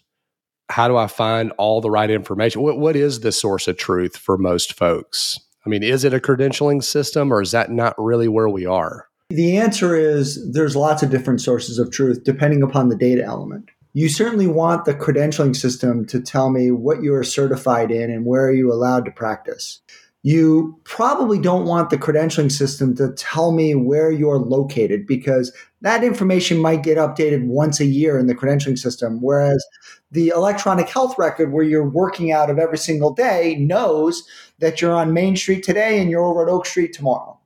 How 0.70 0.88
do 0.88 0.98
i 0.98 1.08
find 1.08 1.52
all 1.58 1.82
the 1.82 1.90
right 1.90 2.12
information? 2.12 2.62
What, 2.62 2.78
what 2.80 2.96
is 2.96 3.22
the 3.22 3.32
source 3.32 3.68
of 3.68 3.78
truth 3.78 4.16
for 4.16 4.38
most 4.38 4.74
folks? 4.74 5.40
I 5.66 5.70
mean 5.70 5.84
is 5.84 6.04
it 6.04 6.14
a 6.14 6.20
credentialing 6.20 6.84
system 6.84 7.34
or 7.34 7.42
is 7.42 7.52
that 7.52 7.72
not 7.72 7.96
really 7.98 8.28
where 8.28 8.50
we 8.50 8.66
are? 8.66 9.08
The 9.30 9.58
answer 9.58 9.96
is 9.96 10.52
there's 10.52 10.76
lots 10.76 11.04
of 11.04 11.12
different 11.12 11.42
sources 11.42 11.78
of 11.80 11.92
truth 11.92 12.24
depending 12.24 12.64
upon 12.64 12.90
the 12.90 12.96
data 12.96 13.24
element. 13.24 13.70
You 13.94 14.08
certainly 14.08 14.48
want 14.48 14.86
the 14.86 14.94
credentialing 14.94 15.56
system 15.56 16.06
to 16.08 16.22
tell 16.22 16.52
me 16.52 16.70
what 16.70 17.02
you 17.02 17.14
are 17.16 17.24
certified 17.24 17.90
in 17.90 18.12
and 18.12 18.26
where 18.26 18.46
are 18.46 18.54
you 18.54 18.72
allowed 18.72 19.06
to 19.06 19.12
practice 19.12 19.82
you 20.22 20.78
probably 20.84 21.40
don't 21.40 21.66
want 21.66 21.90
the 21.90 21.98
credentialing 21.98 22.52
system 22.52 22.96
to 22.96 23.14
tell 23.14 23.52
me 23.52 23.74
where 23.74 24.12
you're 24.12 24.38
located 24.38 25.08
because 25.08 25.54
that 25.82 26.04
information 26.04 26.58
might 26.58 26.84
get 26.84 26.98
updated 26.98 27.46
once 27.46 27.80
a 27.80 27.86
year 27.86 28.20
in 28.20 28.28
the 28.28 28.36
credentialing 28.36 28.78
system. 28.78 29.20
Whereas 29.22 29.66
the 30.12 30.30
electronic 30.30 30.90
health 30.90 31.18
record, 31.18 31.54
where 31.54 31.64
you're 31.64 31.90
working 31.90 32.34
out 32.34 32.50
of 32.50 32.60
every 32.60 32.78
single 32.78 33.14
day, 33.14 33.56
knows 33.56 34.24
that 34.60 34.82
you're 34.82 34.94
on 34.94 35.14
Main 35.14 35.38
Street 35.38 35.64
today 35.64 36.02
and 36.02 36.10
you're 36.10 36.26
over 36.26 36.44
at 36.44 36.52
Oak 36.52 36.66
Street 36.66 36.92
tomorrow. 36.92 37.40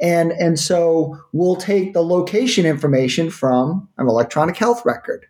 And, 0.00 0.32
and 0.32 0.58
so 0.58 1.18
we'll 1.32 1.56
take 1.56 1.92
the 1.92 2.02
location 2.02 2.64
information 2.64 3.30
from 3.30 3.88
an 3.98 4.08
electronic 4.08 4.56
health 4.56 4.82
record. 4.86 5.26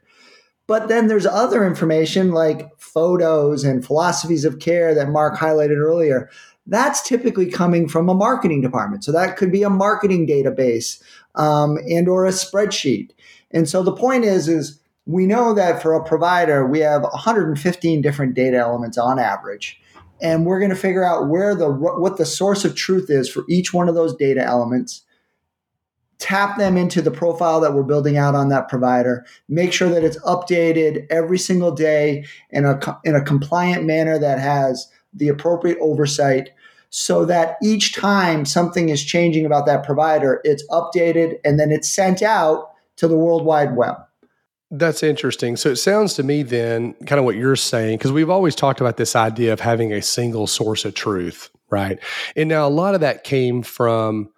But 0.68 0.88
then 0.88 1.06
there's 1.06 1.26
other 1.26 1.66
information 1.66 2.32
like 2.32 2.68
photos 2.78 3.64
and 3.64 3.84
philosophies 3.84 4.44
of 4.44 4.58
care 4.58 4.94
that 4.94 5.08
Mark 5.08 5.36
highlighted 5.36 5.78
earlier 5.78 6.28
that's 6.68 7.02
typically 7.02 7.50
coming 7.50 7.88
from 7.88 8.08
a 8.08 8.14
marketing 8.14 8.60
department. 8.60 9.02
So 9.02 9.10
that 9.12 9.36
could 9.36 9.50
be 9.50 9.62
a 9.62 9.70
marketing 9.70 10.26
database 10.26 11.02
um, 11.34 11.78
and 11.88 12.08
or 12.08 12.26
a 12.26 12.30
spreadsheet. 12.30 13.10
And 13.50 13.68
so 13.68 13.82
the 13.82 13.92
point 13.92 14.24
is, 14.24 14.48
is 14.48 14.80
we 15.06 15.26
know 15.26 15.54
that 15.54 15.80
for 15.80 15.94
a 15.94 16.04
provider, 16.04 16.66
we 16.66 16.80
have 16.80 17.02
115 17.02 18.02
different 18.02 18.34
data 18.34 18.58
elements 18.58 18.98
on 18.98 19.18
average. 19.18 19.80
And 20.20 20.44
we're 20.44 20.58
going 20.58 20.70
to 20.70 20.76
figure 20.76 21.04
out 21.04 21.28
where 21.28 21.54
the 21.54 21.70
what 21.70 22.18
the 22.18 22.26
source 22.26 22.64
of 22.64 22.74
truth 22.74 23.08
is 23.08 23.30
for 23.30 23.44
each 23.48 23.72
one 23.72 23.88
of 23.88 23.94
those 23.94 24.14
data 24.14 24.42
elements 24.44 25.02
tap 26.18 26.58
them 26.58 26.76
into 26.76 27.00
the 27.00 27.12
profile 27.12 27.60
that 27.60 27.72
we're 27.74 27.84
building 27.84 28.16
out 28.16 28.34
on 28.34 28.48
that 28.48 28.68
provider 28.68 29.24
make 29.48 29.72
sure 29.72 29.88
that 29.88 30.02
it's 30.02 30.18
updated 30.22 31.06
every 31.10 31.38
single 31.38 31.70
day 31.70 32.24
in 32.50 32.64
a 32.64 32.80
in 33.04 33.14
a 33.14 33.22
compliant 33.22 33.84
manner 33.84 34.18
that 34.18 34.40
has 34.40 34.88
the 35.14 35.28
appropriate 35.28 35.78
oversight 35.80 36.50
so 36.90 37.24
that 37.26 37.56
each 37.62 37.94
time 37.94 38.44
something 38.44 38.88
is 38.88 39.04
changing 39.04 39.44
about 39.44 39.66
that 39.66 39.84
provider, 39.84 40.40
it's 40.44 40.66
updated 40.70 41.38
and 41.44 41.60
then 41.60 41.70
it's 41.70 41.88
sent 41.88 42.22
out 42.22 42.70
to 42.96 43.06
the 43.06 43.16
World 43.16 43.44
Wide 43.44 43.76
Web. 43.76 43.96
That's 44.70 45.02
interesting. 45.02 45.56
So 45.56 45.70
it 45.70 45.76
sounds 45.76 46.14
to 46.14 46.22
me 46.22 46.42
then, 46.42 46.92
kind 47.06 47.18
of 47.18 47.24
what 47.24 47.36
you're 47.36 47.56
saying, 47.56 47.98
because 47.98 48.12
we've 48.12 48.28
always 48.28 48.54
talked 48.54 48.80
about 48.80 48.98
this 48.98 49.16
idea 49.16 49.52
of 49.52 49.60
having 49.60 49.92
a 49.92 50.02
single 50.02 50.46
source 50.46 50.84
of 50.84 50.94
truth, 50.94 51.50
right? 51.70 51.98
And 52.36 52.48
now 52.48 52.66
a 52.66 52.70
lot 52.70 52.94
of 52.94 53.00
that 53.00 53.24
came 53.24 53.62
from 53.62 54.30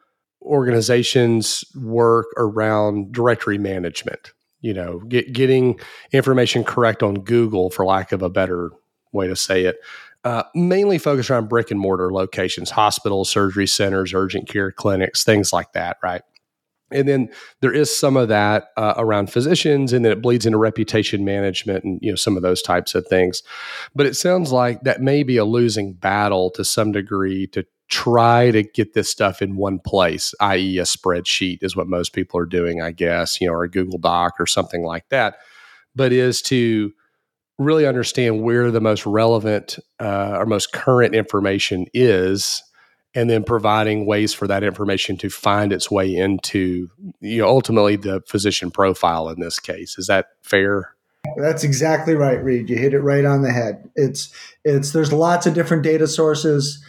organizations' 0.43 1.65
work 1.75 2.27
around 2.37 3.13
directory 3.13 3.59
management, 3.59 4.33
you 4.61 4.73
know, 4.73 5.01
get, 5.01 5.33
getting 5.33 5.81
information 6.13 6.63
correct 6.63 7.03
on 7.03 7.15
Google, 7.15 7.71
for 7.71 7.85
lack 7.85 8.13
of 8.13 8.23
a 8.23 8.31
better 8.31 8.71
way 9.13 9.27
to 9.27 9.35
say 9.35 9.65
it, 9.65 9.79
uh, 10.25 10.43
mainly 10.55 10.99
focused 10.99 11.31
around 11.31 11.49
brick 11.49 11.71
and 11.71 11.81
mortar 11.81 12.12
locations, 12.12 12.71
hospitals, 12.71 13.31
surgery 13.31 13.66
centers, 13.66 14.12
urgent 14.12 14.49
care 14.49 14.71
clinics, 14.71 15.25
things 15.25 15.53
like 15.53 15.73
that, 15.73 15.97
right? 16.03 16.23
And 16.93 17.09
then 17.09 17.31
there 17.61 17.73
is 17.73 17.97
some 17.97 18.16
of 18.16 18.29
that 18.29 18.68
uh, 18.77 18.95
around 18.97 19.31
physicians, 19.31 19.93
and 19.93 20.05
then 20.05 20.12
it 20.12 20.23
bleeds 20.23 20.45
into 20.45 20.59
reputation 20.59 21.25
management 21.25 21.85
and 21.85 22.01
you 22.03 22.11
know 22.11 22.16
some 22.16 22.37
of 22.37 22.43
those 22.43 22.62
types 22.62 22.95
of 22.95 23.07
things. 23.07 23.43
But 23.95 24.07
it 24.07 24.14
sounds 24.14 24.51
like 24.51 24.83
that 24.83 25.01
may 25.01 25.23
be 25.23 25.37
a 25.37 25.45
losing 25.45 25.93
battle 25.93 26.51
to 26.51 26.64
some 26.64 26.93
degree 26.93 27.47
to 27.49 27.64
try 27.89 28.51
to 28.53 28.62
get 28.62 28.95
this 28.95 29.09
stuff 29.09 29.43
in 29.43 29.57
one 29.57 29.79
place, 29.79 30.33
i.e., 30.41 30.79
a 30.79 30.85
spreadsheet 30.85 31.59
is 31.62 31.77
what 31.77 31.89
most 31.89 32.12
people 32.12 32.39
are 32.39 32.47
doing, 32.47 32.81
I 32.81 32.93
guess, 32.93 33.41
you 33.41 33.49
know, 33.49 33.53
or 33.53 33.64
a 33.64 33.71
Google 33.71 33.99
Doc 33.99 34.35
or 34.39 34.47
something 34.47 34.85
like 34.85 35.09
that. 35.09 35.39
But 35.97 36.12
is 36.12 36.41
to 36.43 36.93
really 37.61 37.87
understand 37.87 38.43
where 38.43 38.71
the 38.71 38.81
most 38.81 39.05
relevant 39.05 39.79
uh, 40.01 40.37
or 40.39 40.47
most 40.47 40.73
current 40.73 41.15
information 41.15 41.87
is 41.93 42.63
and 43.15 43.29
then 43.29 43.45
providing 43.45 44.07
ways 44.07 44.33
for 44.33 44.47
that 44.47 44.63
information 44.65 45.17
to 45.19 45.29
find 45.29 45.73
its 45.73 45.91
way 45.91 46.15
into 46.15 46.89
you 47.21 47.39
know 47.39 47.49
ultimately 47.49 47.97
the 47.97 48.23
physician 48.27 48.71
profile 48.71 49.29
in 49.29 49.41
this 49.41 49.59
case. 49.59 49.99
Is 49.99 50.07
that 50.07 50.29
fair? 50.43 50.95
That's 51.37 51.63
exactly 51.63 52.15
right 52.15 52.43
reed. 52.43 52.71
You 52.71 52.77
hit 52.77 52.95
it 52.95 53.01
right 53.01 53.27
on 53.27 53.43
the 53.43 53.53
head. 53.53 53.91
It's 53.95 54.33
it's 54.65 54.93
there's 54.93 55.13
lots 55.13 55.47
of 55.47 55.55
different 55.55 55.83
data 55.83 56.07
sources. 56.07 56.83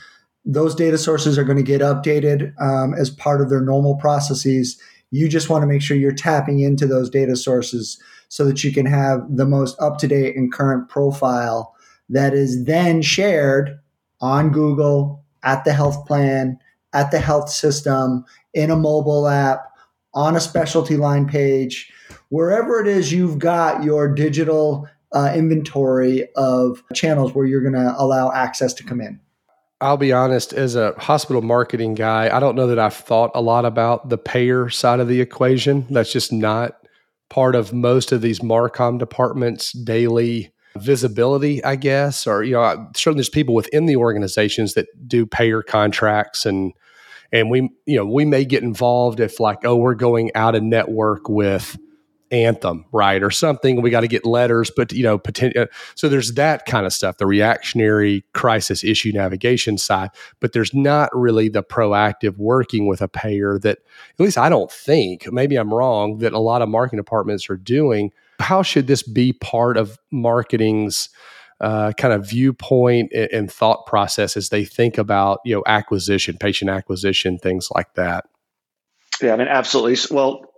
Those 0.46 0.74
data 0.74 0.98
sources 0.98 1.38
are 1.38 1.44
going 1.44 1.58
to 1.58 1.64
get 1.64 1.82
updated 1.82 2.54
um, 2.62 2.94
as 2.94 3.10
part 3.10 3.42
of 3.42 3.50
their 3.50 3.62
normal 3.62 3.96
processes. 3.98 4.80
You 5.12 5.28
just 5.28 5.50
want 5.50 5.64
to 5.64 5.68
make 5.68 5.82
sure 5.82 5.98
you're 5.98 6.14
tapping 6.14 6.62
into 6.62 6.88
those 6.88 7.10
data 7.10 7.36
sources 7.36 8.02
so 8.32 8.46
that 8.46 8.64
you 8.64 8.72
can 8.72 8.86
have 8.86 9.20
the 9.30 9.46
most 9.46 9.76
up 9.82 9.98
to 9.98 10.08
date 10.08 10.38
and 10.38 10.54
current 10.54 10.88
profile 10.88 11.76
that 12.08 12.34
is 12.34 12.64
then 12.64 13.02
shared 13.02 13.78
on 14.22 14.52
Google, 14.52 15.22
at 15.44 15.66
the 15.66 15.74
health 15.74 16.06
plan, 16.08 16.58
at 16.94 17.12
the 17.12 17.20
health 17.20 17.50
system, 17.50 18.24
in 18.54 18.72
a 18.72 18.76
mobile 18.78 19.28
app, 19.28 19.66
on 20.14 20.38
a 20.38 20.40
specialty 20.40 20.96
line 20.96 21.28
page, 21.28 21.92
wherever 22.30 22.80
it 22.80 22.88
is 22.88 23.12
you've 23.12 23.38
got 23.38 23.84
your 23.84 24.08
digital 24.08 24.88
uh, 25.12 25.34
inventory 25.36 26.26
of 26.38 26.82
channels 26.94 27.36
where 27.36 27.46
you're 27.46 27.60
going 27.60 27.74
to 27.74 27.94
allow 27.98 28.32
access 28.32 28.74
to 28.76 28.84
come 28.84 29.02
in. 29.02 29.20
I'll 29.82 29.98
be 29.98 30.14
honest, 30.14 30.54
as 30.54 30.78
a 30.78 30.94
hospital 30.98 31.42
marketing 31.42 31.96
guy, 31.96 32.34
I 32.34 32.40
don't 32.40 32.56
know 32.56 32.68
that 32.68 32.80
I've 32.80 32.94
thought 32.94 33.32
a 33.36 33.42
lot 33.42 33.66
about 33.66 34.08
the 34.08 34.18
payer 34.18 34.70
side 34.70 35.02
of 35.02 35.10
the 35.10 35.20
equation. 35.20 35.86
That's 35.90 36.14
just 36.14 36.32
not 36.32 36.81
part 37.32 37.56
of 37.56 37.74
most 37.74 38.12
of 38.12 38.22
these 38.22 38.42
Marcom 38.42 39.00
departments' 39.00 39.72
daily 39.72 40.52
visibility, 40.76 41.64
I 41.64 41.78
guess. 41.78 42.28
Or, 42.28 42.44
you 42.44 42.54
know, 42.54 42.90
certainly 42.96 43.20
there's 43.20 43.30
people 43.30 43.56
within 43.56 43.88
the 43.88 43.96
organizations 43.96 44.76
that 44.76 44.86
do 45.08 45.26
payer 45.26 45.64
contracts 45.64 46.46
and 46.46 46.74
and 47.34 47.50
we 47.50 47.70
you 47.86 47.96
know 47.96 48.06
we 48.06 48.26
may 48.26 48.44
get 48.44 48.62
involved 48.62 49.22
if 49.22 49.40
like 49.40 49.60
oh 49.64 49.78
we're 49.78 49.96
going 49.96 50.32
out 50.36 50.54
of 50.54 50.64
network 50.64 51.30
with 51.30 51.78
anthem 52.32 52.86
right 52.92 53.24
or 53.24 53.30
something 53.30 53.82
we 53.82 53.90
got 53.90 54.02
to 54.02 54.08
get 54.08 54.26
letters 54.26 54.72
but 54.76 54.92
you 54.92 55.04
know 55.04 55.18
potential 55.18 55.64
uh, 55.64 55.66
so 55.96 56.08
there's 56.08 56.34
that 56.34 56.66
kind 56.66 56.86
of 56.86 56.94
stuff 56.94 57.18
the 57.18 57.26
reactionary 57.26 58.24
crisis 58.34 58.84
issue 58.84 59.12
navigation 59.12 59.78
side 59.78 60.10
but 60.40 60.54
there's 60.54 60.74
not 60.74 61.10
really 61.14 61.50
the 61.50 61.64
proactive 61.64 62.38
working 62.38 62.88
with 62.88 63.02
a 63.02 63.08
payer 63.08 63.60
that 63.60 63.78
at 63.78 64.20
least 64.20 64.38
i 64.38 64.50
don't 64.50 64.72
think 64.72 65.32
maybe 65.32 65.56
i'm 65.56 65.74
wrong 65.74 66.18
that 66.20 66.34
a 66.34 66.40
lot 66.40 66.62
of 66.62 66.70
marketing 66.70 66.98
departments 66.98 67.50
are 67.50 67.58
doing 67.58 68.12
how 68.40 68.64
should 68.64 68.88
this 68.88 69.04
be 69.04 69.34
part 69.34 69.78
of 69.78 69.98
marketing's 70.12 71.10
uh, 71.62 71.94
kind 71.94 72.14
of 72.14 72.28
viewpoint 72.28 73.12
and, 73.14 73.32
and, 73.32 73.52
thought 73.52 73.86
process 73.86 74.36
as 74.36 74.50
they 74.50 74.66
think 74.66 74.98
about 74.98 75.40
you 75.46 75.54
know 75.54 75.62
acquisition, 75.68 76.36
patient 76.36 76.72
acquisition, 76.72 77.38
things 77.38 77.70
like 77.76 77.94
that. 77.94 78.26
Yeah, 79.22 79.34
I 79.34 79.36
mean, 79.38 79.48
absolutely. 79.48 80.16
Well, 80.16 80.51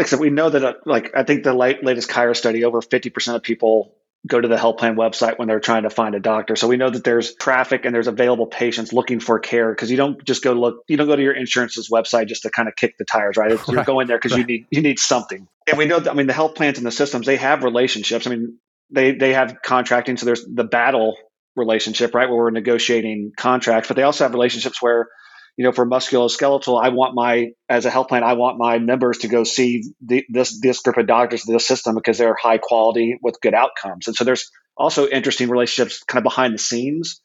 except 0.00 0.20
we 0.20 0.30
know 0.30 0.50
that, 0.50 0.64
uh, 0.64 0.74
like, 0.84 1.12
I 1.14 1.22
think 1.22 1.44
the 1.44 1.54
late, 1.54 1.84
latest 1.84 2.08
Kyruus 2.08 2.36
study, 2.36 2.64
over 2.64 2.80
fifty 2.82 3.10
percent 3.10 3.36
of 3.36 3.42
people 3.42 3.94
go 4.26 4.38
to 4.38 4.48
the 4.48 4.58
health 4.58 4.76
plan 4.76 4.96
website 4.96 5.38
when 5.38 5.48
they're 5.48 5.60
trying 5.60 5.84
to 5.84 5.90
find 5.90 6.14
a 6.14 6.20
doctor. 6.20 6.54
So 6.54 6.68
we 6.68 6.76
know 6.76 6.90
that 6.90 7.04
there's 7.04 7.34
traffic 7.34 7.86
and 7.86 7.94
there's 7.94 8.06
available 8.06 8.46
patients 8.46 8.92
looking 8.92 9.18
for 9.18 9.38
care 9.38 9.70
because 9.70 9.90
you 9.90 9.96
don't 9.96 10.22
just 10.24 10.42
go 10.42 10.52
look, 10.52 10.84
you 10.88 10.98
don't 10.98 11.06
go 11.06 11.16
to 11.16 11.22
your 11.22 11.34
insurance's 11.34 11.88
website 11.88 12.26
just 12.26 12.42
to 12.42 12.50
kind 12.50 12.68
of 12.68 12.76
kick 12.76 12.98
the 12.98 13.06
tires, 13.06 13.36
right? 13.38 13.52
right. 13.52 13.68
You're 13.68 13.84
going 13.84 14.08
there 14.08 14.18
because 14.18 14.32
right. 14.32 14.40
you 14.40 14.46
need 14.46 14.66
you 14.70 14.82
need 14.82 14.98
something. 14.98 15.48
And 15.68 15.78
we 15.78 15.86
know 15.86 16.00
that 16.00 16.10
I 16.10 16.14
mean 16.14 16.26
the 16.26 16.34
health 16.34 16.54
plans 16.54 16.76
and 16.76 16.86
the 16.86 16.90
systems 16.92 17.26
they 17.26 17.36
have 17.36 17.64
relationships. 17.64 18.26
I 18.26 18.30
mean 18.30 18.58
they 18.90 19.12
they 19.12 19.32
have 19.32 19.56
contracting, 19.62 20.18
so 20.18 20.26
there's 20.26 20.44
the 20.44 20.64
battle 20.64 21.16
relationship, 21.56 22.14
right, 22.14 22.28
where 22.28 22.38
we're 22.38 22.50
negotiating 22.50 23.32
contracts, 23.36 23.88
but 23.88 23.96
they 23.96 24.02
also 24.02 24.24
have 24.24 24.32
relationships 24.32 24.80
where, 24.80 25.08
you 25.56 25.64
know, 25.64 25.72
for 25.72 25.86
musculoskeletal, 25.86 26.82
I 26.82 26.90
want 26.90 27.14
my 27.14 27.52
as 27.68 27.84
a 27.84 27.90
health 27.90 28.08
plan, 28.08 28.24
I 28.24 28.34
want 28.34 28.58
my 28.58 28.78
members 28.78 29.18
to 29.18 29.28
go 29.28 29.44
see 29.44 29.84
the, 30.00 30.24
this 30.28 30.60
this 30.60 30.80
group 30.80 30.96
of 30.96 31.06
doctors, 31.06 31.44
this 31.44 31.66
system, 31.66 31.94
because 31.94 32.18
they're 32.18 32.36
high 32.40 32.58
quality 32.58 33.18
with 33.22 33.40
good 33.40 33.54
outcomes, 33.54 34.06
and 34.06 34.16
so 34.16 34.24
there's 34.24 34.50
also 34.76 35.08
interesting 35.08 35.48
relationships 35.50 36.02
kind 36.02 36.18
of 36.18 36.24
behind 36.24 36.54
the 36.54 36.58
scenes 36.58 37.20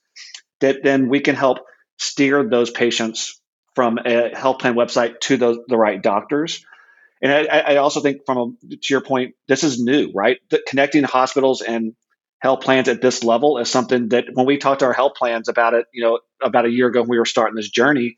that 0.60 0.78
then 0.84 1.10
we 1.10 1.20
can 1.20 1.36
help 1.36 1.60
steer 1.98 2.48
those 2.50 2.70
patients 2.70 3.40
from 3.76 3.98
a 4.06 4.36
health 4.36 4.60
plan 4.60 4.74
website 4.74 5.20
to 5.22 5.38
the, 5.38 5.64
the 5.68 5.78
right 5.78 6.02
doctors 6.02 6.66
and 7.22 7.32
I, 7.32 7.60
I 7.60 7.76
also 7.78 8.02
think, 8.02 8.22
from 8.26 8.38
a, 8.38 8.76
to 8.76 8.94
your 8.94 9.02
point, 9.02 9.36
this 9.48 9.64
is 9.64 9.82
new, 9.82 10.12
right? 10.14 10.38
That 10.50 10.66
connecting 10.68 11.04
hospitals 11.04 11.62
and 11.62 11.96
health 12.40 12.62
plans 12.62 12.88
at 12.88 13.02
this 13.02 13.24
level 13.24 13.58
is 13.58 13.70
something 13.70 14.10
that 14.10 14.26
when 14.34 14.46
we 14.46 14.58
talked 14.58 14.80
to 14.80 14.86
our 14.86 14.94
health 14.94 15.14
plans 15.16 15.48
about 15.48 15.74
it, 15.74 15.86
you 15.94 16.04
know, 16.04 16.20
about 16.42 16.66
a 16.66 16.70
year 16.70 16.88
ago 16.88 17.02
when 17.02 17.10
we 17.10 17.20
were 17.20 17.26
starting 17.26 17.56
this 17.56 17.70
journey, 17.70 18.18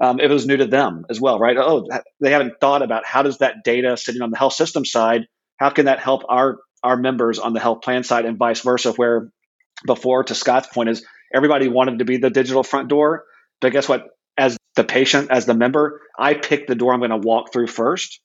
um, 0.00 0.20
it 0.20 0.30
was 0.30 0.46
new 0.46 0.56
to 0.56 0.66
them 0.66 1.04
as 1.10 1.20
well, 1.20 1.38
right? 1.38 1.56
Oh, 1.56 1.86
they 2.20 2.30
haven't 2.30 2.60
thought 2.60 2.82
about 2.82 3.04
how 3.04 3.22
does 3.22 3.38
that 3.38 3.64
data 3.64 3.96
sitting 3.96 4.22
on 4.22 4.30
the 4.30 4.38
health 4.38 4.54
system 4.54 4.84
side, 4.84 5.26
how 5.56 5.70
can 5.70 5.86
that 5.86 6.00
help 6.00 6.24
our 6.28 6.58
our 6.84 6.96
members 6.96 7.40
on 7.40 7.52
the 7.52 7.60
health 7.60 7.82
plan 7.82 8.04
side 8.04 8.24
and 8.24 8.38
vice 8.38 8.60
versa? 8.60 8.92
Where 8.92 9.30
before, 9.86 10.24
to 10.24 10.34
Scott's 10.34 10.68
point, 10.68 10.88
is 10.88 11.04
everybody 11.34 11.68
wanted 11.68 11.98
to 11.98 12.04
be 12.04 12.18
the 12.18 12.30
digital 12.30 12.62
front 12.62 12.88
door, 12.88 13.24
but 13.60 13.72
guess 13.72 13.88
what? 13.88 14.06
As 14.36 14.56
the 14.76 14.84
patient, 14.84 15.32
as 15.32 15.46
the 15.46 15.54
member, 15.54 16.00
I 16.16 16.34
pick 16.34 16.68
the 16.68 16.76
door 16.76 16.92
I'm 16.92 17.00
going 17.00 17.10
to 17.10 17.16
walk 17.16 17.52
through 17.52 17.66
first 17.66 18.20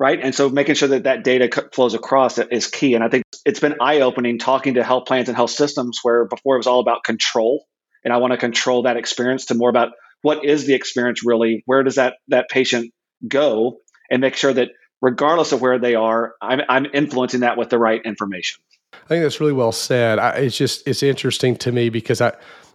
right? 0.00 0.18
And 0.20 0.34
so 0.34 0.48
making 0.48 0.76
sure 0.76 0.88
that 0.88 1.04
that 1.04 1.22
data 1.22 1.68
flows 1.74 1.92
across 1.92 2.38
is 2.38 2.66
key. 2.66 2.94
And 2.94 3.04
I 3.04 3.08
think 3.08 3.22
it's 3.44 3.60
been 3.60 3.76
eye 3.80 4.00
opening 4.00 4.38
talking 4.38 4.74
to 4.74 4.84
health 4.84 5.06
plans 5.06 5.28
and 5.28 5.36
health 5.36 5.50
systems 5.50 6.00
where 6.02 6.24
before 6.26 6.56
it 6.56 6.58
was 6.58 6.66
all 6.66 6.80
about 6.80 7.04
control, 7.04 7.66
and 8.04 8.12
I 8.12 8.18
want 8.18 8.32
to 8.32 8.36
control 8.36 8.82
that 8.82 8.96
experience 8.96 9.46
to 9.46 9.54
more 9.54 9.70
about 9.70 9.92
what 10.22 10.44
is 10.44 10.66
the 10.66 10.74
experience 10.74 11.24
really, 11.24 11.62
where 11.66 11.82
does 11.82 11.96
that 11.96 12.14
that 12.28 12.48
patient 12.50 12.92
go, 13.26 13.78
and 14.10 14.20
make 14.20 14.36
sure 14.36 14.52
that 14.52 14.68
regardless 15.00 15.52
of 15.52 15.60
where 15.60 15.78
they 15.78 15.94
are, 15.94 16.34
I'm, 16.42 16.60
I'm 16.68 16.86
influencing 16.92 17.40
that 17.40 17.56
with 17.56 17.70
the 17.70 17.78
right 17.78 18.00
information. 18.04 18.62
I 18.92 19.08
think 19.08 19.22
that's 19.22 19.40
really 19.40 19.52
well 19.52 19.72
said. 19.72 20.18
I, 20.18 20.30
it's 20.36 20.56
just 20.56 20.86
it's 20.86 21.02
interesting 21.02 21.56
to 21.56 21.72
me 21.72 21.88
because 21.88 22.20
I 22.20 22.32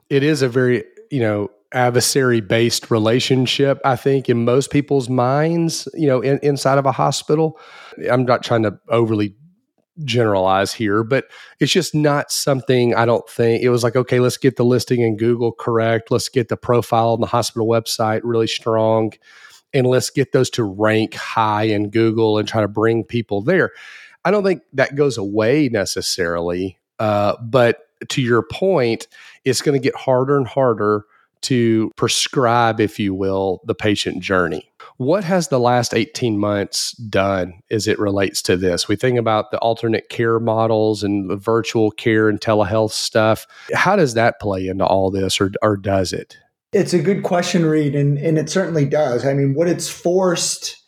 it 0.09 0.24
is 0.24 0.41
a 0.41 0.49
very 0.49 0.84
you 1.11 1.20
know 1.20 1.51
adversary 1.72 2.39
based 2.41 2.89
relationship, 2.89 3.80
I 3.84 3.95
think, 3.95 4.30
in 4.30 4.45
most 4.45 4.72
people's 4.72 5.09
minds, 5.09 5.88
you 5.93 6.07
know, 6.07 6.22
in, 6.22 6.39
inside 6.41 6.78
of 6.78 6.86
a 6.86 6.91
hospital. 6.91 7.59
I'm 8.09 8.26
not 8.26 8.43
trying 8.43 8.63
to 8.63 8.80
overly 8.89 9.36
generalize 10.03 10.73
here, 10.73 11.03
but 11.03 11.25
it's 11.59 11.71
just 11.71 11.95
not 11.95 12.31
something 12.31 12.93
I 12.93 13.05
don't 13.05 13.27
think 13.29 13.63
it 13.63 13.69
was 13.69 13.83
like, 13.83 13.95
okay, 13.95 14.19
let's 14.19 14.37
get 14.37 14.57
the 14.57 14.65
listing 14.65 15.01
in 15.01 15.17
Google 15.17 15.51
correct. 15.51 16.11
Let's 16.11 16.29
get 16.29 16.49
the 16.49 16.57
profile 16.57 17.09
on 17.09 17.21
the 17.21 17.27
hospital 17.27 17.67
website 17.67 18.21
really 18.23 18.47
strong. 18.47 19.13
And 19.73 19.87
let's 19.87 20.09
get 20.09 20.31
those 20.31 20.49
to 20.51 20.63
rank 20.63 21.15
high 21.15 21.63
in 21.63 21.89
Google 21.89 22.37
and 22.37 22.47
try 22.47 22.61
to 22.61 22.67
bring 22.67 23.03
people 23.03 23.41
there. 23.41 23.71
I 24.23 24.31
don't 24.31 24.43
think 24.43 24.63
that 24.73 24.95
goes 24.95 25.17
away 25.17 25.69
necessarily. 25.69 26.77
Uh, 26.97 27.35
but 27.41 27.81
to 28.09 28.21
your 28.21 28.41
point, 28.41 29.07
it's 29.43 29.61
going 29.61 29.79
to 29.79 29.83
get 29.83 29.95
harder 29.95 30.37
and 30.37 30.47
harder 30.47 31.05
to 31.41 31.91
prescribe, 31.95 32.79
if 32.79 32.99
you 32.99 33.13
will, 33.13 33.61
the 33.65 33.75
patient 33.75 34.21
journey. 34.21 34.71
What 34.97 35.23
has 35.23 35.49
the 35.49 35.59
last 35.59 35.93
18 35.93 36.38
months 36.38 36.91
done 36.93 37.61
as 37.69 37.88
it 37.88 37.99
relates 37.99 38.41
to 38.43 38.55
this? 38.55 38.88
We 38.88 38.95
think 38.95 39.19
about 39.19 39.51
the 39.51 39.59
alternate 39.59 40.09
care 40.09 40.39
models 40.39 41.03
and 41.03 41.29
the 41.29 41.36
virtual 41.36 41.91
care 41.91 42.29
and 42.29 42.39
telehealth 42.39 42.91
stuff. 42.91 43.45
How 43.73 43.95
does 43.95 44.13
that 44.13 44.39
play 44.39 44.67
into 44.67 44.86
all 44.86 45.11
this, 45.11 45.41
or, 45.41 45.51
or 45.61 45.75
does 45.75 46.13
it? 46.13 46.38
It's 46.71 46.93
a 46.93 47.01
good 47.01 47.23
question, 47.23 47.65
Reed, 47.65 47.95
and, 47.95 48.17
and 48.17 48.38
it 48.38 48.49
certainly 48.49 48.86
does. 48.86 49.25
I 49.25 49.33
mean, 49.33 49.53
what 49.53 49.67
it's 49.67 49.89
forced 49.89 50.81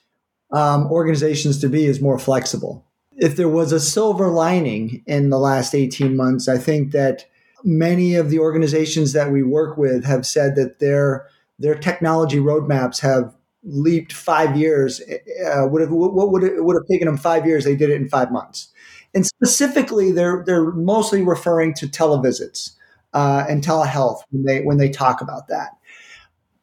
um, 0.52 0.88
organizations 0.88 1.60
to 1.60 1.70
be 1.70 1.86
is 1.86 2.02
more 2.02 2.20
flexible. 2.20 2.86
If 3.18 3.36
there 3.36 3.50
was 3.50 3.72
a 3.72 3.80
silver 3.80 4.30
lining 4.30 5.04
in 5.08 5.30
the 5.30 5.40
last 5.40 5.74
18 5.74 6.16
months, 6.16 6.48
I 6.48 6.58
think 6.58 6.92
that 6.92 7.26
many 7.68 8.16
of 8.16 8.30
the 8.30 8.40
organizations 8.40 9.12
that 9.12 9.30
we 9.30 9.44
work 9.44 9.78
with 9.78 10.06
have 10.06 10.26
said 10.26 10.56
that 10.56 10.80
their 10.80 11.28
their 11.60 11.76
technology 11.76 12.38
roadmaps 12.38 13.02
have 13.02 13.36
leaped 13.64 14.14
five 14.14 14.56
years. 14.56 15.02
Uh, 15.02 15.68
would 15.68 15.82
have 15.82 15.92
what 15.92 16.32
would 16.32 16.44
it 16.44 16.64
would 16.64 16.76
have 16.76 16.88
taken 16.90 17.08
them 17.08 17.18
five 17.18 17.46
years? 17.46 17.66
They 17.66 17.76
did 17.76 17.90
it 17.90 18.02
in 18.02 18.08
five 18.08 18.32
months. 18.32 18.70
And 19.14 19.26
specifically, 19.26 20.12
they're 20.12 20.44
they're 20.46 20.72
mostly 20.72 21.22
referring 21.22 21.74
to 21.76 21.88
televisits 21.88 22.72
uh, 23.14 23.46
and 23.50 23.64
telehealth 23.64 24.22
when 24.30 24.44
they 24.44 24.62
when 24.62 24.78
they 24.78 24.90
talk 24.90 25.20
about 25.20 25.50
that. 25.50 25.72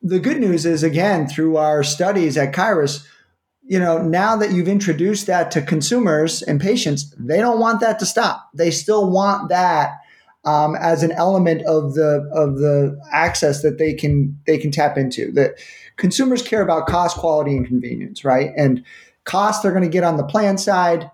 The 0.02 0.18
good 0.18 0.40
news 0.40 0.64
is 0.64 0.82
again 0.82 1.26
through 1.28 1.59
our 1.59 1.84
studies 1.84 2.38
at 2.38 2.55
Kyruus, 2.55 3.07
you 3.62 3.78
know 3.78 3.98
now 3.98 4.36
that 4.36 4.52
you've 4.52 4.68
introduced 4.68 5.26
that 5.26 5.50
to 5.50 5.61
consumers 5.61 6.40
and 6.40 6.61
patients, 6.61 7.14
they 7.18 7.40
don't 7.40 7.61
want 7.61 7.80
that 7.80 7.98
to 7.98 8.07
stop. 8.07 8.48
They 8.55 8.70
still 8.70 9.11
want 9.11 9.50
that 9.50 9.98
um, 10.45 10.76
as 10.76 11.03
an 11.03 11.12
element 11.12 11.62
of 11.66 11.95
the 11.95 12.28
of 12.32 12.59
the 12.59 12.99
access 13.12 13.62
that 13.62 13.78
they 13.78 13.95
can 13.95 14.38
they 14.47 14.59
can 14.59 14.70
tap 14.70 14.97
into. 14.97 15.32
That 15.32 15.59
consumers 15.97 16.42
care 16.42 16.62
about 16.62 16.86
cost, 16.86 17.16
quality, 17.16 17.57
and 17.57 17.66
convenience, 17.66 18.24
right? 18.24 18.51
And 18.57 18.84
cost 19.24 19.62
they're 19.62 19.72
going 19.72 19.84
to 19.84 19.90
get 19.90 20.05
on 20.05 20.16
the 20.16 20.24
plan 20.24 20.59
side. 20.59 21.11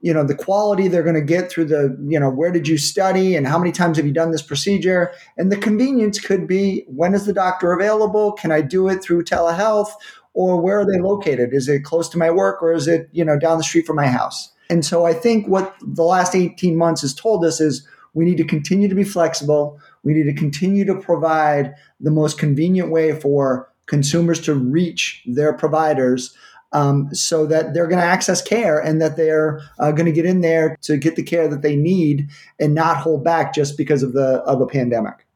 You 0.00 0.12
know 0.12 0.24
the 0.24 0.36
quality 0.36 0.88
they're 0.88 1.02
going 1.02 1.16
to 1.16 1.20
get 1.22 1.50
through 1.50 1.64
the 1.64 1.96
you 2.06 2.20
know 2.20 2.30
where 2.30 2.52
did 2.52 2.68
you 2.68 2.78
study 2.78 3.34
and 3.34 3.46
how 3.46 3.58
many 3.58 3.72
times 3.72 3.96
have 3.96 4.06
you 4.06 4.12
done 4.12 4.30
this 4.30 4.42
procedure 4.42 5.10
and 5.36 5.50
the 5.50 5.56
convenience 5.56 6.20
could 6.20 6.46
be 6.46 6.84
when 6.86 7.14
is 7.14 7.26
the 7.26 7.32
doctor 7.32 7.72
available 7.72 8.32
can 8.32 8.52
I 8.52 8.60
do 8.60 8.88
it 8.88 9.02
through 9.02 9.24
telehealth 9.24 9.88
or 10.32 10.60
where 10.60 10.78
are 10.78 10.84
they 10.84 11.00
located 11.00 11.52
is 11.52 11.68
it 11.68 11.82
close 11.82 12.08
to 12.10 12.18
my 12.18 12.30
work 12.30 12.62
or 12.62 12.72
is 12.72 12.86
it 12.86 13.08
you 13.10 13.24
know 13.24 13.36
down 13.36 13.56
the 13.58 13.64
street 13.64 13.86
from 13.86 13.96
my 13.96 14.06
house 14.06 14.52
and 14.68 14.84
so 14.84 15.06
I 15.06 15.12
think 15.12 15.48
what 15.48 15.74
the 15.80 16.02
last 16.02 16.34
18 16.34 16.76
months 16.76 17.00
has 17.00 17.14
told 17.14 17.44
us 17.44 17.60
is 17.60 17.86
we 18.16 18.24
need 18.24 18.38
to 18.38 18.44
continue 18.44 18.88
to 18.88 18.94
be 18.94 19.04
flexible. 19.04 19.78
We 20.02 20.14
need 20.14 20.24
to 20.24 20.32
continue 20.32 20.86
to 20.86 20.94
provide 20.94 21.74
the 22.00 22.10
most 22.10 22.38
convenient 22.38 22.90
way 22.90 23.12
for 23.12 23.70
consumers 23.84 24.40
to 24.40 24.54
reach 24.54 25.22
their 25.26 25.52
providers 25.52 26.34
um, 26.72 27.14
so 27.14 27.44
that 27.46 27.74
they're 27.74 27.86
going 27.86 28.00
to 28.00 28.04
access 28.04 28.40
care 28.40 28.78
and 28.78 29.02
that 29.02 29.18
they're 29.18 29.60
uh, 29.78 29.92
going 29.92 30.06
to 30.06 30.12
get 30.12 30.24
in 30.24 30.40
there 30.40 30.76
to 30.80 30.96
get 30.96 31.16
the 31.16 31.22
care 31.22 31.46
that 31.46 31.60
they 31.60 31.76
need 31.76 32.30
and 32.58 32.74
not 32.74 32.96
hold 32.96 33.22
back 33.22 33.54
just 33.54 33.76
because 33.76 34.02
of 34.02 34.14
the 34.14 34.42
of 34.46 34.62
a 34.62 34.66
pandemic. 34.66 35.26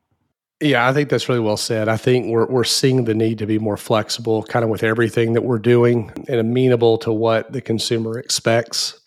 Yeah, 0.63 0.89
I 0.89 0.95
think 0.95 1.11
that's 1.11 1.29
really 1.29 1.41
well 1.41 1.59
said. 1.59 1.87
I 1.89 1.99
think 1.99 2.33
we're 2.33 2.47
we're 2.47 2.65
seeing 2.65 3.05
the 3.05 3.15
need 3.15 3.39
to 3.39 3.47
be 3.47 3.59
more 3.59 3.77
flexible, 3.77 4.43
kind 4.45 4.65
of 4.65 4.71
with 4.71 4.83
everything 4.83 5.35
that 5.35 5.43
we're 5.43 5.59
doing, 5.59 6.13
and 6.29 6.41
amenable 6.41 6.97
to 6.99 7.13
what 7.13 7.53
the 7.53 7.61
consumer 7.61 8.19
expects. 8.19 8.99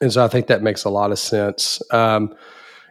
And 0.00 0.12
so 0.12 0.24
I 0.24 0.28
think 0.28 0.46
that 0.46 0.62
makes 0.62 0.84
a 0.84 0.90
lot 0.90 1.10
of 1.10 1.18
sense. 1.18 1.82
Um, 1.92 2.34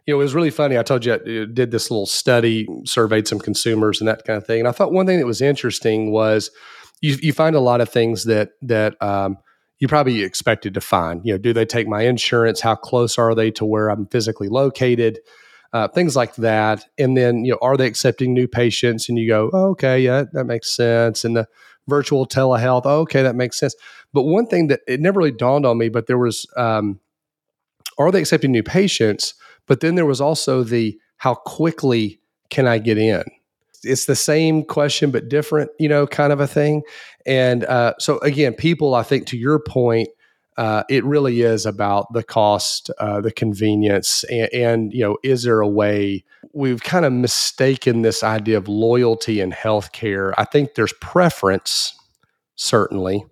you 0.05 0.13
know, 0.13 0.19
it 0.19 0.23
was 0.23 0.33
really 0.35 0.49
funny. 0.49 0.77
I 0.77 0.83
told 0.83 1.05
you 1.05 1.13
I 1.13 1.17
did 1.17 1.71
this 1.71 1.91
little 1.91 2.05
study, 2.05 2.67
surveyed 2.85 3.27
some 3.27 3.39
consumers 3.39 4.01
and 4.01 4.07
that 4.07 4.23
kind 4.25 4.37
of 4.37 4.45
thing. 4.45 4.59
And 4.59 4.67
I 4.67 4.71
thought 4.71 4.91
one 4.91 5.05
thing 5.05 5.19
that 5.19 5.25
was 5.25 5.41
interesting 5.41 6.11
was 6.11 6.49
you, 7.01 7.17
you 7.21 7.33
find 7.33 7.55
a 7.55 7.59
lot 7.59 7.81
of 7.81 7.89
things 7.89 8.25
that 8.25 8.51
that 8.61 9.01
um, 9.01 9.37
you 9.79 9.87
probably 9.87 10.23
expected 10.23 10.73
to 10.73 10.81
find. 10.81 11.21
You 11.25 11.33
know, 11.33 11.37
do 11.37 11.53
they 11.53 11.65
take 11.65 11.87
my 11.87 12.01
insurance? 12.03 12.61
How 12.61 12.75
close 12.75 13.17
are 13.17 13.35
they 13.35 13.51
to 13.51 13.65
where 13.65 13.89
I'm 13.89 14.07
physically 14.07 14.49
located? 14.49 15.19
uh, 15.73 15.87
things 15.87 16.15
like 16.15 16.35
that. 16.35 16.85
And 16.97 17.15
then, 17.15 17.45
you 17.45 17.53
know, 17.53 17.59
are 17.61 17.77
they 17.77 17.87
accepting 17.87 18.33
new 18.33 18.47
patients? 18.47 19.07
And 19.07 19.17
you 19.17 19.27
go, 19.27 19.49
oh, 19.53 19.69
okay, 19.71 19.99
yeah, 19.99 20.25
that 20.33 20.45
makes 20.45 20.71
sense. 20.71 21.23
And 21.23 21.35
the 21.35 21.47
virtual 21.87 22.25
telehealth, 22.25 22.83
oh, 22.85 23.01
okay, 23.01 23.21
that 23.23 23.35
makes 23.35 23.57
sense. 23.57 23.75
But 24.13 24.23
one 24.23 24.47
thing 24.47 24.67
that 24.67 24.81
it 24.87 24.99
never 24.99 25.19
really 25.19 25.31
dawned 25.31 25.65
on 25.65 25.77
me, 25.77 25.89
but 25.89 26.07
there 26.07 26.17
was, 26.17 26.45
um, 26.57 26.99
are 27.97 28.11
they 28.11 28.19
accepting 28.19 28.51
new 28.51 28.63
patients? 28.63 29.33
But 29.71 29.79
then 29.79 29.95
there 29.95 30.05
was 30.05 30.19
also 30.19 30.63
the 30.63 30.99
how 31.15 31.33
quickly 31.33 32.19
can 32.49 32.67
I 32.67 32.77
get 32.77 32.97
in? 32.97 33.23
It's 33.83 34.05
the 34.05 34.17
same 34.17 34.65
question, 34.65 35.11
but 35.11 35.29
different, 35.29 35.71
you 35.79 35.87
know, 35.87 36.05
kind 36.05 36.33
of 36.33 36.41
a 36.41 36.45
thing. 36.45 36.81
And 37.25 37.63
uh, 37.63 37.93
so, 37.97 38.17
again, 38.17 38.53
people, 38.53 38.95
I 38.95 39.03
think 39.03 39.27
to 39.27 39.37
your 39.37 39.59
point, 39.59 40.09
uh, 40.57 40.83
it 40.89 41.05
really 41.05 41.43
is 41.43 41.65
about 41.65 42.11
the 42.11 42.21
cost, 42.21 42.91
uh, 42.99 43.21
the 43.21 43.31
convenience, 43.31 44.25
and, 44.25 44.53
and, 44.53 44.93
you 44.93 45.05
know, 45.05 45.17
is 45.23 45.43
there 45.43 45.61
a 45.61 45.69
way? 45.69 46.25
We've 46.51 46.83
kind 46.83 47.05
of 47.05 47.13
mistaken 47.13 48.01
this 48.01 48.23
idea 48.23 48.57
of 48.57 48.67
loyalty 48.67 49.39
in 49.39 49.51
healthcare. 49.53 50.33
I 50.37 50.43
think 50.43 50.75
there's 50.75 50.91
preference, 50.99 51.97
certainly, 52.57 53.23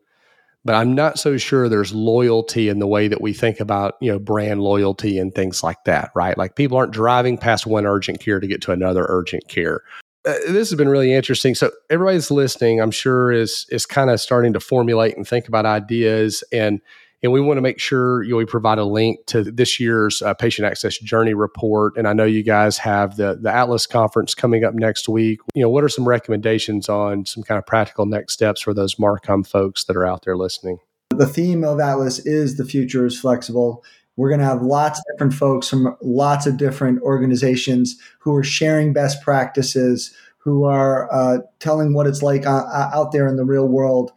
but 0.66 0.76
I'm 0.76 0.94
not 0.94 1.18
so 1.18 1.38
sure 1.38 1.70
there's 1.70 1.94
loyalty 1.94 2.70
in 2.70 2.80
the 2.80 2.88
way 2.88 3.08
that 3.08 3.22
we 3.22 3.34
think 3.34 3.60
about, 3.60 3.96
you 4.02 4.12
know, 4.12 4.20
brand 4.20 4.62
loyalty 4.62 5.18
and 5.18 5.34
things 5.34 5.64
like 5.64 5.84
that, 5.86 6.12
right? 6.16 6.38
Like 6.38 6.56
people 6.56 6.78
aren't 6.78 6.92
driving 6.92 7.38
past 7.38 7.66
one 7.66 7.86
urgent 7.86 8.20
care 8.20 8.40
to 8.40 8.48
get 8.48 8.62
to 8.64 8.72
another 8.72 9.06
urgent 9.08 9.48
care. 9.48 9.82
Uh, 10.26 10.34
this 10.48 10.70
has 10.70 10.76
been 10.76 10.90
really 10.90 11.14
interesting. 11.14 11.56
So 11.56 11.72
everybody's 11.90 12.30
listening, 12.30 12.82
I'm 12.82 12.92
sure, 12.92 13.32
is 13.32 13.66
is 13.70 13.86
kind 13.86 14.10
of 14.10 14.20
starting 14.20 14.54
to 14.54 14.60
formulate 14.60 15.16
and 15.16 15.26
think 15.26 15.48
about 15.48 15.66
ideas 15.66 16.44
and 16.52 16.82
and 17.22 17.32
we 17.32 17.42
want 17.42 17.58
to 17.58 17.62
make 17.62 17.80
sure 17.80 18.24
you 18.24 18.32
know, 18.32 18.38
we 18.38 18.46
provide 18.46 18.78
a 18.78 18.86
link 18.86 19.26
to 19.28 19.44
this 19.44 19.80
year's 19.80 20.22
uh, 20.22 20.34
patient 20.34 20.66
access 20.66 20.98
journey 20.98 21.34
report. 21.34 21.98
And 21.98 22.08
I 22.08 22.14
know 22.14 22.24
you 22.24 22.44
guys 22.44 22.78
have 22.78 23.18
the 23.18 23.38
the 23.40 23.54
Atlas 23.54 23.86
conference 23.86 24.34
coming 24.34 24.64
up 24.64 24.74
next 24.74 25.10
week. 25.10 25.40
You 25.54 25.64
know, 25.64 25.70
what 25.70 25.84
are 25.84 25.90
some 25.90 26.08
recommendations 26.08 26.90
on 26.90 27.26
some 27.26 27.44
kind 27.44 27.58
of 27.58 27.66
practical 27.66 28.06
next 28.06 28.34
steps 28.34 28.62
for 28.62 28.74
those 28.74 28.96
Marcom 28.96 29.46
folks 29.46 29.84
that 29.86 29.96
are 29.96 30.06
out 30.06 30.24
there 30.24 30.38
listening? 30.38 30.80
The 31.12 31.28
theme 31.28 31.64
of 31.64 31.80
Atlas 31.80 32.20
is 32.20 32.58
the 32.58 32.66
future 32.66 33.06
is 33.06 33.20
flexible. 33.20 33.84
We're 34.16 34.30
going 34.30 34.40
to 34.40 34.46
have 34.46 34.62
lots 34.62 35.00
of 35.00 35.06
different 35.12 35.34
folks 35.34 35.70
from 35.70 35.96
lots 36.02 36.46
of 36.46 36.58
different 36.58 37.02
organizations 37.02 37.98
who 38.20 38.36
are 38.36 38.44
sharing 38.44 38.92
best 38.92 39.22
practices, 39.22 40.14
who 40.38 40.66
are 40.66 41.12
uh, 41.14 41.40
telling 41.60 41.94
what 41.94 42.06
it's 42.06 42.22
like 42.22 42.46
uh, 42.46 42.90
out 42.94 43.12
there 43.12 43.28
in 43.28 43.38
the 43.38 43.46
real 43.46 43.68
world. 43.68 44.12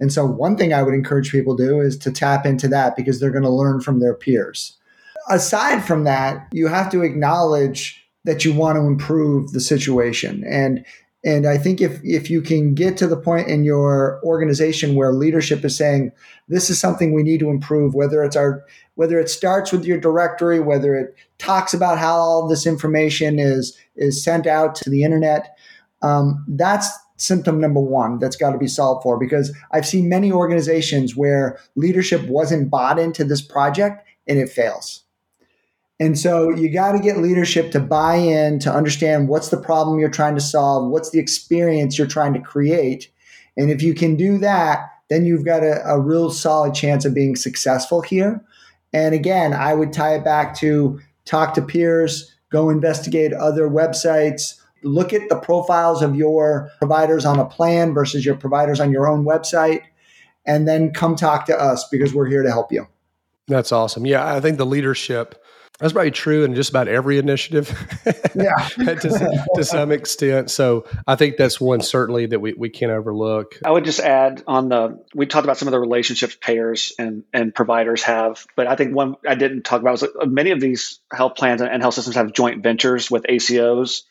And 0.00 0.12
so, 0.12 0.26
one 0.26 0.56
thing 0.56 0.72
I 0.72 0.82
would 0.82 0.94
encourage 0.94 1.32
people 1.32 1.56
to 1.56 1.66
do 1.66 1.80
is 1.80 1.96
to 1.98 2.10
tap 2.10 2.44
into 2.46 2.68
that 2.68 2.96
because 2.96 3.20
they're 3.20 3.30
going 3.30 3.42
to 3.44 3.50
learn 3.50 3.80
from 3.80 4.00
their 4.00 4.14
peers. 4.14 4.76
Aside 5.28 5.84
from 5.84 6.04
that, 6.04 6.46
you 6.52 6.68
have 6.68 6.90
to 6.90 7.02
acknowledge 7.02 8.06
that 8.24 8.44
you 8.44 8.52
want 8.52 8.76
to 8.76 8.82
improve 8.82 9.52
the 9.52 9.60
situation. 9.60 10.44
And 10.46 10.84
and 11.24 11.46
I 11.46 11.58
think 11.58 11.80
if 11.80 11.98
if 12.04 12.30
you 12.30 12.40
can 12.40 12.74
get 12.74 12.96
to 12.98 13.06
the 13.06 13.16
point 13.16 13.48
in 13.48 13.64
your 13.64 14.20
organization 14.22 14.94
where 14.94 15.12
leadership 15.12 15.64
is 15.64 15.76
saying 15.76 16.12
this 16.48 16.70
is 16.70 16.78
something 16.78 17.12
we 17.12 17.24
need 17.24 17.40
to 17.40 17.50
improve, 17.50 17.94
whether 17.94 18.22
it's 18.22 18.36
our 18.36 18.64
whether 18.94 19.18
it 19.18 19.28
starts 19.28 19.72
with 19.72 19.84
your 19.84 19.98
directory, 19.98 20.60
whether 20.60 20.94
it 20.94 21.16
talks 21.38 21.74
about 21.74 21.98
how 21.98 22.14
all 22.14 22.46
this 22.46 22.66
information 22.66 23.38
is 23.38 23.76
is 23.96 24.22
sent 24.22 24.46
out 24.46 24.74
to 24.76 24.90
the 24.90 25.02
internet, 25.02 25.56
um, 26.02 26.44
that's 26.48 26.88
symptom 27.16 27.60
number 27.60 27.80
one 27.80 28.18
that's 28.18 28.36
got 28.36 28.52
to 28.52 28.58
be 28.58 28.68
solved 28.68 29.02
for 29.02 29.18
because 29.18 29.54
I've 29.72 29.86
seen 29.86 30.08
many 30.08 30.30
organizations 30.30 31.16
where 31.16 31.58
leadership 31.74 32.26
wasn't 32.28 32.70
bought 32.70 32.98
into 32.98 33.24
this 33.24 33.40
project 33.40 34.06
and 34.26 34.38
it 34.38 34.48
fails. 34.48 35.02
And 35.98 36.18
so 36.18 36.50
you 36.50 36.70
got 36.70 36.92
to 36.92 36.98
get 36.98 37.18
leadership 37.18 37.70
to 37.70 37.80
buy 37.80 38.16
in, 38.16 38.58
to 38.60 38.72
understand 38.72 39.28
what's 39.28 39.48
the 39.48 39.56
problem 39.56 39.98
you're 39.98 40.10
trying 40.10 40.34
to 40.34 40.42
solve, 40.42 40.90
what's 40.90 41.10
the 41.10 41.18
experience 41.18 41.96
you're 41.96 42.06
trying 42.06 42.34
to 42.34 42.40
create. 42.40 43.10
And 43.56 43.70
if 43.70 43.82
you 43.82 43.94
can 43.94 44.16
do 44.16 44.36
that, 44.38 44.90
then 45.08 45.24
you've 45.24 45.44
got 45.44 45.62
a, 45.62 45.82
a 45.88 45.98
real 45.98 46.30
solid 46.30 46.74
chance 46.74 47.04
of 47.04 47.14
being 47.14 47.36
successful 47.36 48.02
here. 48.02 48.44
And 48.92 49.14
again, 49.14 49.54
I 49.54 49.72
would 49.72 49.92
tie 49.92 50.16
it 50.16 50.24
back 50.24 50.54
to 50.58 51.00
talk 51.24 51.54
to 51.54 51.62
peers, 51.62 52.30
go 52.50 52.68
investigate 52.68 53.32
other 53.32 53.68
websites, 53.68 54.60
look 54.86 55.12
at 55.12 55.28
the 55.28 55.36
profiles 55.36 56.02
of 56.02 56.16
your 56.16 56.70
providers 56.78 57.24
on 57.24 57.38
a 57.38 57.44
plan 57.44 57.92
versus 57.92 58.24
your 58.24 58.36
providers 58.36 58.80
on 58.80 58.90
your 58.92 59.08
own 59.08 59.24
website, 59.24 59.82
and 60.46 60.66
then 60.66 60.92
come 60.92 61.16
talk 61.16 61.46
to 61.46 61.60
us 61.60 61.88
because 61.88 62.14
we're 62.14 62.28
here 62.28 62.42
to 62.42 62.50
help 62.50 62.72
you. 62.72 62.86
That's 63.48 63.72
awesome. 63.72 64.06
Yeah, 64.06 64.26
I 64.26 64.40
think 64.40 64.58
the 64.58 64.66
leadership 64.66 65.42
that's 65.78 65.92
probably 65.92 66.10
true 66.10 66.44
in 66.44 66.54
just 66.54 66.70
about 66.70 66.88
every 66.88 67.18
initiative. 67.18 67.68
yeah, 68.34 68.54
to, 68.78 69.44
to, 69.56 69.64
some 69.64 69.92
extent. 69.92 70.50
So 70.50 70.86
I 71.06 71.16
think 71.16 71.36
that's 71.36 71.60
one 71.60 71.82
certainly 71.82 72.26
that 72.26 72.40
we, 72.40 72.54
we 72.54 72.70
can't 72.70 72.92
overlook. 72.92 73.60
I 73.62 73.70
would 73.70 73.84
just 73.84 74.00
add 74.00 74.42
on 74.46 74.70
the 74.70 75.04
we 75.14 75.26
talked 75.26 75.44
about 75.44 75.58
some 75.58 75.68
of 75.68 75.72
the 75.72 75.80
relationships 75.80 76.36
payers 76.40 76.92
and 76.98 77.24
and 77.32 77.54
providers 77.54 78.02
have, 78.04 78.46
but 78.56 78.66
I 78.66 78.76
think 78.76 78.94
one 78.94 79.16
I 79.28 79.34
didn't 79.34 79.64
talk 79.64 79.82
about 79.82 80.00
was 80.00 80.04
many 80.26 80.50
of 80.50 80.60
these 80.60 81.00
health 81.12 81.34
plans 81.34 81.60
and 81.60 81.82
health 81.82 81.94
systems 81.94 82.16
have 82.16 82.32
joint 82.32 82.62
ventures 82.62 83.10
with 83.10 83.24
ACOs 83.24 84.02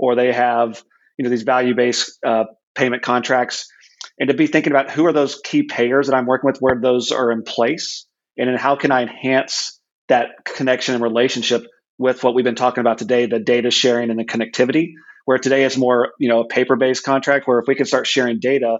or 0.00 0.14
they 0.14 0.32
have 0.32 0.82
you 1.18 1.24
know 1.24 1.30
these 1.30 1.42
value 1.42 1.74
based 1.74 2.18
uh, 2.26 2.44
payment 2.74 3.02
contracts, 3.02 3.70
and 4.18 4.28
to 4.28 4.34
be 4.34 4.46
thinking 4.46 4.72
about 4.72 4.90
who 4.90 5.06
are 5.06 5.12
those 5.12 5.40
key 5.44 5.64
payers 5.64 6.08
that 6.08 6.16
I'm 6.16 6.26
working 6.26 6.48
with, 6.48 6.58
where 6.58 6.80
those 6.80 7.12
are 7.12 7.30
in 7.30 7.42
place, 7.42 8.06
and 8.36 8.48
then 8.48 8.56
how 8.56 8.76
can 8.76 8.90
I 8.90 9.02
enhance 9.02 9.78
that 10.08 10.30
connection 10.44 10.94
and 10.94 11.04
relationship 11.04 11.64
with 11.98 12.24
what 12.24 12.34
we've 12.34 12.44
been 12.44 12.54
talking 12.54 12.80
about 12.80 12.96
today, 12.98 13.26
the 13.26 13.38
data 13.38 13.70
sharing 13.70 14.10
and 14.10 14.18
the 14.18 14.24
connectivity. 14.24 14.94
Where 15.26 15.38
today 15.38 15.64
is 15.64 15.76
more 15.76 16.12
you 16.18 16.30
know 16.30 16.40
a 16.40 16.48
paper 16.48 16.76
based 16.76 17.04
contract, 17.04 17.46
where 17.46 17.58
if 17.58 17.66
we 17.68 17.74
can 17.74 17.86
start 17.86 18.06
sharing 18.06 18.40
data, 18.40 18.78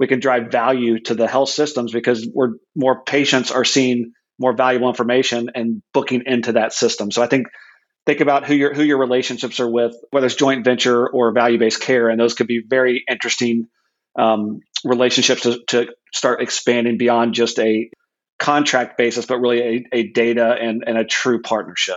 we 0.00 0.06
can 0.06 0.20
drive 0.20 0.50
value 0.50 0.98
to 1.00 1.14
the 1.14 1.28
health 1.28 1.50
systems 1.50 1.92
because 1.92 2.26
we're 2.34 2.54
more 2.74 3.04
patients 3.04 3.50
are 3.50 3.64
seeing 3.64 4.12
more 4.38 4.56
valuable 4.56 4.88
information 4.88 5.50
and 5.54 5.82
booking 5.92 6.22
into 6.24 6.52
that 6.52 6.72
system. 6.72 7.10
So 7.10 7.22
I 7.22 7.26
think 7.26 7.46
think 8.06 8.20
about 8.20 8.46
who 8.46 8.54
your 8.54 8.74
who 8.74 8.82
your 8.82 8.98
relationships 8.98 9.60
are 9.60 9.68
with, 9.68 9.94
whether 10.10 10.26
it's 10.26 10.34
joint 10.34 10.64
venture 10.64 11.08
or 11.08 11.32
value 11.32 11.58
based 11.58 11.80
care, 11.80 12.08
and 12.08 12.18
those 12.18 12.34
could 12.34 12.46
be 12.46 12.62
very 12.66 13.04
interesting 13.08 13.68
um, 14.18 14.60
relationships 14.84 15.42
to, 15.42 15.60
to 15.68 15.86
start 16.12 16.42
expanding 16.42 16.98
beyond 16.98 17.34
just 17.34 17.58
a 17.58 17.90
contract 18.38 18.98
basis, 18.98 19.26
but 19.26 19.38
really 19.38 19.60
a, 19.60 19.84
a 19.92 20.08
data 20.08 20.56
and, 20.60 20.82
and 20.86 20.98
a 20.98 21.04
true 21.04 21.40
partnership. 21.40 21.96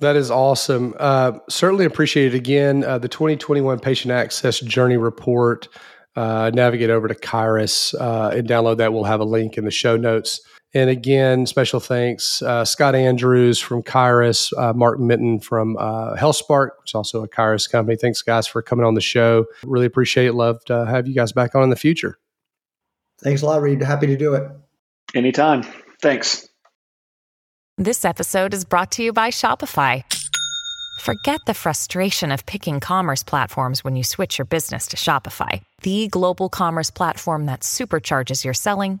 That 0.00 0.16
is 0.16 0.30
awesome. 0.30 0.94
Uh, 0.98 1.38
certainly 1.48 1.84
appreciate 1.84 2.34
it 2.34 2.36
again. 2.36 2.84
Uh, 2.84 2.98
the 2.98 3.08
2021 3.08 3.80
Patient 3.80 4.12
Access 4.12 4.60
Journey 4.60 4.96
Report. 4.96 5.68
Uh, 6.16 6.50
navigate 6.52 6.90
over 6.90 7.06
to 7.06 7.14
Kyruus 7.14 7.94
uh, 7.94 8.30
and 8.34 8.48
download 8.48 8.78
that. 8.78 8.92
We'll 8.92 9.04
have 9.04 9.20
a 9.20 9.24
link 9.24 9.56
in 9.56 9.64
the 9.64 9.70
show 9.70 9.96
notes. 9.96 10.40
And 10.74 10.90
again, 10.90 11.46
special 11.46 11.80
thanks, 11.80 12.42
uh, 12.42 12.64
Scott 12.64 12.94
Andrews 12.94 13.58
from 13.58 13.82
Kyruus, 13.82 14.52
uh, 14.58 14.74
Mark 14.74 15.00
Menton 15.00 15.40
from 15.40 15.78
uh, 15.78 16.14
HealthSparq, 16.16 16.70
which 16.80 16.90
is 16.90 16.94
also 16.94 17.24
a 17.24 17.28
Kyruus 17.28 17.70
company. 17.70 17.96
Thanks, 17.96 18.20
guys, 18.20 18.46
for 18.46 18.60
coming 18.60 18.84
on 18.84 18.92
the 18.94 19.00
show. 19.00 19.46
Really 19.64 19.86
appreciate 19.86 20.26
it. 20.26 20.34
Love 20.34 20.62
to 20.66 20.84
have 20.84 21.08
you 21.08 21.14
guys 21.14 21.32
back 21.32 21.54
on 21.54 21.62
in 21.62 21.70
the 21.70 21.76
future. 21.76 22.18
Thanks 23.22 23.40
a 23.40 23.46
lot, 23.46 23.62
Reed. 23.62 23.82
Happy 23.82 24.06
to 24.08 24.16
do 24.16 24.34
it. 24.34 24.50
Anytime. 25.14 25.64
Thanks. 26.02 26.46
This 27.78 28.04
episode 28.04 28.52
is 28.52 28.64
brought 28.64 28.92
to 28.92 29.02
you 29.02 29.12
by 29.12 29.30
Shopify. 29.30 30.04
Forget 31.00 31.40
the 31.46 31.54
frustration 31.54 32.30
of 32.30 32.44
picking 32.44 32.78
commerce 32.80 33.22
platforms 33.22 33.84
when 33.84 33.96
you 33.96 34.04
switch 34.04 34.36
your 34.36 34.44
business 34.44 34.88
to 34.88 34.96
Shopify, 34.96 35.62
the 35.82 36.08
global 36.08 36.48
commerce 36.50 36.90
platform 36.90 37.46
that 37.46 37.60
supercharges 37.60 38.44
your 38.44 38.54
selling 38.54 39.00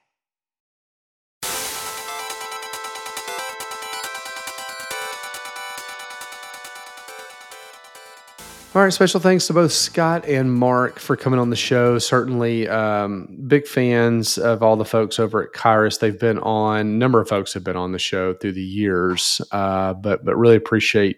All 8.73 8.81
right, 8.81 8.93
special 8.93 9.19
thanks 9.19 9.47
to 9.47 9.53
both 9.53 9.73
Scott 9.73 10.25
and 10.25 10.53
Mark 10.53 10.97
for 10.97 11.17
coming 11.17 11.41
on 11.41 11.49
the 11.49 11.57
show. 11.57 11.99
Certainly, 11.99 12.69
um, 12.69 13.27
big 13.45 13.67
fans 13.67 14.37
of 14.37 14.63
all 14.63 14.77
the 14.77 14.85
folks 14.85 15.19
over 15.19 15.43
at 15.43 15.51
Kyruus. 15.51 15.99
They've 15.99 16.17
been 16.17 16.39
on 16.39 16.97
number 16.97 17.19
of 17.19 17.27
folks 17.27 17.53
have 17.53 17.65
been 17.65 17.75
on 17.75 17.91
the 17.91 17.99
show 17.99 18.33
through 18.33 18.53
the 18.53 18.63
years, 18.63 19.41
uh, 19.51 19.93
but 19.95 20.23
but 20.23 20.37
really 20.37 20.55
appreciate 20.55 21.17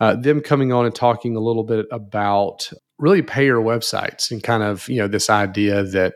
uh, 0.00 0.16
them 0.16 0.40
coming 0.40 0.72
on 0.72 0.84
and 0.84 0.92
talking 0.92 1.36
a 1.36 1.40
little 1.40 1.62
bit 1.62 1.86
about 1.92 2.72
really 2.98 3.22
payer 3.22 3.58
websites 3.58 4.32
and 4.32 4.42
kind 4.42 4.64
of 4.64 4.88
you 4.88 4.96
know 4.96 5.06
this 5.06 5.30
idea 5.30 5.84
that 5.84 6.14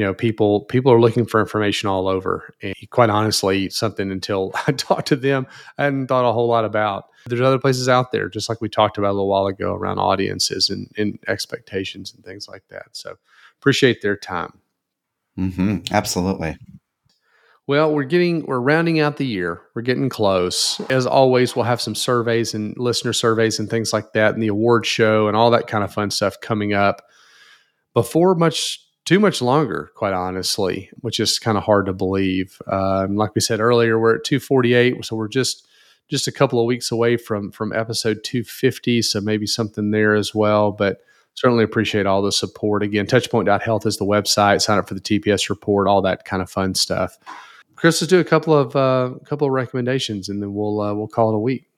you 0.00 0.06
know 0.06 0.14
people 0.14 0.62
people 0.62 0.90
are 0.90 0.98
looking 0.98 1.26
for 1.26 1.40
information 1.40 1.86
all 1.86 2.08
over 2.08 2.54
and 2.62 2.74
quite 2.88 3.10
honestly 3.10 3.68
something 3.68 4.10
until 4.10 4.50
i 4.66 4.72
talked 4.72 5.08
to 5.08 5.14
them 5.14 5.46
i 5.76 5.84
hadn't 5.84 6.06
thought 6.06 6.26
a 6.26 6.32
whole 6.32 6.48
lot 6.48 6.64
about 6.64 7.04
there's 7.26 7.42
other 7.42 7.58
places 7.58 7.86
out 7.86 8.10
there 8.10 8.26
just 8.30 8.48
like 8.48 8.62
we 8.62 8.68
talked 8.68 8.96
about 8.96 9.10
a 9.10 9.12
little 9.12 9.28
while 9.28 9.46
ago 9.46 9.74
around 9.74 9.98
audiences 9.98 10.70
and, 10.70 10.90
and 10.96 11.18
expectations 11.28 12.14
and 12.14 12.24
things 12.24 12.48
like 12.48 12.62
that 12.68 12.86
so 12.92 13.14
appreciate 13.60 14.00
their 14.00 14.16
time 14.16 14.58
mm-hmm. 15.38 15.76
absolutely 15.92 16.56
well, 17.66 17.94
we're 17.94 18.02
getting 18.02 18.44
we're 18.46 18.58
rounding 18.58 18.98
out 18.98 19.16
the 19.16 19.26
year. 19.26 19.62
We're 19.76 19.82
getting 19.82 20.08
close. 20.08 20.80
As 20.90 21.06
always, 21.06 21.54
we'll 21.54 21.66
have 21.66 21.80
some 21.80 21.94
surveys 21.94 22.52
and 22.52 22.76
listener 22.76 23.12
surveys 23.12 23.60
and 23.60 23.70
things 23.70 23.92
like 23.92 24.12
that, 24.14 24.34
and 24.34 24.42
the 24.42 24.48
award 24.48 24.86
show 24.86 25.28
and 25.28 25.36
all 25.36 25.52
that 25.52 25.68
kind 25.68 25.84
of 25.84 25.92
fun 25.92 26.10
stuff 26.10 26.40
coming 26.40 26.72
up 26.72 27.00
before 27.94 28.34
much 28.34 28.80
too 29.04 29.18
much 29.18 29.42
longer, 29.42 29.90
quite 29.94 30.12
honestly, 30.12 30.90
which 31.00 31.20
is 31.20 31.38
kind 31.38 31.58
of 31.58 31.64
hard 31.64 31.86
to 31.86 31.92
believe. 31.92 32.60
Um, 32.66 33.16
like 33.16 33.34
we 33.34 33.40
said 33.40 33.60
earlier, 33.60 33.98
we're 33.98 34.16
at 34.16 34.24
248, 34.24 35.04
so 35.04 35.16
we're 35.16 35.28
just 35.28 35.66
just 36.08 36.26
a 36.26 36.32
couple 36.32 36.58
of 36.60 36.66
weeks 36.66 36.90
away 36.90 37.16
from 37.16 37.50
from 37.52 37.72
episode 37.72 38.22
250. 38.24 39.02
So 39.02 39.20
maybe 39.20 39.46
something 39.46 39.90
there 39.90 40.14
as 40.14 40.34
well. 40.34 40.72
But 40.72 40.98
certainly 41.34 41.64
appreciate 41.64 42.06
all 42.06 42.22
the 42.22 42.32
support. 42.32 42.82
Again, 42.82 43.06
touchpoint.health 43.06 43.86
is 43.86 43.96
the 43.96 44.04
website. 44.04 44.60
Sign 44.60 44.78
up 44.78 44.88
for 44.88 44.94
the 44.94 45.00
TPS 45.00 45.48
report, 45.48 45.88
all 45.88 46.02
that 46.02 46.24
kind 46.24 46.42
of 46.42 46.50
fun 46.50 46.74
stuff. 46.74 47.16
Chris, 47.76 48.02
let's 48.02 48.10
do 48.10 48.20
a 48.20 48.24
couple 48.24 48.54
of 48.54 48.76
uh, 48.76 49.14
couple 49.24 49.46
of 49.46 49.52
recommendations, 49.52 50.28
and 50.28 50.42
then 50.42 50.52
we'll 50.52 50.80
uh, 50.80 50.92
we'll 50.92 51.08
call 51.08 51.30
it 51.30 51.36
a 51.36 51.38
week. 51.38 51.69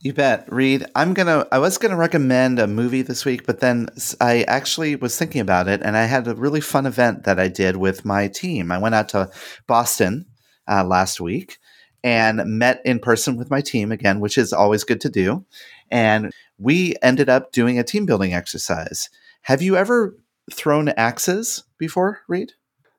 You 0.00 0.12
bet, 0.12 0.52
Reed. 0.52 0.86
I'm 0.94 1.14
gonna. 1.14 1.46
I 1.50 1.58
was 1.58 1.78
gonna 1.78 1.96
recommend 1.96 2.58
a 2.58 2.66
movie 2.66 3.02
this 3.02 3.24
week, 3.24 3.46
but 3.46 3.60
then 3.60 3.88
I 4.20 4.42
actually 4.42 4.96
was 4.96 5.16
thinking 5.16 5.40
about 5.40 5.68
it, 5.68 5.82
and 5.82 5.96
I 5.96 6.04
had 6.04 6.26
a 6.26 6.34
really 6.34 6.60
fun 6.60 6.86
event 6.86 7.24
that 7.24 7.40
I 7.40 7.48
did 7.48 7.76
with 7.76 8.04
my 8.04 8.28
team. 8.28 8.70
I 8.70 8.78
went 8.78 8.94
out 8.94 9.08
to 9.10 9.30
Boston 9.66 10.26
uh, 10.68 10.84
last 10.84 11.20
week 11.20 11.58
and 12.04 12.42
met 12.46 12.80
in 12.84 12.98
person 12.98 13.36
with 13.36 13.50
my 13.50 13.60
team 13.60 13.92
again, 13.92 14.20
which 14.20 14.38
is 14.38 14.52
always 14.52 14.84
good 14.84 15.00
to 15.02 15.08
do. 15.08 15.44
And 15.90 16.32
we 16.58 16.94
ended 17.02 17.28
up 17.28 17.52
doing 17.52 17.78
a 17.78 17.84
team 17.84 18.06
building 18.06 18.34
exercise. 18.34 19.08
Have 19.42 19.62
you 19.62 19.76
ever 19.76 20.16
thrown 20.52 20.88
axes 20.90 21.64
before, 21.78 22.22
Reed? 22.28 22.52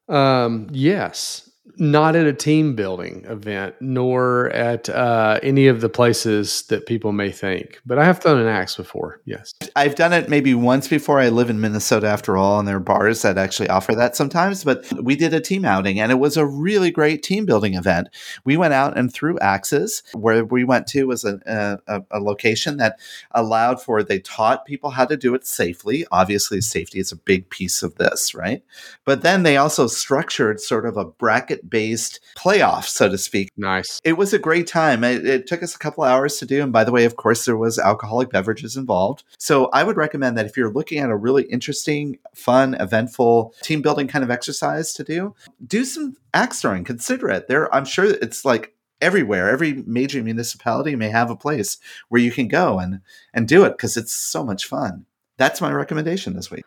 Um, 0.08 0.68
yes 0.72 1.50
not 1.78 2.16
at 2.16 2.26
a 2.26 2.34
team 2.34 2.76
building 2.76 3.24
event, 3.28 3.76
nor 3.80 4.50
at 4.50 4.90
uh, 4.90 5.40
any 5.42 5.68
of 5.68 5.82
the 5.82 5.90
places 5.90 6.64
that 6.64 6.86
people 6.86 7.12
may 7.12 7.32
think. 7.32 7.82
But 7.86 7.98
I 7.98 8.06
have 8.06 8.20
done 8.20 8.38
an 8.38 8.48
axe 8.48 8.76
before. 8.76 9.22
Yes, 9.26 9.54
I've 9.76 9.96
done 9.96 10.14
it 10.14 10.30
maybe 10.30 10.54
once 10.54 10.88
before. 10.88 11.20
I 11.20 11.30
live 11.30 11.50
in 11.50 11.62
Minnesota 11.62 12.08
after 12.08 12.38
all, 12.38 12.60
and 12.60 12.68
there 12.68 12.76
are 12.76 12.82
bars 12.82 13.22
that 13.22 13.38
actually 13.38 13.70
offer 13.70 13.96
that 13.96 14.16
sometimes. 14.16 14.64
But 14.64 14.86
we 15.02 15.16
did 15.16 15.34
a 15.34 15.40
team 15.40 15.64
outing, 15.64 16.00
and 16.00 16.12
it 16.12 16.20
was 16.20 16.38
a 16.38 16.46
really 16.46 16.92
great 16.92 17.24
team 17.24 17.46
building 17.46 17.76
event. 17.76 18.10
We 18.44 18.58
went 18.58 18.74
out 18.74 18.98
and 18.98 19.12
threw 19.12 19.40
axes. 19.40 20.04
Where 20.14 20.44
we 20.44 20.64
went 20.64 20.88
to 20.88 21.08
was 21.08 21.24
a, 21.24 21.40
a, 21.88 22.02
a 22.12 22.20
location 22.20 22.78
that 22.78 23.00
allowed 23.32 23.82
for. 23.82 24.04
They 24.04 24.20
taught 24.20 24.66
people 24.66 24.92
how 24.92 25.06
to 25.06 25.18
do 25.18 25.34
it 25.34 25.48
safely. 25.48 26.06
Obviously, 26.12 26.62
safety 26.62 27.00
is 27.00 27.12
a 27.12 27.18
big 27.18 27.50
piece 27.50 27.84
of 27.84 27.96
this, 27.96 28.36
right? 28.36 28.64
But 29.06 29.22
then 29.22 29.44
they 29.44 29.58
also 29.58 29.88
structured 29.88 30.60
sort 30.60 30.86
of 30.86 30.98
a 30.98 31.06
bracket 31.06 31.53
based 31.70 32.20
playoff, 32.38 32.86
so 32.86 33.10
to 33.10 33.18
speak. 33.18 33.50
Nice. 33.58 34.02
It 34.04 34.14
was 34.14 34.34
a 34.34 34.40
great 34.40 34.68
time. 34.68 35.04
It, 35.04 35.26
it, 35.26 35.48
took 35.48 35.64
us 35.64 35.76
a 35.76 35.80
couple 35.80 36.04
hours 36.04 36.38
to 36.38 36.46
do. 36.46 36.62
And 36.62 36.72
by 36.72 36.84
the 36.84 36.92
way, 36.92 37.06
of 37.06 37.16
course, 37.16 37.46
there 37.46 37.58
was 37.58 37.78
alcoholic 37.78 38.30
beverages 38.30 38.78
involved. 38.78 39.24
So 39.38 39.66
I 39.68 39.84
would 39.84 39.98
recommend 39.98 40.38
that 40.38 40.46
if 40.46 40.58
you're 40.58 40.72
looking 40.72 41.00
at 41.00 41.10
a 41.10 41.16
really 41.16 41.44
interesting, 41.44 42.18
fun, 42.34 42.76
eventful 42.76 43.54
team 43.62 43.82
building 43.82 44.08
kind 44.08 44.24
of 44.24 44.32
exercise 44.32 44.94
to 44.94 45.04
do, 45.04 45.36
do 45.66 45.86
some 45.86 46.16
axe 46.34 46.62
throwing. 46.62 46.84
Consider 46.84 47.30
it. 47.30 47.48
There, 47.48 47.74
I'm 47.74 47.86
sure 47.86 48.06
it's 48.06 48.46
like 48.46 48.74
everywhere. 49.02 49.50
Every 49.50 49.84
major 49.86 50.24
municipality 50.24 50.96
may 50.96 51.10
have 51.10 51.30
a 51.30 51.36
place 51.36 51.78
where 52.10 52.22
you 52.22 52.32
can 52.32 52.48
go 52.48 52.80
and 52.80 53.02
and 53.34 53.48
do 53.48 53.66
it 53.66 53.72
because 53.72 53.98
it's 53.98 54.16
so 54.16 54.44
much 54.44 54.66
fun. 54.66 55.06
That's 55.38 55.62
my 55.62 55.72
recommendation 55.72 56.36
this 56.36 56.50
week. 56.50 56.64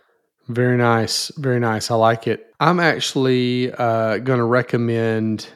Very 0.49 0.77
nice. 0.77 1.33
Very 1.37 1.59
nice. 1.59 1.91
I 1.91 1.97
like 1.97 2.27
it. 2.27 2.55
I'm 2.61 2.81
actually 2.81 3.73
uh, 3.73 4.19
going 4.19 4.39
to 4.39 4.45
recommend 4.45 5.49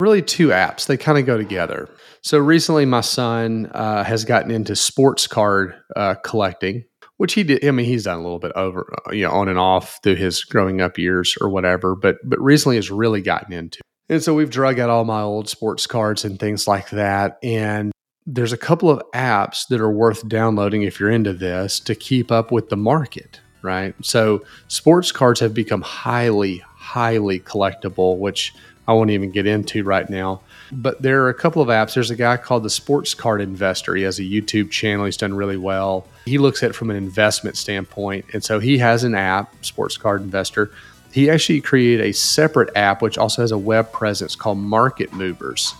really 0.00 0.22
two 0.22 0.48
apps. 0.48 0.86
They 0.86 0.96
kind 0.96 1.18
of 1.18 1.26
go 1.26 1.36
together. 1.36 1.88
So 2.22 2.38
recently, 2.38 2.86
my 2.86 3.02
son 3.02 3.70
uh, 3.72 4.04
has 4.04 4.24
gotten 4.24 4.50
into 4.50 4.74
sports 4.74 5.26
card 5.26 5.74
uh, 5.96 6.14
collecting, 6.24 6.84
which 7.18 7.34
he 7.34 7.42
did. 7.42 7.64
I 7.64 7.70
mean, 7.72 7.86
he's 7.86 8.04
done 8.04 8.18
a 8.18 8.22
little 8.22 8.38
bit 8.38 8.52
over, 8.56 8.92
uh, 9.06 9.12
you 9.12 9.24
know, 9.24 9.32
on 9.32 9.48
and 9.48 9.58
off 9.58 10.00
through 10.02 10.16
his 10.16 10.44
growing 10.44 10.80
up 10.80 10.98
years 10.98 11.36
or 11.40 11.50
whatever. 11.50 11.94
But 11.94 12.16
but 12.24 12.40
recently 12.40 12.76
has 12.76 12.90
really 12.90 13.20
gotten 13.20 13.52
into. 13.52 13.80
And 14.08 14.22
so 14.22 14.34
we've 14.34 14.50
drug 14.50 14.78
out 14.78 14.90
all 14.90 15.04
my 15.04 15.20
old 15.20 15.48
sports 15.48 15.86
cards 15.86 16.24
and 16.24 16.38
things 16.38 16.66
like 16.66 16.90
that. 16.90 17.38
And 17.42 17.92
there's 18.24 18.52
a 18.52 18.58
couple 18.58 18.90
of 18.90 19.02
apps 19.14 19.68
that 19.68 19.80
are 19.80 19.90
worth 19.90 20.26
downloading 20.26 20.82
if 20.82 21.00
you're 21.00 21.10
into 21.10 21.32
this 21.32 21.80
to 21.80 21.94
keep 21.94 22.32
up 22.32 22.50
with 22.50 22.68
the 22.68 22.76
market 22.76 23.40
right? 23.62 23.94
So 24.02 24.44
sports 24.68 25.12
cards 25.12 25.40
have 25.40 25.54
become 25.54 25.82
highly, 25.82 26.58
highly 26.58 27.40
collectible, 27.40 28.18
which 28.18 28.54
I 28.86 28.92
won't 28.92 29.10
even 29.10 29.30
get 29.30 29.46
into 29.46 29.84
right 29.84 30.08
now. 30.10 30.40
But 30.72 31.02
there 31.02 31.22
are 31.22 31.28
a 31.28 31.34
couple 31.34 31.62
of 31.62 31.68
apps. 31.68 31.94
There's 31.94 32.10
a 32.10 32.16
guy 32.16 32.36
called 32.36 32.62
the 32.62 32.70
Sports 32.70 33.14
Card 33.14 33.40
Investor. 33.40 33.94
He 33.94 34.02
has 34.02 34.18
a 34.18 34.22
YouTube 34.22 34.70
channel. 34.70 35.04
He's 35.04 35.16
done 35.16 35.34
really 35.34 35.56
well. 35.56 36.06
He 36.24 36.38
looks 36.38 36.62
at 36.62 36.70
it 36.70 36.72
from 36.72 36.90
an 36.90 36.96
investment 36.96 37.56
standpoint. 37.56 38.26
And 38.32 38.42
so 38.42 38.58
he 38.58 38.78
has 38.78 39.04
an 39.04 39.14
app, 39.14 39.52
Sports 39.64 39.96
Card 39.96 40.22
Investor. 40.22 40.70
He 41.12 41.28
actually 41.28 41.60
created 41.60 42.06
a 42.06 42.12
separate 42.12 42.74
app, 42.74 43.02
which 43.02 43.18
also 43.18 43.42
has 43.42 43.52
a 43.52 43.58
web 43.58 43.92
presence 43.92 44.34
called 44.34 44.58
Market 44.58 45.12
Movers. 45.12 45.74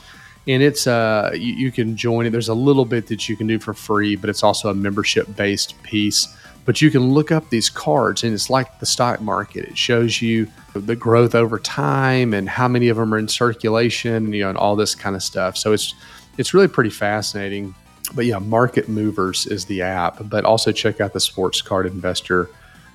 And 0.46 0.62
it's 0.62 0.86
uh 0.86 1.30
you, 1.34 1.54
you 1.54 1.72
can 1.72 1.96
join 1.96 2.26
it. 2.26 2.30
There's 2.30 2.48
a 2.48 2.54
little 2.54 2.84
bit 2.84 3.06
that 3.06 3.28
you 3.28 3.36
can 3.36 3.46
do 3.46 3.58
for 3.58 3.72
free, 3.72 4.16
but 4.16 4.28
it's 4.28 4.42
also 4.42 4.68
a 4.68 4.74
membership 4.74 5.36
based 5.36 5.80
piece 5.84 6.28
but 6.64 6.80
you 6.80 6.90
can 6.90 7.12
look 7.12 7.32
up 7.32 7.50
these 7.50 7.68
cards 7.68 8.22
and 8.22 8.32
it's 8.32 8.48
like 8.48 8.78
the 8.78 8.86
stock 8.86 9.20
market. 9.20 9.64
It 9.64 9.78
shows 9.78 10.22
you 10.22 10.48
the 10.74 10.96
growth 10.96 11.34
over 11.34 11.58
time 11.58 12.32
and 12.32 12.48
how 12.48 12.68
many 12.68 12.88
of 12.88 12.96
them 12.96 13.12
are 13.12 13.18
in 13.18 13.28
circulation 13.28 14.32
you 14.32 14.42
know 14.42 14.48
and 14.48 14.58
all 14.58 14.76
this 14.76 14.94
kind 14.94 15.16
of 15.16 15.22
stuff. 15.22 15.56
So 15.56 15.72
it's 15.72 15.94
it's 16.38 16.54
really 16.54 16.68
pretty 16.68 16.90
fascinating. 16.90 17.74
But 18.14 18.26
yeah 18.26 18.38
market 18.38 18.88
movers 18.88 19.46
is 19.46 19.64
the 19.64 19.82
app. 19.82 20.28
But 20.28 20.44
also 20.44 20.72
check 20.72 21.00
out 21.00 21.12
the 21.12 21.20
sports 21.20 21.62
card 21.62 21.86
investor 21.86 22.48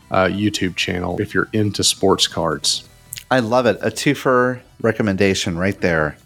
uh, 0.10 0.26
youtube 0.26 0.78
channel 0.78 1.20
if 1.20 1.34
you're 1.34 1.50
into 1.54 1.84
sports 1.84 2.28
cards. 2.28 2.88
I 3.30 3.40
love 3.40 3.66
it. 3.66 3.78
A 3.82 3.90
twofer 3.90 4.62
recommendation 4.82 5.58
right 5.58 5.80
there. 5.82 6.18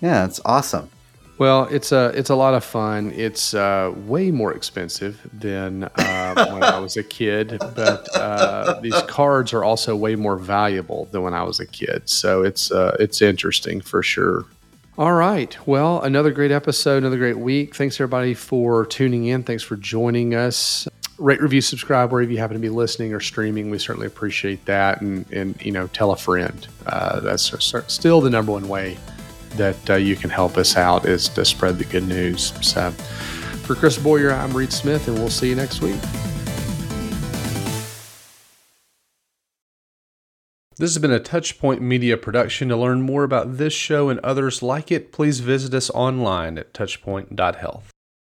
Yeah 0.00 0.24
it's 0.24 0.40
awesome 0.44 0.90
well, 1.38 1.64
it's 1.70 1.92
a 1.92 2.12
it's 2.14 2.30
a 2.30 2.34
lot 2.34 2.54
of 2.54 2.64
fun. 2.64 3.12
It's 3.12 3.52
uh, 3.52 3.92
way 4.06 4.30
more 4.30 4.54
expensive 4.54 5.20
than 5.32 5.84
uh, 5.84 6.46
when 6.50 6.62
I 6.62 6.78
was 6.78 6.96
a 6.96 7.02
kid, 7.02 7.58
but 7.58 8.08
uh, 8.16 8.80
these 8.80 9.00
cards 9.02 9.52
are 9.52 9.62
also 9.62 9.94
way 9.94 10.16
more 10.16 10.36
valuable 10.36 11.08
than 11.10 11.22
when 11.22 11.34
I 11.34 11.42
was 11.42 11.60
a 11.60 11.66
kid. 11.66 12.08
So 12.08 12.42
it's 12.42 12.70
uh, 12.70 12.96
it's 12.98 13.20
interesting 13.20 13.82
for 13.82 14.02
sure. 14.02 14.46
All 14.96 15.12
right. 15.12 15.54
Well, 15.66 16.00
another 16.00 16.30
great 16.30 16.50
episode, 16.50 16.98
another 16.98 17.18
great 17.18 17.38
week. 17.38 17.74
Thanks 17.74 17.96
everybody 17.96 18.32
for 18.32 18.86
tuning 18.86 19.26
in. 19.26 19.42
Thanks 19.42 19.62
for 19.62 19.76
joining 19.76 20.34
us. 20.34 20.88
Rate, 21.18 21.42
review, 21.42 21.60
subscribe 21.60 22.12
wherever 22.12 22.30
you 22.30 22.38
happen 22.38 22.54
to 22.54 22.60
be 22.60 22.70
listening 22.70 23.12
or 23.12 23.20
streaming. 23.20 23.68
We 23.68 23.78
certainly 23.78 24.06
appreciate 24.06 24.64
that, 24.64 25.02
and 25.02 25.30
and 25.32 25.60
you 25.62 25.72
know, 25.72 25.86
tell 25.88 26.12
a 26.12 26.16
friend. 26.16 26.66
Uh, 26.86 27.20
that's 27.20 27.52
still 27.88 28.22
the 28.22 28.30
number 28.30 28.52
one 28.52 28.68
way 28.68 28.96
that 29.50 29.90
uh, 29.90 29.94
you 29.94 30.16
can 30.16 30.30
help 30.30 30.56
us 30.56 30.76
out 30.76 31.06
is 31.06 31.28
to 31.30 31.44
spread 31.44 31.78
the 31.78 31.84
good 31.84 32.06
news. 32.06 32.52
So, 32.60 32.90
for 32.90 33.74
Chris 33.74 33.98
Boyer, 33.98 34.32
I'm 34.32 34.56
Reed 34.56 34.72
Smith, 34.72 35.08
and 35.08 35.18
we'll 35.18 35.30
see 35.30 35.48
you 35.48 35.56
next 35.56 35.80
week. 35.80 36.00
This 40.78 40.94
has 40.94 40.98
been 40.98 41.10
a 41.10 41.18
Touchpoint 41.18 41.80
Media 41.80 42.18
production. 42.18 42.68
To 42.68 42.76
learn 42.76 43.00
more 43.00 43.24
about 43.24 43.56
this 43.56 43.72
show 43.72 44.10
and 44.10 44.20
others 44.20 44.62
like 44.62 44.92
it, 44.92 45.10
please 45.10 45.40
visit 45.40 45.72
us 45.72 45.88
online 45.90 46.58
at 46.58 46.74
touchpoint.health. 46.74 47.95